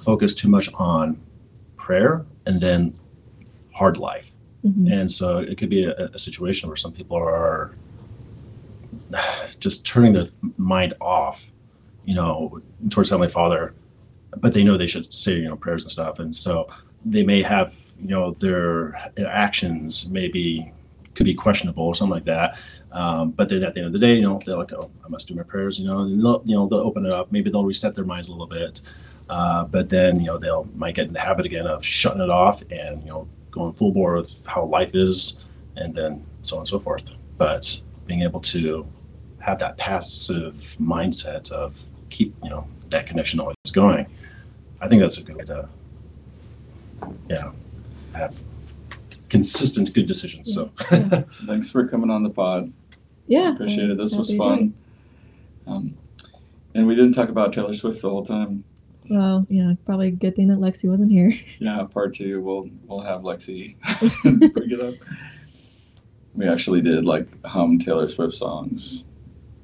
focus 0.04 0.36
too 0.36 0.50
much 0.50 0.70
on 0.76 1.20
prayer 1.78 2.26
and 2.46 2.62
then 2.62 2.94
hard 3.74 3.98
life. 3.98 4.30
Mhm. 4.64 4.92
And 4.92 5.12
so 5.12 5.40
it 5.40 5.58
could 5.58 5.70
be 5.70 5.86
a, 5.86 6.10
a 6.14 6.20
situation 6.20 6.70
where 6.70 6.76
some 6.76 6.92
people 6.92 7.18
are 7.18 7.74
just 9.60 9.86
turning 9.86 10.14
their 10.14 10.26
mind 10.58 10.94
off, 11.00 11.52
you 12.06 12.16
know, 12.16 12.62
towards 12.90 13.10
Heavenly 13.10 13.30
Father, 13.30 13.74
but 14.38 14.54
they 14.54 14.64
know 14.64 14.78
they 14.78 14.88
should 14.88 15.12
say, 15.14 15.34
you 15.34 15.48
know, 15.48 15.56
prayers 15.56 15.84
and 15.84 15.92
stuff. 15.92 16.20
And 16.20 16.36
so 16.36 16.68
they 17.06 17.24
may 17.24 17.42
have, 17.44 17.76
you 18.00 18.10
know, 18.10 18.32
their, 18.40 19.00
their 19.16 19.28
actions 19.28 20.10
maybe 20.10 20.74
could 21.16 21.26
be 21.26 21.34
questionable 21.34 21.84
or 21.84 21.96
something 21.96 22.14
like 22.14 22.26
that. 22.26 22.58
Um, 22.92 23.32
but 23.32 23.50
then 23.50 23.64
at 23.64 23.74
the 23.74 23.80
end 23.80 23.88
of 23.88 23.94
the 23.94 24.00
day, 24.00 24.16
you 24.16 24.22
know, 24.22 24.40
they're 24.46 24.58
like, 24.58 24.74
oh, 24.74 24.92
I 25.04 25.10
must 25.10 25.28
do 25.28 25.34
my 25.34 25.44
prayers, 25.44 25.80
you 25.80 25.88
know, 25.88 26.00
and 26.00 26.24
they'll, 26.24 26.42
you 26.46 26.56
know, 26.56 26.68
they'll 26.68 26.80
open 26.80 27.06
it 27.06 27.12
up. 27.12 27.32
Maybe 27.32 27.50
they'll 27.50 27.66
reset 27.66 27.96
their 27.96 28.06
minds 28.06 28.30
a 28.30 28.32
little 28.32 28.48
bit. 28.48 28.82
Uh, 29.30 29.66
but 29.66 29.90
then, 29.90 30.20
you 30.20 30.28
know, 30.28 30.38
they'll 30.38 30.70
might 30.76 30.96
get 30.96 31.08
in 31.08 31.14
the 31.14 31.20
habit 31.20 31.46
again 31.46 31.66
of 31.68 31.84
shutting 31.84 32.22
it 32.22 32.30
off 32.30 32.62
and, 32.70 33.02
you 33.02 33.10
know, 33.10 33.28
going 33.52 33.74
full 33.74 33.92
bore 33.92 34.16
with 34.16 34.46
how 34.46 34.64
life 34.66 34.92
is 34.94 35.44
and 35.78 35.96
then 35.96 36.24
so 36.44 36.58
on 36.58 36.62
and 36.62 36.68
so 36.68 36.80
forth. 36.80 37.04
But 37.38 37.82
being 38.06 38.22
able 38.22 38.40
to 38.42 38.86
have 39.40 39.60
that 39.60 39.78
passive 39.78 40.78
mindset 40.80 41.52
of 41.52 41.86
keep, 42.10 42.36
you 42.44 42.50
know, 42.50 42.68
that 42.90 43.08
connection 43.08 43.40
always 43.40 43.56
going, 43.74 44.06
I 44.80 44.88
think 44.88 45.02
that's 45.02 45.18
a 45.18 45.24
good 45.24 45.36
way 45.36 45.46
to, 45.46 45.68
yeah, 47.30 47.52
have 48.14 48.42
consistent 49.30 49.94
good 49.94 50.06
decisions. 50.06 50.54
So, 50.54 50.72
Thanks 51.46 51.70
for 51.72 51.88
coming 51.88 52.10
on 52.10 52.24
the 52.24 52.30
pod. 52.30 52.72
Yeah, 53.28 53.54
Appreciate 53.54 53.90
it. 53.90 53.98
This 53.98 54.16
was 54.16 54.30
Happy 54.30 54.38
to 54.38 54.44
do 54.44 54.44
it. 54.44 54.58
fun. 54.58 54.74
Um, 55.68 55.98
and 56.76 56.88
we 56.88 56.96
didn't 56.96 57.14
talk 57.14 57.30
about 57.30 57.54
Taylor 57.54 57.74
Swift 57.74 58.02
the 58.02 58.10
whole 58.10 58.26
time. 58.26 58.64
Well, 59.10 59.46
yeah, 59.50 59.74
probably 59.86 60.08
a 60.08 60.12
good 60.12 60.36
thing 60.36 60.48
that 60.50 60.58
Lexi 60.60 60.90
wasn't 60.90 61.12
here. 61.12 61.32
Yeah, 61.60 61.84
part 61.86 62.14
two. 62.16 62.42
We'll 62.42 62.70
we'll 62.88 63.02
have 63.02 63.22
Lexi 63.22 63.76
bring 64.54 64.72
it 64.72 64.82
up. 64.82 64.96
We 66.34 66.48
actually 66.48 66.82
did 66.82 67.06
like 67.06 67.28
hum 67.46 67.80
Taylor 67.80 68.10
Swift 68.10 68.34
songs. 68.36 69.08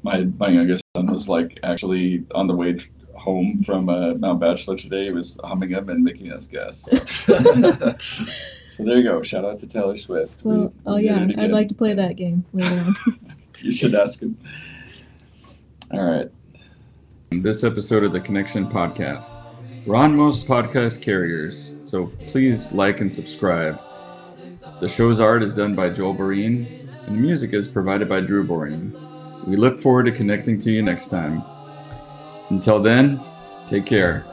My 0.04 0.24
my 0.40 0.50
youngest 0.50 0.84
son 0.96 1.12
was 1.12 1.28
like 1.28 1.60
actually 1.64 2.24
on 2.34 2.48
the 2.48 2.56
way 2.56 2.80
home 3.16 3.62
from 3.64 3.90
uh, 3.90 4.14
Mount 4.16 4.40
Bachelor 4.40 4.78
today. 4.78 5.06
He 5.06 5.12
was 5.12 5.40
humming 5.44 5.72
them 5.72 5.90
and 5.90 6.04
making 6.04 6.32
us 6.32 6.48
guess. 6.48 6.88
So 8.72 8.86
there 8.86 9.00
you 9.00 9.04
go. 9.04 9.22
Shout 9.22 9.44
out 9.44 9.60
to 9.60 9.68
Taylor 9.68 9.98
Swift. 9.98 10.46
Well, 10.46 10.74
oh, 10.86 10.96
we 10.96 11.10
oh 11.10 11.20
did 11.20 11.32
yeah, 11.32 11.44
I'd 11.44 11.52
like 11.52 11.68
to 11.68 11.76
play 11.76 11.94
that 11.94 12.16
game 12.16 12.46
later 12.54 12.80
on. 12.80 12.96
You 13.60 13.72
should 13.72 13.94
ask 13.94 14.20
him. 14.20 14.36
All 15.92 16.04
right. 16.04 16.32
This 17.30 17.64
episode 17.64 18.04
of 18.04 18.12
the 18.12 18.20
Connection 18.20 18.66
Podcast. 18.66 19.30
We're 19.86 19.98
on 19.98 20.16
most 20.16 20.48
podcast 20.48 21.04
carriers, 21.04 21.78
so 21.84 22.08
please 22.28 22.72
like 22.72 23.02
and 23.02 23.14
subscribe. 23.14 23.80
The 24.80 24.90
show's 24.90 25.20
art 25.20 25.44
is 25.44 25.54
done 25.54 25.76
by 25.76 25.90
Joel 25.90 26.16
Boreen, 26.16 26.90
and 27.06 27.18
the 27.18 27.20
music 27.20 27.54
is 27.54 27.68
provided 27.68 28.10
by 28.10 28.22
Drew 28.22 28.48
Boreen. 28.48 29.46
We 29.46 29.58
look 29.58 29.80
forward 29.80 30.06
to 30.06 30.12
connecting 30.12 30.58
to 30.60 30.72
you 30.72 30.82
next 30.82 31.10
time. 31.10 31.44
Until 32.50 32.82
then, 32.82 33.22
take 33.68 33.86
care. 33.86 34.31